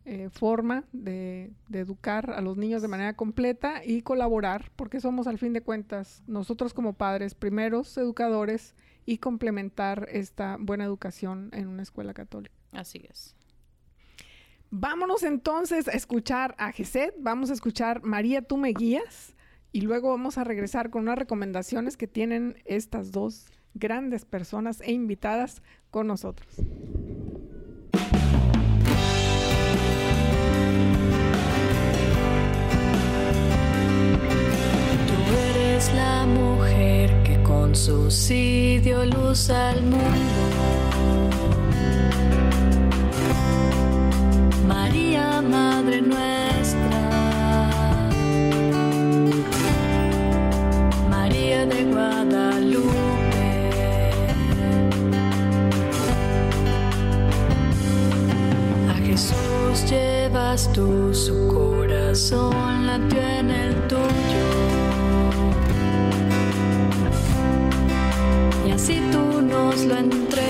eh, 0.06 0.30
forma 0.32 0.84
de, 0.91 1.52
de 1.68 1.80
educar 1.80 2.32
a 2.32 2.41
los 2.41 2.58
niños 2.58 2.82
de 2.82 2.88
manera 2.88 3.14
completa 3.14 3.86
y 3.86 4.02
colaborar, 4.02 4.72
porque 4.76 4.99
somos 4.99 5.28
al 5.28 5.38
fin 5.38 5.54
de 5.54 5.62
cuentas 5.62 6.24
nosotros 6.28 6.74
como 6.74 6.93
padres 6.93 7.36
primeros 7.36 7.97
educadores 7.97 8.76
y 9.06 9.18
complementar 9.18 10.08
esta 10.12 10.58
buena 10.60 10.86
educación 10.86 11.49
en 11.54 11.68
una 11.68 11.84
escuela 11.84 12.14
católica. 12.14 12.56
así 12.72 13.06
es. 13.10 13.36
Vámonos 14.74 15.24
entonces 15.24 15.89
a 15.89 15.91
escuchar 15.91 16.56
a 16.58 16.72
Geset, 16.72 17.14
vamos 17.20 17.49
a 17.49 17.54
escuchar 17.54 18.04
María, 18.04 18.41
tú 18.41 18.56
me 18.56 18.70
guías 18.72 19.36
y 19.74 19.82
luego 19.82 20.12
vamos 20.12 20.38
a 20.38 20.45
regresar 20.45 20.89
con 20.89 21.04
unas 21.04 21.18
recomendaciones 21.18 21.97
que 21.97 22.08
tienen 22.08 22.56
estas 22.64 23.12
dos 23.12 23.47
grandes 23.74 24.24
personas 24.24 24.80
e 24.82 24.93
invitadas 24.93 25.62
con 25.89 26.08
nosotros. 26.08 26.47
Eres 35.82 35.94
la 35.96 36.26
mujer 36.26 37.24
que 37.24 37.42
con 37.44 37.76
sí 37.76 38.80
dio 38.80 39.06
luz 39.06 39.50
al 39.50 39.82
mundo. 39.82 40.00
María, 44.68 45.42
Madre 45.42 46.02
nuestra. 46.02 47.02
María 51.10 51.66
de 51.66 51.84
Guadalupe. 51.86 52.92
A 58.90 58.94
Jesús 59.06 59.90
llevas 59.90 60.72
tú, 60.74 61.14
su 61.14 61.48
corazón 61.48 62.86
latió 62.86 63.20
en 63.20 63.50
el 63.50 63.81
Así 68.84 69.00
tú 69.12 69.44
nos 69.44 69.86
lo 69.86 69.96
entregas. 69.96 70.42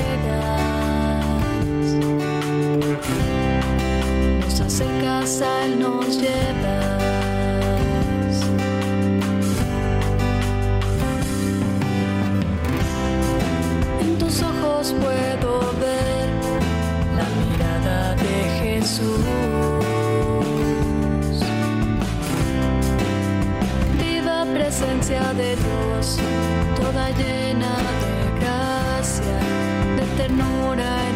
Nos 4.40 4.62
acercas 4.62 5.42
a 5.42 5.66
él, 5.66 5.78
nos 5.78 6.18
llevas. 6.18 7.02
En 14.00 14.18
tus 14.18 14.42
ojos 14.42 14.96
puedo 15.02 15.60
ver 15.84 16.30
la 17.18 17.28
mirada 17.42 18.16
de 18.16 18.36
Jesús. 18.62 19.26
Viva 24.00 24.46
presencia 24.54 25.34
de 25.34 25.58
Dios, 25.58 26.18
toda 26.78 27.10
llena 27.10 28.01
de 30.38 30.38
ternura 30.38 31.11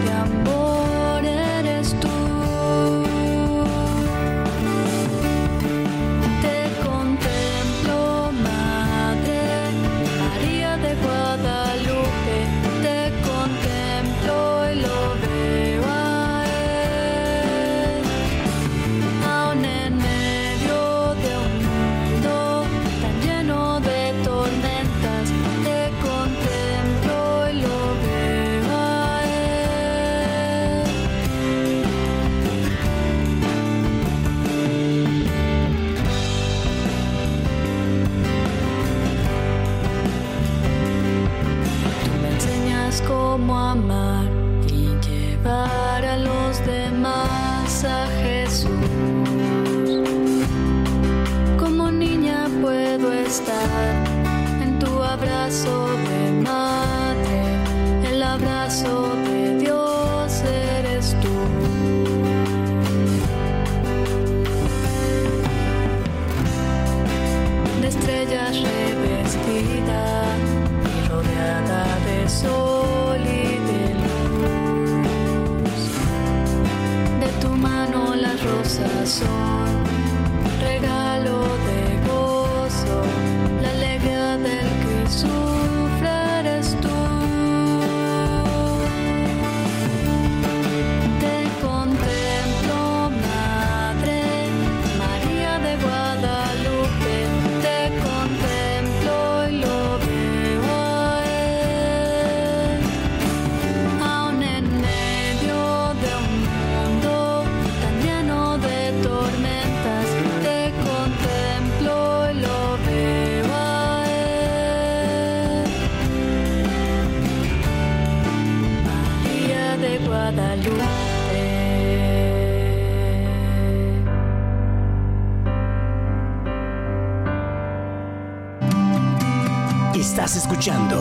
Escuchando 130.35 130.97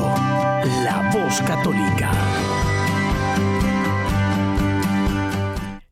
La 0.84 1.10
Voz 1.12 1.40
Católica. 1.40 2.12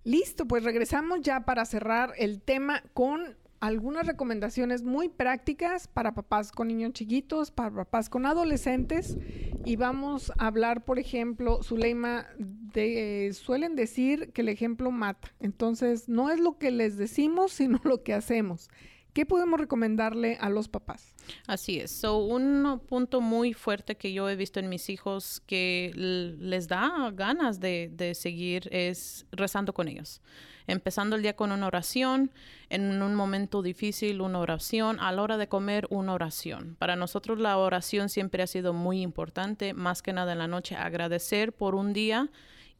Listo, 0.04 0.46
pues 0.46 0.62
regresamos 0.62 1.22
ya 1.22 1.44
para 1.44 1.64
cerrar 1.64 2.12
el 2.18 2.40
tema 2.40 2.84
con 2.94 3.36
algunas 3.58 4.06
recomendaciones 4.06 4.84
muy 4.84 5.08
prácticas 5.08 5.88
para 5.88 6.14
papás 6.14 6.52
con 6.52 6.68
niños 6.68 6.92
chiquitos, 6.92 7.50
para 7.50 7.70
papás 7.72 8.08
con 8.08 8.26
adolescentes. 8.26 9.16
Y 9.64 9.74
vamos 9.74 10.32
a 10.38 10.46
hablar, 10.46 10.84
por 10.84 11.00
ejemplo, 11.00 11.64
Zuleima, 11.64 12.26
de, 12.38 13.30
suelen 13.32 13.74
decir 13.74 14.30
que 14.32 14.42
el 14.42 14.50
ejemplo 14.50 14.92
mata. 14.92 15.32
Entonces, 15.40 16.08
no 16.08 16.30
es 16.30 16.38
lo 16.38 16.58
que 16.58 16.70
les 16.70 16.96
decimos, 16.96 17.52
sino 17.54 17.80
lo 17.82 18.04
que 18.04 18.14
hacemos. 18.14 18.70
¿Qué 19.12 19.26
podemos 19.26 19.60
recomendarle 19.60 20.38
a 20.40 20.48
los 20.48 20.68
papás? 20.68 21.14
Así 21.46 21.78
es. 21.78 21.90
So, 21.90 22.18
un 22.18 22.80
punto 22.86 23.20
muy 23.20 23.52
fuerte 23.52 23.96
que 23.96 24.12
yo 24.12 24.28
he 24.28 24.36
visto 24.36 24.58
en 24.58 24.70
mis 24.70 24.88
hijos 24.88 25.42
que 25.46 25.92
les 25.94 26.66
da 26.66 27.10
ganas 27.12 27.60
de, 27.60 27.90
de 27.92 28.14
seguir 28.14 28.68
es 28.72 29.26
rezando 29.30 29.74
con 29.74 29.88
ellos. 29.88 30.22
Empezando 30.66 31.16
el 31.16 31.22
día 31.22 31.36
con 31.36 31.52
una 31.52 31.66
oración, 31.66 32.30
en 32.70 33.02
un 33.02 33.14
momento 33.14 33.60
difícil 33.60 34.22
una 34.22 34.38
oración, 34.38 34.98
a 35.00 35.12
la 35.12 35.22
hora 35.22 35.36
de 35.36 35.48
comer 35.48 35.86
una 35.90 36.14
oración. 36.14 36.76
Para 36.78 36.96
nosotros 36.96 37.38
la 37.38 37.58
oración 37.58 38.08
siempre 38.08 38.42
ha 38.42 38.46
sido 38.46 38.72
muy 38.72 39.02
importante, 39.02 39.74
más 39.74 40.00
que 40.00 40.14
nada 40.14 40.32
en 40.32 40.38
la 40.38 40.48
noche, 40.48 40.74
agradecer 40.76 41.52
por 41.52 41.74
un 41.74 41.92
día 41.92 42.30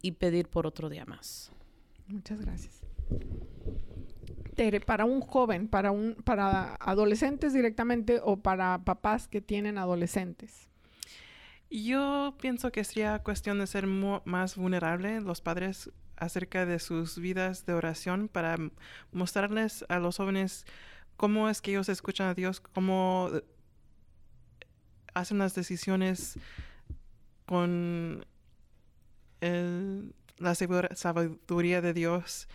y 0.01 0.12
pedir 0.12 0.49
por 0.49 0.66
otro 0.66 0.89
día 0.89 1.05
más. 1.05 1.53
Muchas 2.07 2.41
gracias. 2.41 2.83
Para 4.86 5.05
un 5.05 5.20
joven, 5.20 5.68
para 5.68 5.90
un, 5.90 6.14
para 6.24 6.76
adolescentes 6.80 7.53
directamente 7.53 8.20
o 8.22 8.36
para 8.36 8.84
papás 8.84 9.28
que 9.28 9.40
tienen 9.40 9.78
adolescentes. 9.78 10.68
Yo 11.70 12.36
pienso 12.38 12.70
que 12.70 12.84
sería 12.84 13.18
cuestión 13.20 13.59
de 13.59 13.66
ser 13.66 13.86
más 13.86 14.57
vulnerable 14.57 15.22
los 15.22 15.40
padres 15.40 15.90
acerca 16.16 16.66
de 16.66 16.78
sus 16.78 17.18
vidas 17.18 17.64
de 17.64 17.72
oración 17.72 18.28
para 18.28 18.59
mostrarles 19.11 19.84
a 19.88 19.98
los 19.98 20.18
jóvenes 20.18 20.66
cómo 21.16 21.48
es 21.48 21.62
que 21.62 21.70
ellos 21.70 21.88
escuchan 21.88 22.28
a 22.28 22.34
Dios, 22.34 22.61
cómo 22.61 23.30
eh, 23.32 23.42
hacen 25.14 25.38
las 25.38 25.55
decisiones 25.55 26.38
con 27.46 28.24
la 29.40 30.55
sabiduría 30.55 31.80
de 31.80 31.92
Dios. 31.92 32.48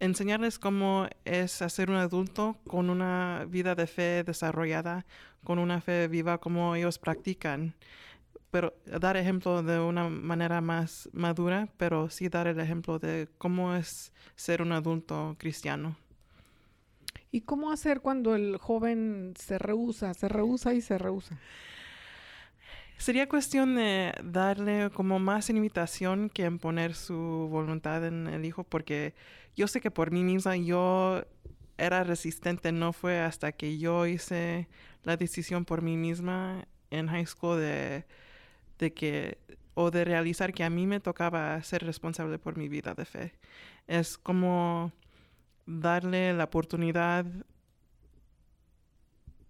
Enseñarles 0.00 0.58
cómo 0.58 1.08
es 1.24 1.62
hacer 1.62 1.90
un 1.90 1.96
adulto 1.96 2.56
con 2.66 2.90
una 2.90 3.46
vida 3.48 3.74
de 3.74 3.86
fe 3.86 4.24
desarrollada, 4.24 5.06
con 5.44 5.58
una 5.58 5.80
fe 5.80 6.08
viva, 6.08 6.38
como 6.38 6.74
ellos 6.74 6.98
practican 6.98 7.74
pero 8.54 8.72
dar 8.86 9.16
ejemplo 9.16 9.64
de 9.64 9.80
una 9.80 10.08
manera 10.08 10.60
más 10.60 11.08
madura, 11.12 11.66
pero 11.76 12.08
sí 12.08 12.28
dar 12.28 12.46
el 12.46 12.60
ejemplo 12.60 13.00
de 13.00 13.26
cómo 13.36 13.74
es 13.74 14.12
ser 14.36 14.62
un 14.62 14.70
adulto 14.70 15.34
cristiano. 15.40 15.96
¿Y 17.32 17.40
cómo 17.40 17.72
hacer 17.72 18.00
cuando 18.00 18.36
el 18.36 18.56
joven 18.58 19.34
se 19.36 19.58
rehúsa, 19.58 20.14
se 20.14 20.28
rehúsa 20.28 20.72
y 20.72 20.82
se 20.82 20.98
rehúsa? 20.98 21.36
Sería 22.96 23.28
cuestión 23.28 23.74
de 23.74 24.12
darle 24.22 24.90
como 24.90 25.18
más 25.18 25.50
invitación 25.50 26.30
que 26.30 26.44
en 26.44 26.58
poner 26.58 26.94
su 26.94 27.48
voluntad 27.50 28.06
en 28.06 28.28
el 28.28 28.44
hijo, 28.44 28.64
porque 28.64 29.14
yo 29.56 29.68
sé 29.68 29.80
que 29.80 29.90
por 29.90 30.10
mí 30.10 30.22
misma 30.22 30.56
yo 30.56 31.24
era 31.76 32.04
resistente, 32.04 32.72
no 32.72 32.92
fue 32.92 33.20
hasta 33.20 33.52
que 33.52 33.78
yo 33.78 34.06
hice 34.06 34.68
la 35.02 35.16
decisión 35.16 35.64
por 35.64 35.82
mí 35.82 35.96
misma 35.96 36.66
en 36.90 37.08
high 37.08 37.26
school 37.26 37.58
de, 37.58 38.06
de 38.78 38.92
que 38.92 39.38
o 39.74 39.90
de 39.90 40.04
realizar 40.04 40.52
que 40.54 40.64
a 40.64 40.70
mí 40.70 40.86
me 40.86 41.00
tocaba 41.00 41.60
ser 41.62 41.84
responsable 41.84 42.38
por 42.38 42.56
mi 42.56 42.68
vida 42.68 42.94
de 42.94 43.04
fe. 43.04 43.34
Es 43.86 44.16
como 44.16 44.92
darle 45.66 46.32
la 46.32 46.44
oportunidad 46.44 47.26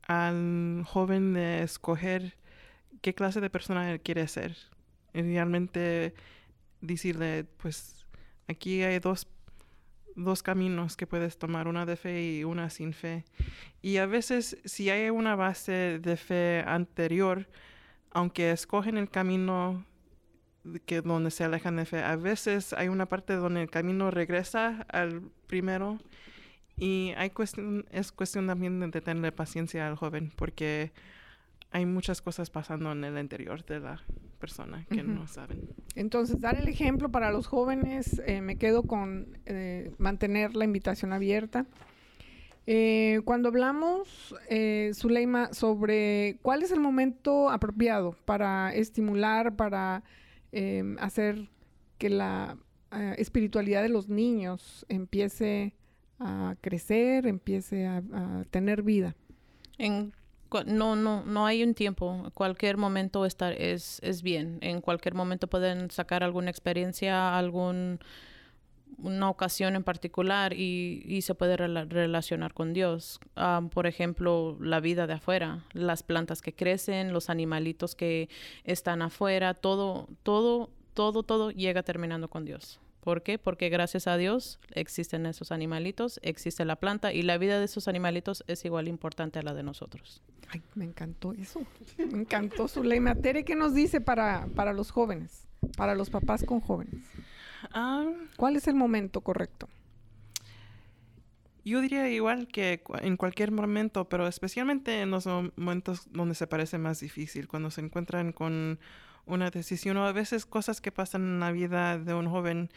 al 0.03 0.82
joven 0.86 1.34
de 1.34 1.62
escoger 1.62 2.36
qué 3.01 3.14
clase 3.14 3.40
de 3.40 3.51
persona 3.51 3.90
él 3.90 4.01
quiere 4.01 4.26
ser. 4.28 4.57
Y 5.12 5.22
realmente 5.22 6.14
decirle, 6.80 7.45
pues 7.45 8.07
aquí 8.49 8.82
hay 8.82 8.99
dos, 8.99 9.26
dos 10.16 10.42
caminos 10.42 10.97
que 10.97 11.07
puedes 11.07 11.38
tomar, 11.38 11.68
una 11.68 11.86
de 11.86 11.97
fe 11.97 12.22
y 12.22 12.45
una 12.45 12.70
sin 12.70 12.92
fe. 12.92 13.24
Y 13.82 13.99
a 13.99 14.07
veces 14.07 14.59
si 14.64 14.90
hay 14.90 15.11
una 15.11 15.36
base 15.36 15.99
de 16.01 16.16
fe 16.16 16.64
anterior, 16.66 17.49
aunque 18.11 18.51
escogen 18.51 18.97
el 18.97 19.11
camino 19.11 19.84
que 20.86 21.03
donde 21.03 21.30
se 21.30 21.45
alejan 21.45 21.76
de 21.76 21.84
fe, 21.84 22.03
a 22.03 22.16
veces 22.16 22.72
hay 22.72 22.88
una 22.88 23.07
parte 23.07 23.34
donde 23.34 23.62
el 23.62 23.70
camino 23.70 24.11
regresa 24.11 24.86
al 24.88 25.20
primero 25.47 25.99
y 26.76 27.12
hay 27.16 27.30
cuestión, 27.30 27.84
es 27.90 28.12
cuestión 28.12 28.47
también 28.47 28.90
de 28.90 29.01
tenerle 29.01 29.30
paciencia 29.30 29.86
al 29.86 29.97
joven 29.97 30.32
porque 30.34 30.92
hay 31.75 31.87
muchas 31.87 32.22
cosas 32.22 32.51
pasando 32.51 32.93
en 32.93 33.03
el 33.03 33.18
interior 33.18 33.64
de 33.64 33.81
la 33.81 34.01
persona 34.39 34.87
que 34.89 35.03
no 35.03 35.27
saben. 35.27 35.68
Entonces, 35.97 36.41
dar 36.41 36.57
el 36.57 36.68
ejemplo 36.68 37.11
para 37.11 37.33
los 37.33 37.49
jóvenes, 37.49 38.22
eh, 38.27 38.41
me 38.41 38.57
quedo 38.57 38.85
con 38.85 39.37
eh, 39.45 39.93
mantener 39.99 40.55
la 40.55 40.64
invitación 40.64 41.12
abierta. 41.12 41.66
Eh, 42.68 43.22
cuando 43.25 43.49
hablamos, 43.49 44.37
eh, 44.49 44.93
Zuleima, 44.95 45.53
sobre 45.53 46.39
cuál 46.43 46.62
es 46.62 46.70
el 46.70 46.79
momento 46.79 47.51
apropiado 47.51 48.16
para 48.25 48.72
estimular, 48.72 49.57
para 49.57 50.05
em, 50.53 50.97
hacer 51.01 51.51
que 51.99 52.09
la 52.09 52.57
eh, 52.93 53.16
espiritualidad 53.18 53.83
de 53.83 53.89
los 53.89 54.09
niños 54.09 54.87
empiece 54.89 55.75
a 56.20 56.55
crecer, 56.61 57.27
empiece 57.27 57.85
a, 57.85 57.97
a 58.12 58.45
tener 58.53 58.85
vida. 58.85 59.16
En 59.77 60.12
no, 60.64 60.94
no, 60.96 61.24
no 61.24 61.46
hay 61.46 61.62
un 61.64 61.74
tiempo. 61.74 62.30
Cualquier 62.34 62.76
momento 62.76 63.24
estar 63.26 63.52
es, 63.55 64.00
es 64.02 64.22
bien. 64.22 64.59
En 64.61 64.80
cualquier 64.80 65.14
momento 65.14 65.48
pueden 65.48 65.90
sacar 65.90 66.22
alguna 66.22 66.50
experiencia, 66.50 67.36
algún 67.36 67.98
una 68.98 69.28
ocasión 69.28 69.74
en 69.74 69.82
particular 69.82 70.52
y, 70.52 71.20
se 71.22 71.34
puede 71.34 71.57
rela- 71.57 71.88
relacionar 71.88 72.55
con 72.55 72.72
Dios. 72.72 73.18
Ah, 73.36 73.61
por 73.72 73.86
ejemplo, 73.86 74.57
la 74.61 74.80
vida 74.80 75.07
de 75.07 75.14
afuera, 75.14 75.64
las 75.72 76.02
plantas 76.02 76.40
que 76.42 76.52
crecen, 76.52 77.12
los 77.12 77.28
animalitos 77.28 77.94
que 77.94 78.28
están 78.62 79.02
afuera, 79.02 79.55
todo, 79.55 80.09
todo, 80.22 80.70
todo, 80.94 81.22
todo 81.24 81.50
llega 81.50 81.82
terminando 81.82 82.28
con 82.28 82.44
Dios. 82.44 82.78
¿Por 83.05 83.22
qué? 83.22 83.38
Porque 83.38 83.68
gracias 83.68 84.07
a 84.07 84.16
Dios 84.16 84.59
existen 84.72 85.26
esos 85.26 85.52
animalitos, 85.52 86.18
existe 86.22 86.64
la 86.64 86.76
planta 86.76 87.12
y 87.12 87.20
la 87.22 87.36
vida 87.36 87.59
de 87.59 87.66
esos 87.66 87.86
animalitos 87.86 88.42
es 88.46 88.64
igual 88.64 88.88
importante 88.88 89.38
a 89.38 89.42
la 89.42 89.52
de 89.52 89.62
nosotros. 89.62 90.22
Ay, 90.48 90.62
me 90.74 90.86
encantó 90.86 91.34
eso. 91.34 91.61
Me 91.98 92.20
encantó 92.20 92.66
Zuleima. 92.66 93.14
Tere, 93.14 93.44
¿qué 93.44 93.57
nos 93.57 93.74
dice 93.74 94.00
para, 94.00 94.46
para 94.55 94.72
los 94.72 94.90
jóvenes? 94.90 95.46
Para 95.76 95.94
los 95.94 96.09
papás 96.09 96.44
con 96.44 96.61
jóvenes. 96.61 96.94
Ah, 97.72 98.07
¿Cuál 98.36 98.57
es 98.57 98.66
el 98.68 98.74
momento 98.74 99.20
correcto? 99.20 99.68
yo 101.66 101.80
diría 101.80 102.09
igual 102.11 102.46
que 102.46 102.82
en 103.00 103.16
cualquier 103.16 103.50
momento, 103.50 104.07
pero 104.07 104.26
especialmente 104.28 105.00
en 105.00 105.11
los 105.11 105.26
mom- 105.26 105.50
momentos 105.57 106.07
donde 106.12 106.34
se 106.34 106.46
parece 106.46 106.76
más 106.76 107.00
difícil, 107.00 107.48
cuando 107.48 107.70
se 107.70 107.80
encuentran 107.80 108.32
con 108.32 108.78
una 109.27 109.51
decisión 109.51 109.97
o 109.97 110.07
a 110.07 110.12
veces 110.12 110.47
cosas 110.47 110.81
que 110.81 110.93
pasan 110.93 111.22
en 111.22 111.41
la 111.41 111.53
vida 111.53 111.99
de 111.99 112.14
un 112.14 112.29
joven, 112.29 112.70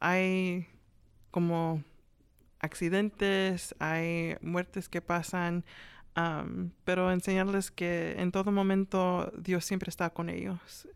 hay 0.00 0.66
como 1.30 1.82
accidentes, 2.60 3.74
hay 3.78 4.36
muertes 4.40 4.88
que 4.88 5.02
pasan, 5.02 5.64
pero 6.84 7.10
enseñarles 7.10 7.70
que 7.70 8.14
en 8.18 8.32
todo 8.32 8.52
momento 8.52 9.32
Dios 9.38 9.64
siempre 9.64 9.90
está 9.90 10.10
con 10.10 10.28
ellos. 10.28 10.88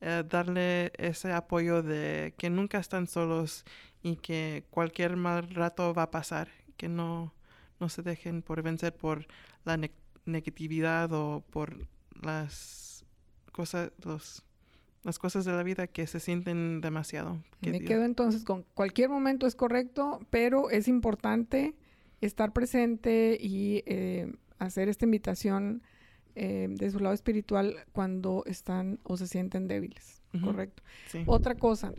Eh, 0.00 0.22
darle 0.28 0.92
ese 0.98 1.32
apoyo 1.32 1.82
de 1.82 2.34
que 2.36 2.50
nunca 2.50 2.78
están 2.78 3.06
solos 3.06 3.64
y 4.02 4.16
que 4.16 4.66
cualquier 4.68 5.16
mal 5.16 5.48
rato 5.48 5.94
va 5.94 6.02
a 6.02 6.10
pasar, 6.10 6.48
que 6.76 6.88
no, 6.88 7.32
no 7.80 7.88
se 7.88 8.02
dejen 8.02 8.42
por 8.42 8.60
vencer 8.62 8.94
por 8.94 9.26
la 9.64 9.78
ne- 9.78 9.92
negatividad 10.26 11.10
o 11.12 11.42
por 11.50 11.86
las 12.20 12.93
cosas, 13.54 13.92
los, 14.04 14.42
las 15.04 15.18
cosas 15.18 15.44
de 15.44 15.52
la 15.52 15.62
vida 15.62 15.86
que 15.86 16.06
se 16.06 16.18
sienten 16.20 16.80
demasiado. 16.80 17.38
que 17.62 17.70
Me 17.70 17.78
Dios- 17.78 17.88
quedo 17.88 18.04
entonces 18.04 18.44
con 18.44 18.64
cualquier 18.74 19.08
momento 19.08 19.46
es 19.46 19.54
correcto, 19.54 20.20
pero 20.30 20.68
es 20.70 20.88
importante 20.88 21.74
estar 22.20 22.52
presente 22.52 23.38
y 23.40 23.82
eh, 23.86 24.32
hacer 24.58 24.88
esta 24.88 25.04
invitación 25.04 25.82
eh, 26.36 26.66
de 26.68 26.90
su 26.90 26.98
lado 26.98 27.14
espiritual 27.14 27.76
cuando 27.92 28.42
están 28.46 28.98
o 29.04 29.16
se 29.16 29.26
sienten 29.28 29.68
débiles. 29.68 30.20
Correcto. 30.42 30.82
Sí. 31.06 31.22
Otra 31.26 31.54
cosa. 31.54 31.92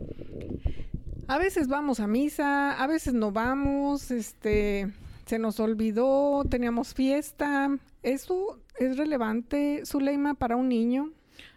A 1.28 1.38
veces 1.38 1.68
vamos 1.68 2.00
a 2.00 2.06
misa, 2.06 2.72
a 2.80 2.86
veces 2.86 3.14
no 3.14 3.32
vamos, 3.32 4.10
este, 4.10 4.92
se 5.24 5.38
nos 5.38 5.58
olvidó, 5.58 6.44
teníamos 6.44 6.92
fiesta. 6.92 7.70
¿Eso 8.02 8.60
es 8.78 8.96
relevante, 8.98 9.82
Zuleima, 9.86 10.34
para 10.34 10.56
un 10.56 10.68
niño? 10.68 11.12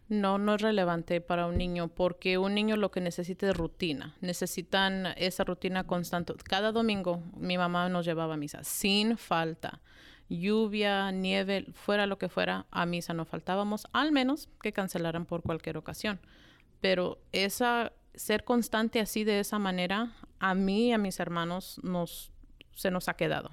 No, 0.10 0.40
no 0.40 0.56
es 0.56 0.62
relevante 0.62 1.22
para 1.22 1.46
un 1.46 1.58
niño 1.58 1.88
porque 1.88 2.40
un 2.40 2.56
niño 2.56 2.76
lo 2.76 2.90
que 2.90 3.00
necesita 3.00 3.48
es 3.48 3.56
rutina. 3.56 4.16
Necesitan 4.22 5.14
esa 5.18 5.44
rutina 5.44 5.86
constante. 5.86 6.34
Cada 6.44 6.72
domingo 6.72 7.22
mi 7.38 7.60
mamá 7.60 7.88
nos 7.90 8.06
llevaba 8.06 8.34
a 8.34 8.38
misa 8.38 8.64
sin 8.64 9.18
falta. 9.18 9.82
Lluvia, 10.28 11.12
nieve, 11.12 11.68
fuera 11.74 12.08
lo 12.08 12.18
que 12.18 12.30
fuera, 12.30 12.66
a 12.72 12.86
misa 12.86 13.14
no 13.14 13.26
faltábamos, 13.26 13.88
al 13.94 14.12
menos 14.12 14.50
que 14.62 14.74
cancelaran 14.74 15.26
por 15.26 15.42
cualquier 15.42 15.78
ocasión. 15.78 16.20
Pero 16.82 17.20
esa 17.32 17.94
ser 18.16 18.44
constante 18.44 19.00
así 19.00 19.24
de 19.24 19.40
esa 19.40 19.60
manera, 19.60 20.14
a 20.40 20.56
mí 20.56 20.88
y 20.88 20.92
a 20.92 20.98
mis 20.98 21.20
hermanos 21.20 21.80
nos 21.84 22.32
se 22.74 22.92
nos 22.92 23.10
ha 23.10 23.14
quedado. 23.16 23.52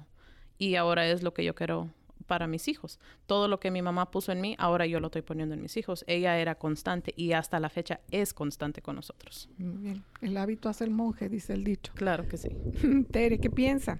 Y 0.57 0.75
ahora 0.75 1.07
es 1.07 1.21
lo 1.21 1.33
que 1.33 1.43
yo 1.43 1.53
quiero 1.53 1.89
para 2.27 2.45
mis 2.45 2.67
hijos. 2.67 2.99
Todo 3.25 3.47
lo 3.47 3.59
que 3.59 3.71
mi 3.71 3.81
mamá 3.81 4.11
puso 4.11 4.31
en 4.31 4.41
mí, 4.41 4.55
ahora 4.59 4.85
yo 4.85 4.99
lo 4.99 5.07
estoy 5.07 5.23
poniendo 5.23 5.55
en 5.55 5.61
mis 5.61 5.75
hijos. 5.77 6.03
Ella 6.07 6.37
era 6.37 6.55
constante 6.55 7.13
y 7.17 7.31
hasta 7.31 7.59
la 7.59 7.69
fecha 7.69 8.01
es 8.11 8.33
constante 8.33 8.81
con 8.83 8.95
nosotros. 8.97 9.49
Muy 9.57 9.77
bien. 9.77 10.03
El 10.21 10.37
hábito 10.37 10.69
hace 10.69 10.83
el 10.83 10.91
monje, 10.91 11.29
dice 11.29 11.53
el 11.53 11.63
dicho. 11.63 11.91
Claro 11.95 12.27
que 12.27 12.37
sí. 12.37 12.49
Tere, 13.11 13.39
¿qué 13.39 13.49
piensa? 13.49 13.99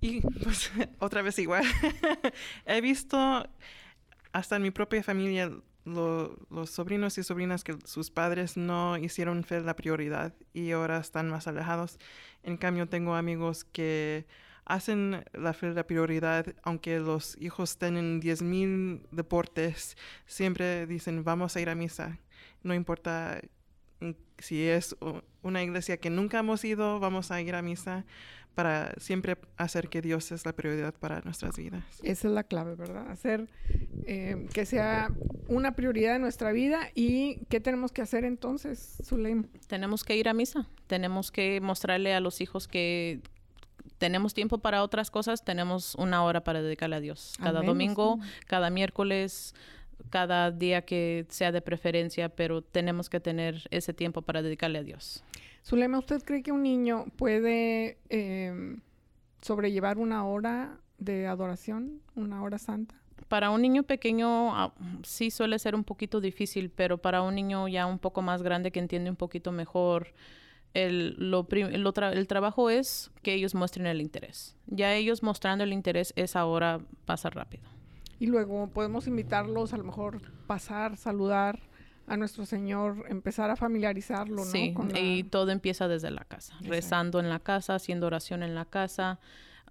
Y 0.00 0.20
pues 0.20 0.70
otra 0.98 1.22
vez 1.22 1.38
igual. 1.38 1.64
He 2.66 2.80
visto 2.80 3.46
hasta 4.32 4.56
en 4.56 4.62
mi 4.62 4.70
propia 4.70 5.02
familia 5.02 5.50
lo- 5.84 6.36
los 6.50 6.70
sobrinos 6.70 7.16
y 7.18 7.22
sobrinas 7.22 7.62
que 7.64 7.76
sus 7.84 8.10
padres 8.10 8.56
no 8.56 8.96
hicieron 8.98 9.44
fe 9.44 9.60
la 9.60 9.76
prioridad 9.76 10.34
y 10.52 10.72
ahora 10.72 10.98
están 10.98 11.28
más 11.30 11.46
alejados. 11.46 11.98
En 12.42 12.56
cambio, 12.56 12.88
tengo 12.88 13.14
amigos 13.14 13.64
que 13.64 14.26
hacen 14.66 15.24
la 15.32 15.52
fe 15.52 15.70
la 15.72 15.86
prioridad, 15.86 16.46
aunque 16.62 16.98
los 16.98 17.36
hijos 17.40 17.70
estén 17.70 17.96
en 17.96 18.20
10.000 18.20 19.06
deportes, 19.10 19.96
siempre 20.26 20.86
dicen 20.86 21.24
vamos 21.24 21.56
a 21.56 21.60
ir 21.60 21.68
a 21.68 21.74
misa. 21.74 22.18
No 22.62 22.74
importa 22.74 23.40
mm, 24.00 24.10
si 24.38 24.66
es 24.66 24.96
una 25.42 25.62
iglesia 25.62 25.96
que 25.96 26.10
nunca 26.10 26.40
hemos 26.40 26.64
ido, 26.64 27.00
vamos 27.00 27.30
a 27.30 27.40
ir 27.40 27.54
a 27.54 27.62
misa 27.62 28.04
para 28.56 28.94
siempre 28.98 29.36
hacer 29.58 29.88
que 29.88 30.00
Dios 30.00 30.32
es 30.32 30.46
la 30.46 30.54
prioridad 30.54 30.94
para 30.94 31.20
nuestras 31.20 31.58
vidas. 31.58 31.84
Esa 32.02 32.28
es 32.28 32.34
la 32.34 32.42
clave, 32.42 32.74
¿verdad? 32.74 33.10
Hacer 33.10 33.50
eh, 34.06 34.48
que 34.52 34.64
sea 34.64 35.10
una 35.46 35.76
prioridad 35.76 36.14
de 36.14 36.20
nuestra 36.20 36.52
vida 36.52 36.88
y 36.94 37.44
¿qué 37.50 37.60
tenemos 37.60 37.92
que 37.92 38.00
hacer 38.00 38.24
entonces, 38.24 38.96
Zuleima? 39.04 39.44
Tenemos 39.68 40.04
que 40.04 40.16
ir 40.16 40.26
a 40.28 40.32
misa. 40.32 40.66
Tenemos 40.86 41.30
que 41.30 41.60
mostrarle 41.60 42.14
a 42.14 42.20
los 42.20 42.40
hijos 42.40 42.66
que 42.66 43.20
tenemos 43.98 44.34
tiempo 44.34 44.58
para 44.58 44.82
otras 44.82 45.10
cosas. 45.10 45.44
Tenemos 45.44 45.94
una 45.96 46.24
hora 46.24 46.44
para 46.44 46.62
dedicarle 46.62 46.96
a 46.96 47.00
Dios. 47.00 47.34
Al 47.38 47.46
Cada 47.46 47.62
domingo, 47.62 48.18
cada 48.46 48.70
miércoles, 48.70 49.54
cada 50.10 50.50
día 50.50 50.82
que 50.82 51.26
sea 51.28 51.52
de 51.52 51.60
preferencia, 51.60 52.28
pero 52.28 52.62
tenemos 52.62 53.08
que 53.08 53.20
tener 53.20 53.62
ese 53.70 53.94
tiempo 53.94 54.22
para 54.22 54.42
dedicarle 54.42 54.78
a 54.78 54.82
Dios. 54.82 55.22
Zulema, 55.64 55.98
¿usted 55.98 56.22
cree 56.22 56.42
que 56.42 56.52
un 56.52 56.62
niño 56.62 57.06
puede 57.16 57.98
eh, 58.08 58.76
sobrellevar 59.42 59.98
una 59.98 60.26
hora 60.26 60.78
de 60.98 61.26
adoración, 61.26 62.00
una 62.14 62.42
hora 62.42 62.58
santa? 62.58 62.94
Para 63.28 63.50
un 63.50 63.62
niño 63.62 63.82
pequeño 63.82 64.54
ah, 64.54 64.72
sí 65.02 65.30
suele 65.30 65.58
ser 65.58 65.74
un 65.74 65.82
poquito 65.82 66.20
difícil, 66.20 66.70
pero 66.70 66.98
para 66.98 67.22
un 67.22 67.34
niño 67.34 67.66
ya 67.66 67.86
un 67.86 67.98
poco 67.98 68.22
más 68.22 68.42
grande 68.42 68.70
que 68.70 68.78
entiende 68.78 69.10
un 69.10 69.16
poquito 69.16 69.50
mejor, 69.50 70.08
el, 70.84 71.14
lo 71.18 71.46
lo 71.50 71.94
tra- 71.94 72.12
el 72.12 72.26
trabajo 72.26 72.70
es 72.70 73.10
que 73.22 73.34
ellos 73.34 73.54
muestren 73.54 73.86
el 73.86 74.00
interés. 74.00 74.56
Ya 74.66 74.94
ellos 74.94 75.22
mostrando 75.22 75.64
el 75.64 75.72
interés, 75.72 76.12
esa 76.16 76.44
hora 76.44 76.80
pasa 77.04 77.30
rápido. 77.30 77.64
Y 78.18 78.26
luego 78.26 78.68
podemos 78.68 79.06
invitarlos 79.06 79.72
a 79.74 79.76
lo 79.76 79.84
mejor 79.84 80.20
pasar, 80.46 80.96
saludar 80.96 81.60
a 82.06 82.16
nuestro 82.16 82.46
Señor, 82.46 83.04
empezar 83.08 83.50
a 83.50 83.56
familiarizarlo, 83.56 84.36
¿no? 84.36 84.44
Sí, 84.44 84.72
Con 84.72 84.90
la- 84.90 85.00
y 85.00 85.24
todo 85.24 85.50
empieza 85.50 85.88
desde 85.88 86.10
la 86.10 86.24
casa, 86.24 86.52
Exacto. 86.54 86.70
rezando 86.72 87.20
en 87.20 87.28
la 87.28 87.40
casa, 87.40 87.74
haciendo 87.74 88.06
oración 88.06 88.42
en 88.42 88.54
la 88.54 88.64
casa, 88.64 89.18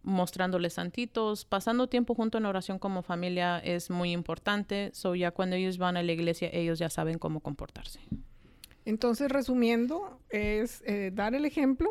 mostrándoles 0.04 0.74
santitos, 0.74 1.46
pasando 1.46 1.88
tiempo 1.88 2.14
junto 2.14 2.38
en 2.38 2.46
oración 2.46 2.78
como 2.78 3.02
familia 3.02 3.58
es 3.60 3.90
muy 3.90 4.12
importante. 4.12 4.92
So 4.94 5.16
ya 5.16 5.32
cuando 5.32 5.56
ellos 5.56 5.78
van 5.78 5.98
a 5.98 6.04
la 6.04 6.12
iglesia, 6.12 6.50
ellos 6.54 6.78
ya 6.78 6.90
saben 6.90 7.18
cómo 7.18 7.40
comportarse. 7.40 8.00
Entonces, 8.86 9.32
resumiendo, 9.32 10.20
es 10.30 10.84
eh, 10.86 11.12
dar 11.14 11.34
el 11.34 11.46
ejemplo. 11.46 11.90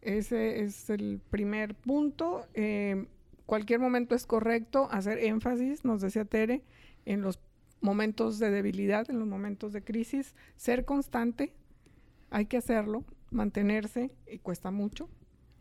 Ese 0.00 0.62
es 0.62 0.90
el 0.90 1.20
primer 1.30 1.74
punto. 1.74 2.46
Eh, 2.54 3.06
cualquier 3.46 3.80
momento 3.80 4.14
es 4.14 4.26
correcto 4.26 4.88
hacer 4.90 5.18
énfasis, 5.18 5.84
nos 5.84 6.00
decía 6.00 6.24
Tere, 6.24 6.62
en 7.04 7.20
los 7.20 7.38
momentos 7.80 8.38
de 8.38 8.50
debilidad, 8.50 9.10
en 9.10 9.18
los 9.18 9.28
momentos 9.28 9.72
de 9.72 9.84
crisis. 9.84 10.34
Ser 10.56 10.84
constante, 10.84 11.52
hay 12.30 12.46
que 12.46 12.56
hacerlo, 12.56 13.04
mantenerse, 13.30 14.10
y 14.26 14.38
cuesta 14.38 14.70
mucho, 14.70 15.10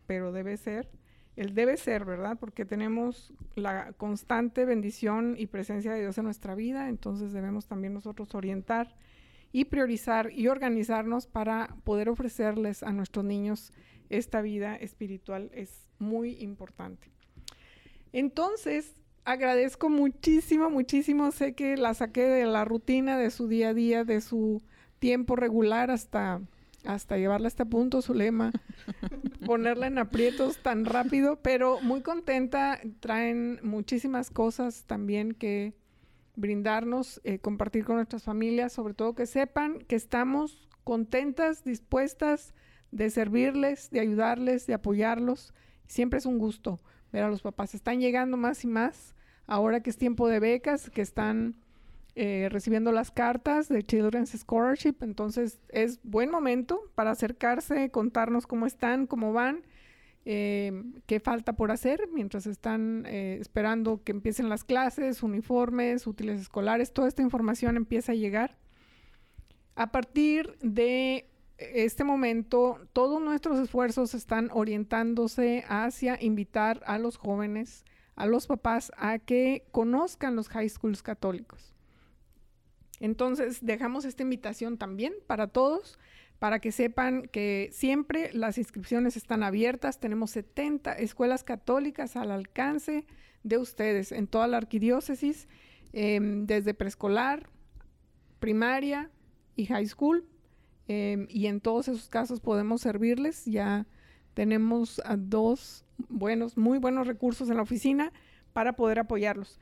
pero 0.07 0.31
debe 0.31 0.55
ser. 0.57 0.89
El 1.35 1.53
debe 1.53 1.77
ser, 1.77 2.05
¿verdad? 2.05 2.37
Porque 2.39 2.65
tenemos 2.65 3.33
la 3.55 3.93
constante 3.93 4.65
bendición 4.65 5.35
y 5.37 5.47
presencia 5.47 5.93
de 5.93 6.01
Dios 6.01 6.17
en 6.17 6.25
nuestra 6.25 6.55
vida, 6.55 6.89
entonces 6.89 7.33
debemos 7.33 7.67
también 7.67 7.93
nosotros 7.93 8.35
orientar 8.35 8.95
y 9.51 9.65
priorizar 9.65 10.31
y 10.31 10.47
organizarnos 10.47 11.27
para 11.27 11.75
poder 11.83 12.09
ofrecerles 12.09 12.83
a 12.83 12.91
nuestros 12.91 13.25
niños 13.25 13.73
esta 14.09 14.41
vida 14.41 14.75
espiritual 14.75 15.49
es 15.53 15.87
muy 15.99 16.41
importante. 16.41 17.09
Entonces, 18.13 18.93
agradezco 19.23 19.89
muchísimo, 19.89 20.69
muchísimo. 20.69 21.31
Sé 21.31 21.53
que 21.53 21.77
la 21.77 21.93
saqué 21.93 22.23
de 22.23 22.45
la 22.45 22.65
rutina 22.65 23.17
de 23.17 23.31
su 23.31 23.47
día 23.47 23.69
a 23.69 23.73
día, 23.73 24.03
de 24.03 24.21
su 24.21 24.61
tiempo 24.99 25.35
regular 25.35 25.91
hasta, 25.91 26.41
hasta 26.85 27.17
llevarla 27.17 27.47
a 27.47 27.49
este 27.49 27.65
punto, 27.65 28.01
su 28.01 28.13
lema, 28.13 28.51
ponerla 29.45 29.87
en 29.87 29.97
aprietos 29.97 30.57
tan 30.57 30.85
rápido, 30.85 31.39
pero 31.41 31.79
muy 31.81 32.01
contenta. 32.01 32.79
Traen 32.99 33.59
muchísimas 33.63 34.29
cosas 34.29 34.83
también 34.85 35.33
que 35.33 35.73
brindarnos, 36.35 37.21
eh, 37.23 37.39
compartir 37.39 37.85
con 37.85 37.95
nuestras 37.95 38.23
familias, 38.23 38.73
sobre 38.73 38.93
todo 38.93 39.15
que 39.15 39.25
sepan 39.25 39.79
que 39.79 39.95
estamos 39.95 40.67
contentas, 40.83 41.63
dispuestas 41.63 42.53
de 42.91 43.09
servirles, 43.09 43.89
de 43.91 43.99
ayudarles, 43.99 44.67
de 44.67 44.73
apoyarlos. 44.73 45.53
Siempre 45.87 46.19
es 46.19 46.25
un 46.25 46.37
gusto 46.37 46.79
ver 47.11 47.23
a 47.23 47.29
los 47.29 47.41
papás. 47.41 47.75
Están 47.75 47.99
llegando 47.99 48.37
más 48.37 48.63
y 48.63 48.67
más, 48.67 49.15
ahora 49.47 49.81
que 49.81 49.89
es 49.89 49.97
tiempo 49.97 50.27
de 50.27 50.39
becas, 50.39 50.89
que 50.89 51.01
están 51.01 51.55
eh, 52.15 52.49
recibiendo 52.51 52.91
las 52.91 53.09
cartas 53.09 53.69
de 53.69 53.83
Children's 53.83 54.31
Scholarship, 54.31 54.95
entonces 54.99 55.61
es 55.69 56.01
buen 56.03 56.29
momento 56.29 56.81
para 56.93 57.11
acercarse, 57.11 57.89
contarnos 57.89 58.47
cómo 58.47 58.65
están, 58.65 59.07
cómo 59.07 59.31
van 59.31 59.61
eh, 60.25 60.83
qué 61.07 61.19
falta 61.19 61.53
por 61.53 61.71
hacer 61.71 62.09
mientras 62.13 62.45
están 62.45 63.05
eh, 63.07 63.37
esperando 63.41 64.03
que 64.03 64.11
empiecen 64.11 64.49
las 64.49 64.63
clases, 64.63 65.23
uniformes, 65.23 66.05
útiles 66.05 66.39
escolares, 66.39 66.93
toda 66.93 67.07
esta 67.07 67.21
información 67.21 67.77
empieza 67.77 68.11
a 68.11 68.15
llegar. 68.15 68.57
A 69.75 69.91
partir 69.91 70.57
de 70.61 71.27
este 71.57 72.03
momento, 72.03 72.79
todos 72.93 73.21
nuestros 73.21 73.59
esfuerzos 73.59 74.13
están 74.13 74.49
orientándose 74.51 75.63
hacia 75.67 76.21
invitar 76.21 76.81
a 76.85 76.97
los 76.97 77.17
jóvenes, 77.17 77.85
a 78.15 78.25
los 78.25 78.47
papás, 78.47 78.91
a 78.97 79.19
que 79.19 79.65
conozcan 79.71 80.35
los 80.35 80.49
high 80.49 80.69
schools 80.69 81.01
católicos. 81.01 81.73
Entonces, 82.99 83.65
dejamos 83.65 84.05
esta 84.05 84.23
invitación 84.23 84.77
también 84.77 85.13
para 85.25 85.47
todos, 85.47 85.97
para 86.41 86.57
que 86.57 86.71
sepan 86.71 87.27
que 87.31 87.69
siempre 87.71 88.31
las 88.33 88.57
inscripciones 88.57 89.15
están 89.15 89.43
abiertas. 89.43 89.99
Tenemos 89.99 90.31
70 90.31 90.93
escuelas 90.93 91.43
católicas 91.43 92.15
al 92.15 92.31
alcance 92.31 93.05
de 93.43 93.59
ustedes 93.59 94.11
en 94.11 94.25
toda 94.25 94.47
la 94.47 94.57
arquidiócesis, 94.57 95.47
em, 95.93 96.47
desde 96.47 96.73
preescolar, 96.73 97.47
primaria 98.39 99.11
y 99.55 99.67
high 99.67 99.85
school. 99.85 100.25
Em, 100.87 101.27
y 101.29 101.45
en 101.45 101.61
todos 101.61 101.87
esos 101.87 102.09
casos 102.09 102.39
podemos 102.39 102.81
servirles. 102.81 103.45
Ya 103.45 103.85
tenemos 104.33 104.99
a 105.05 105.17
dos 105.17 105.85
buenos, 106.09 106.57
muy 106.57 106.79
buenos 106.79 107.05
recursos 107.05 107.51
en 107.51 107.57
la 107.57 107.61
oficina 107.61 108.11
para 108.51 108.73
poder 108.73 108.97
apoyarlos. 108.97 109.59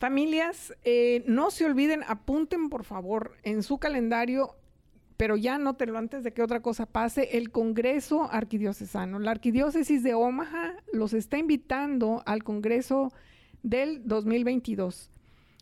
Familias, 0.00 0.74
eh, 0.82 1.22
no 1.28 1.52
se 1.52 1.64
olviden, 1.64 2.02
apunten 2.08 2.70
por 2.70 2.82
favor 2.82 3.36
en 3.44 3.62
su 3.62 3.78
calendario 3.78 4.56
pero 5.22 5.36
ya 5.36 5.56
nótelo 5.56 5.98
antes 5.98 6.24
de 6.24 6.32
que 6.32 6.42
otra 6.42 6.62
cosa 6.62 6.84
pase, 6.84 7.38
el 7.38 7.52
Congreso 7.52 8.28
Arquidiocesano. 8.32 9.20
La 9.20 9.30
Arquidiócesis 9.30 10.02
de 10.02 10.14
Omaha 10.14 10.74
los 10.92 11.12
está 11.12 11.38
invitando 11.38 12.24
al 12.26 12.42
Congreso 12.42 13.12
del 13.62 14.04
2022. 14.04 15.12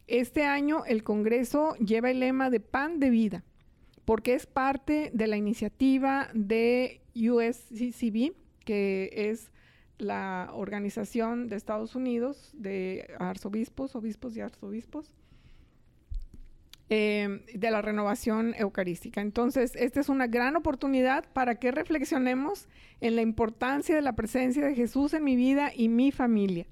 Este 0.06 0.44
año 0.44 0.86
el 0.86 1.04
Congreso 1.04 1.74
lleva 1.74 2.11
el 2.11 2.20
lema 2.20 2.48
de 2.48 2.61
pan 2.61 3.00
de 3.00 3.11
vida, 3.11 3.44
porque 4.06 4.32
es 4.32 4.46
parte 4.46 5.11
de 5.12 5.26
la 5.26 5.36
iniciativa 5.36 6.30
de 6.32 7.02
USCCB, 7.14 8.32
que 8.64 9.11
es 9.12 9.52
la 9.98 10.52
organización 10.54 11.48
de 11.48 11.56
Estados 11.56 11.94
Unidos 11.94 12.50
de 12.54 13.14
arzobispos, 13.18 13.94
obispos 13.94 14.34
y 14.38 14.40
arzobispos, 14.40 15.14
Em, 16.93 17.43
de 17.55 17.70
la 17.70 17.82
renovación 17.82 18.53
eucarística. 18.59 19.20
Entonces, 19.20 19.76
esta 19.76 20.01
es 20.01 20.09
una 20.09 20.26
gran 20.26 20.57
oportunidad 20.57 21.24
para 21.32 21.55
que 21.55 21.70
reflexionemos 21.70 22.66
en 23.01 23.14
la 23.14 23.22
importancia 23.22 23.95
de 23.95 24.03
la 24.03 24.16
presencia 24.16 24.66
de 24.66 24.74
Jesús 24.74 25.14
en 25.14 25.22
mi 25.22 25.36
vida 25.36 25.70
y 25.72 25.88
mi 25.88 26.11
familia. 26.11 26.66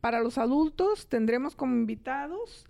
Para 0.00 0.18
los 0.18 0.38
adultos 0.38 1.08
tendremos 1.08 1.54
como 1.54 1.76
invitados 1.76 2.66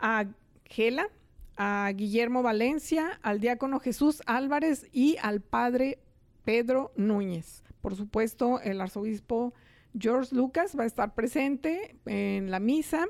a 0.00 0.24
Gela, 0.64 1.10
a 1.58 1.92
Guillermo 1.94 2.42
Valencia, 2.42 3.20
al 3.22 3.38
diácono 3.38 3.78
Jesús 3.78 4.22
Álvarez 4.24 4.88
y 4.90 5.18
al 5.20 5.42
padre 5.42 5.98
Pedro 6.46 6.92
Núñez. 6.96 7.62
Por 7.82 7.94
supuesto, 7.94 8.58
el 8.62 8.80
arzobispo 8.80 9.52
George 9.98 10.34
Lucas 10.34 10.78
va 10.78 10.84
a 10.84 10.86
estar 10.86 11.14
presente 11.14 11.94
en 12.06 12.50
la 12.50 12.58
misa 12.58 13.06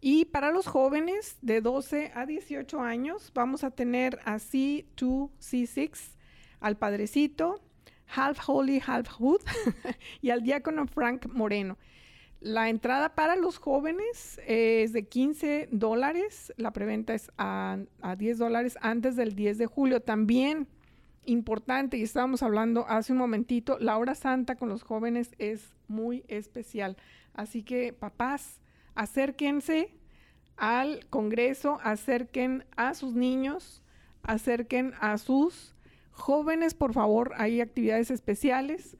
y 0.00 0.24
para 0.26 0.50
los 0.50 0.66
jóvenes 0.66 1.36
de 1.42 1.60
12 1.60 2.12
a 2.14 2.26
18 2.26 2.80
años, 2.80 3.30
vamos 3.34 3.64
a 3.64 3.70
tener 3.70 4.18
a 4.24 4.36
C2, 4.36 5.30
C6, 5.38 6.16
al 6.60 6.76
Padrecito, 6.76 7.60
Half 8.14 8.48
Holy, 8.48 8.82
Half 8.84 9.08
Hood 9.08 9.40
y 10.22 10.30
al 10.30 10.42
diácono 10.42 10.86
Frank 10.86 11.26
Moreno. 11.26 11.78
La 12.40 12.70
entrada 12.70 13.14
para 13.14 13.36
los 13.36 13.58
jóvenes 13.58 14.40
es 14.46 14.94
de 14.94 15.06
15 15.06 15.68
dólares, 15.70 16.54
la 16.56 16.72
preventa 16.72 17.12
es 17.12 17.30
a 17.36 17.78
10 18.16 18.38
dólares 18.38 18.78
antes 18.80 19.14
del 19.16 19.34
10 19.34 19.58
de 19.58 19.66
julio. 19.66 20.00
También 20.00 20.66
importante, 21.26 21.98
y 21.98 22.02
estábamos 22.02 22.42
hablando 22.42 22.86
hace 22.88 23.12
un 23.12 23.18
momentito, 23.18 23.78
la 23.78 23.98
hora 23.98 24.14
santa 24.14 24.56
con 24.56 24.70
los 24.70 24.82
jóvenes 24.82 25.34
es 25.38 25.74
muy 25.86 26.24
especial. 26.28 26.96
Así 27.34 27.62
que 27.62 27.92
papás, 27.92 28.60
acérquense 29.00 29.94
al 30.58 31.06
Congreso, 31.08 31.78
acerquen 31.82 32.66
a 32.76 32.92
sus 32.92 33.14
niños, 33.14 33.82
acerquen 34.22 34.92
a 35.00 35.16
sus 35.16 35.74
jóvenes, 36.10 36.74
por 36.74 36.92
favor, 36.92 37.32
hay 37.36 37.62
actividades 37.62 38.10
especiales, 38.10 38.98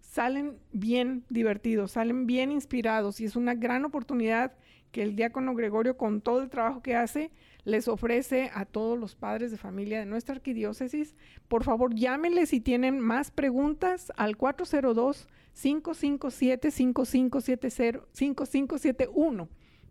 salen 0.00 0.60
bien 0.70 1.24
divertidos, 1.28 1.90
salen 1.90 2.24
bien 2.28 2.52
inspirados 2.52 3.20
y 3.20 3.24
es 3.24 3.34
una 3.34 3.54
gran 3.56 3.84
oportunidad 3.84 4.52
que 4.92 5.02
el 5.02 5.16
diácono 5.16 5.56
Gregorio, 5.56 5.96
con 5.96 6.20
todo 6.20 6.40
el 6.40 6.48
trabajo 6.48 6.80
que 6.80 6.94
hace, 6.94 7.32
les 7.64 7.88
ofrece 7.88 8.52
a 8.54 8.64
todos 8.64 8.96
los 8.96 9.16
padres 9.16 9.50
de 9.50 9.56
familia 9.56 9.98
de 9.98 10.06
nuestra 10.06 10.36
arquidiócesis. 10.36 11.16
Por 11.48 11.64
favor, 11.64 11.96
llámenle 11.96 12.46
si 12.46 12.60
tienen 12.60 13.00
más 13.00 13.32
preguntas 13.32 14.12
al 14.16 14.36
402 14.36 15.26
557 15.54 16.70
5570 16.70 18.06
5571 18.12 19.48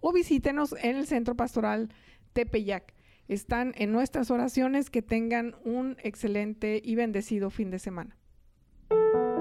o 0.00 0.12
visítenos 0.12 0.74
en 0.82 0.96
el 0.96 1.06
Centro 1.06 1.34
Pastoral 1.34 1.90
Tepeyac. 2.32 2.93
Están 3.28 3.72
en 3.76 3.92
nuestras 3.92 4.30
oraciones. 4.30 4.90
Que 4.90 5.02
tengan 5.02 5.56
un 5.64 5.96
excelente 6.02 6.80
y 6.82 6.94
bendecido 6.94 7.50
fin 7.50 7.70
de 7.70 7.78
semana. 7.78 8.16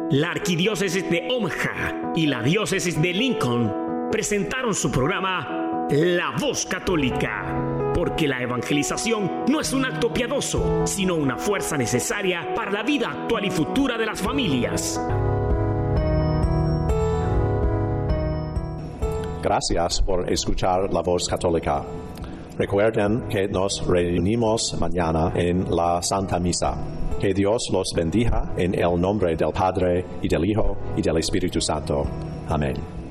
La 0.09 0.31
Arquidiócesis 0.31 1.09
de 1.09 1.27
Omaha 1.31 2.13
y 2.15 2.27
la 2.27 2.43
Diócesis 2.43 3.01
de 3.01 3.13
Lincoln 3.13 4.09
presentaron 4.11 4.75
su 4.75 4.91
programa 4.91 5.87
La 5.89 6.35
Voz 6.39 6.65
Católica 6.65 7.91
porque 7.93 8.27
la 8.27 8.41
evangelización 8.41 9.45
no 9.47 9.61
es 9.61 9.71
un 9.71 9.85
acto 9.85 10.11
piadoso, 10.11 10.85
sino 10.85 11.15
una 11.15 11.37
fuerza 11.37 11.77
necesaria 11.77 12.53
para 12.55 12.71
la 12.71 12.83
vida 12.83 13.09
actual 13.09 13.45
y 13.45 13.51
futura 13.51 13.97
de 13.97 14.05
las 14.05 14.21
familias. 14.21 14.99
Gracias 19.41 20.01
por 20.01 20.31
escuchar 20.31 20.91
la 20.91 21.01
voz 21.01 21.27
católica. 21.27 21.83
Recuerden 22.57 23.23
que 23.29 23.47
nos 23.47 23.85
reunimos 23.87 24.75
mañana 24.79 25.31
en 25.35 25.65
la 25.75 26.01
Santa 26.03 26.39
Misa. 26.39 26.77
Que 27.19 27.33
Dios 27.33 27.69
los 27.71 27.93
bendiga 27.95 28.53
en 28.57 28.75
el 28.75 28.99
nombre 28.99 29.35
del 29.35 29.51
Padre 29.51 30.05
y 30.21 30.27
del 30.27 30.45
Hijo 30.45 30.77
y 30.95 31.01
del 31.01 31.17
Espíritu 31.17 31.59
Santo. 31.59 32.05
Amén. 32.49 33.02